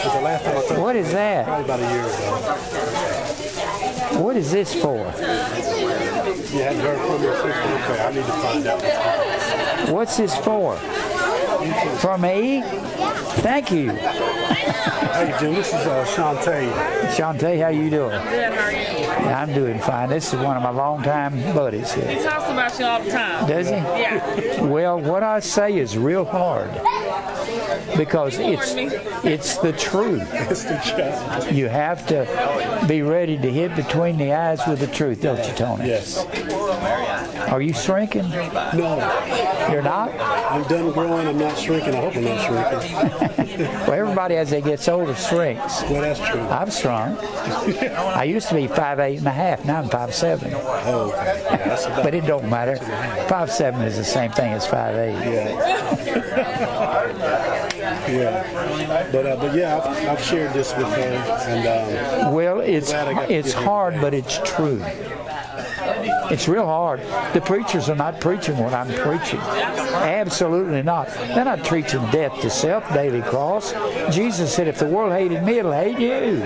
[0.00, 1.44] The last time I What is that?
[1.46, 2.36] probably about a year ago.
[4.22, 4.96] What is this for?
[4.96, 5.04] You
[6.62, 7.50] hadn't heard from your sister?
[7.50, 8.82] Okay, I need to find out.
[9.90, 10.76] What's this for?
[12.00, 12.62] For me?
[13.42, 13.90] Thank you.
[13.90, 16.72] Hey, Jim, this is uh, Shantae.
[17.14, 18.10] Shantae, how you doing?
[18.28, 19.30] Good, how are you?
[19.30, 20.08] I'm doing fine.
[20.08, 22.06] This is one of my longtime buddies here.
[22.08, 23.46] He talks about you all the time.
[23.46, 23.74] Does he?
[23.74, 24.62] Yeah.
[24.62, 26.70] Well, what I say is real hard.
[27.96, 28.74] because it's
[29.24, 30.26] it's the truth.
[30.50, 31.52] It's the truth.
[31.52, 32.26] You have to
[32.88, 35.88] be ready to hit between the eyes with the truth, don't you, Tony?
[35.88, 36.24] Yes.
[37.48, 38.28] Are you shrinking?
[38.30, 40.10] No, You're not?
[40.50, 41.26] I'm done growing.
[41.26, 41.94] I'm not shrinking.
[41.94, 43.40] I hope I'm not shrinking.
[43.60, 45.82] Well, everybody as they gets older shrinks.
[45.82, 46.40] Well, that's true.
[46.40, 47.18] I've shrunk.
[47.22, 49.64] I used to be five eight and a half.
[49.66, 50.50] Now I'm five seven.
[50.54, 51.42] Oh, okay.
[51.44, 52.76] Yeah, But it don't matter.
[53.28, 55.12] Five seven is the same thing as five eight.
[55.12, 56.60] yeah.
[58.08, 59.08] yeah.
[59.12, 60.94] But uh, but yeah, I've, I've shared this with her,
[61.48, 64.82] and um, Well, it's Glad I got to it's hard, but it's true.
[66.30, 67.00] It's real hard.
[67.34, 69.40] The preachers are not preaching what I'm preaching.
[69.40, 71.08] Absolutely not.
[71.08, 73.72] They're not preaching death to self, daily cross.
[74.14, 76.42] Jesus said, if the world hated me, it'll hate you.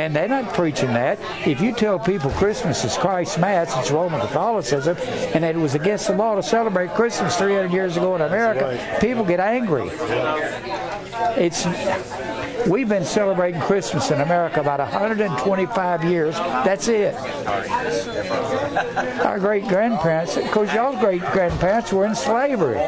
[0.00, 1.18] And they're not preaching that.
[1.46, 4.96] If you tell people Christmas is Christ's Mass, it's Roman Catholicism,
[5.34, 8.98] and that it was against the law to celebrate Christmas 300 years ago in America,
[8.98, 9.90] people get angry.
[11.36, 11.66] It's
[12.66, 16.34] we've been celebrating Christmas in America about 125 years.
[16.34, 17.14] That's it.
[19.22, 22.78] Our great grandparents, because y'all's great grandparents were in slavery.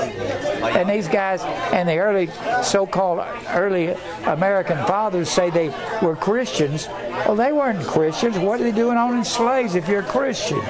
[0.00, 2.28] And these guys and the early
[2.62, 3.94] so-called early
[4.24, 5.68] American fathers say they
[6.02, 6.88] were Christians.
[6.88, 8.38] Well, they weren't Christians.
[8.38, 10.60] What are they doing owning slaves if you're a Christian?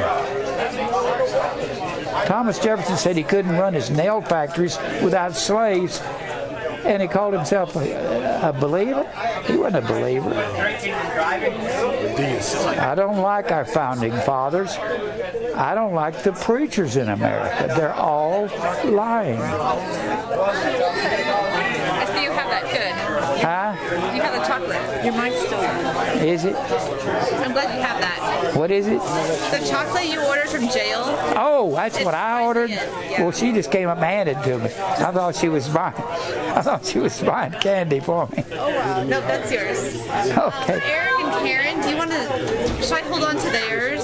[2.26, 6.00] Thomas Jefferson said he couldn't run his nail factories without slaves,
[6.84, 9.04] and he called himself a, a believer.
[9.46, 10.30] He wasn't a believer.
[12.18, 14.76] I don't like our founding fathers.
[15.54, 17.72] I don't like the preachers in America.
[17.76, 18.46] They're all
[18.84, 19.38] lying.
[19.38, 19.54] I
[22.14, 22.64] see you have that.
[22.70, 22.92] Good.
[23.44, 23.74] Huh?
[24.14, 24.89] You have the chocolate.
[25.04, 26.18] Your mic's still on.
[26.18, 26.54] Is it?
[26.56, 28.52] I'm glad you have that.
[28.54, 28.98] What is it?
[28.98, 31.02] The chocolate you ordered from jail.
[31.36, 32.70] Oh, that's what I ordered.
[32.70, 33.22] Yeah.
[33.22, 34.64] Well, she just came up and handed it to me.
[34.66, 35.94] I thought she was buying.
[36.56, 38.44] I thought she was buying candy for me.
[38.52, 39.02] Oh wow.
[39.04, 39.96] No, that's yours.
[40.40, 40.74] Okay.
[40.74, 42.82] Uh, Eric and Karen, do you want to?
[42.82, 44.02] Should I hold on to theirs?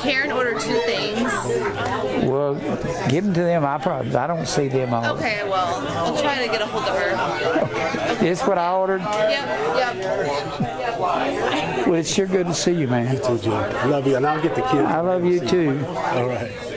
[0.00, 1.20] Karen ordered two things.
[2.24, 2.54] Well,
[3.08, 3.64] give them to them.
[3.64, 5.16] I probably I don't see them all.
[5.16, 8.14] Okay, well, I'll try to get a hold of her.
[8.16, 9.00] This what I ordered.
[9.00, 10.98] Yep, yep.
[10.98, 13.16] Well, it's sure good to see you, man.
[13.22, 13.52] Too, Jim.
[13.90, 14.74] Love you, and I'll get the kids.
[14.74, 15.84] I love you too.
[15.86, 16.67] All right.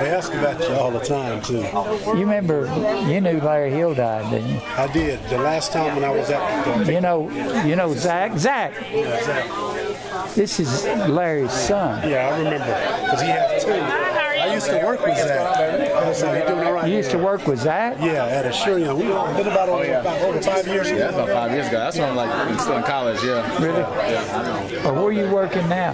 [0.00, 1.58] They ask about you all the time too.
[2.06, 2.66] You remember
[3.08, 4.60] you knew Larry Hill died, didn't you?
[4.76, 7.28] I did the last time when I was at the You know,
[7.64, 8.36] you know Zach.
[8.38, 10.34] Zach, Yeah, Zach.
[10.34, 12.08] this is Larry's son.
[12.08, 12.64] Yeah, I remember
[13.04, 14.18] because he had two.
[14.38, 15.56] I used to work with Zach.
[15.56, 17.96] I was "You doing all right?" You used to work with Zach.
[18.00, 18.96] Yeah, at Assyrian.
[18.96, 19.12] We been
[19.48, 20.98] about oh, over, about over five years ago.
[20.98, 21.78] that's about five years ago.
[21.78, 23.22] That's when I'm like in- still in college.
[23.24, 23.62] Yeah.
[23.62, 23.80] Really?
[23.80, 24.86] Yeah.
[24.86, 25.92] Or where are you working now?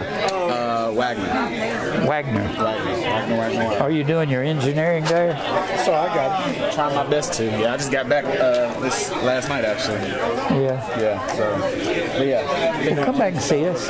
[0.85, 1.24] Uh, Wagner.
[2.06, 2.06] Wagner.
[2.06, 2.62] Wagner.
[2.62, 3.36] Wagner.
[3.36, 3.82] Wagner.
[3.82, 5.35] Are you doing your engineering there?
[5.82, 6.73] So I got it.
[6.74, 7.44] Trying my best to.
[7.44, 9.97] Yeah, I just got back uh, this last night actually.
[10.62, 11.01] Yeah.
[11.01, 11.27] Yeah.
[11.28, 11.59] So,
[12.19, 12.94] but yeah.
[12.97, 13.89] Well, come back and see us.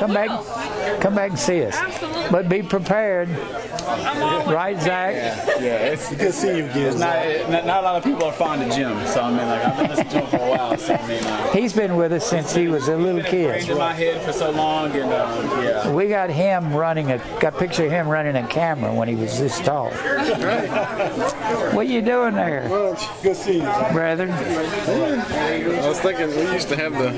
[0.00, 1.76] Come back, come back and see us.
[2.30, 3.28] But be prepared,
[4.48, 5.14] right, Zach?
[5.14, 5.92] Yeah, yeah.
[5.92, 6.86] It's, Good seeing you again.
[6.88, 9.28] it's not, it, not not a lot of people are fond of Jim, so I
[9.30, 10.76] mean, like I've been listening to him for a while.
[10.76, 13.68] So I mean, uh, He's been with us since he was a little kid.
[13.68, 15.90] in my head for so long, and um, yeah.
[15.90, 19.14] We got him running a got a picture of him running a camera when he
[19.14, 19.90] was this tall.
[21.74, 23.92] What you doing there, Well, good seeing you.
[23.92, 24.30] brethren?
[24.30, 27.10] I was thinking we used to have the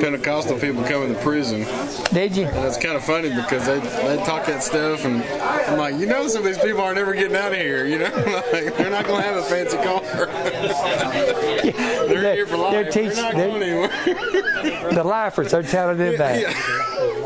[0.00, 1.66] Pentecostal people come into prison.
[2.12, 2.46] Did you?
[2.46, 6.06] And it's kind of funny because they they talk that stuff, and I'm like, you
[6.06, 7.86] know, some of these people are never getting out of here.
[7.86, 8.04] You know,
[8.52, 10.02] like they're not going to have a fancy car.
[12.08, 12.72] they're here for life.
[12.72, 13.88] They're They're, teach- not they're- going anywhere.
[14.92, 16.40] The lifers are telling them that.
[16.40, 16.52] yeah.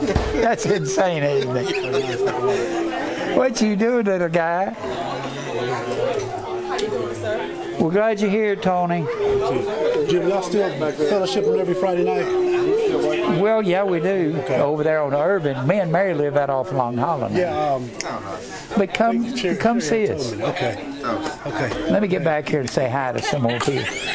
[0.42, 3.36] That's insane, isn't it?
[3.36, 4.74] What you doing, little guy?
[6.68, 7.76] We're you doing, sir?
[7.78, 9.06] Well, glad you're here, Tony.
[10.08, 13.40] Jim, y'all still fellowshipping every Friday night?
[13.40, 14.42] Well, yeah, we do.
[14.48, 15.66] Over there on Urban.
[15.66, 17.36] Me and Mary live out off Long Holland.
[17.36, 17.56] Yeah.
[17.56, 17.90] Um,
[18.76, 20.32] But come, Cherry- come Cherry see us.
[20.32, 20.84] Okay.
[21.46, 21.90] Okay.
[21.90, 23.84] Let me get back here and say hi to some more people.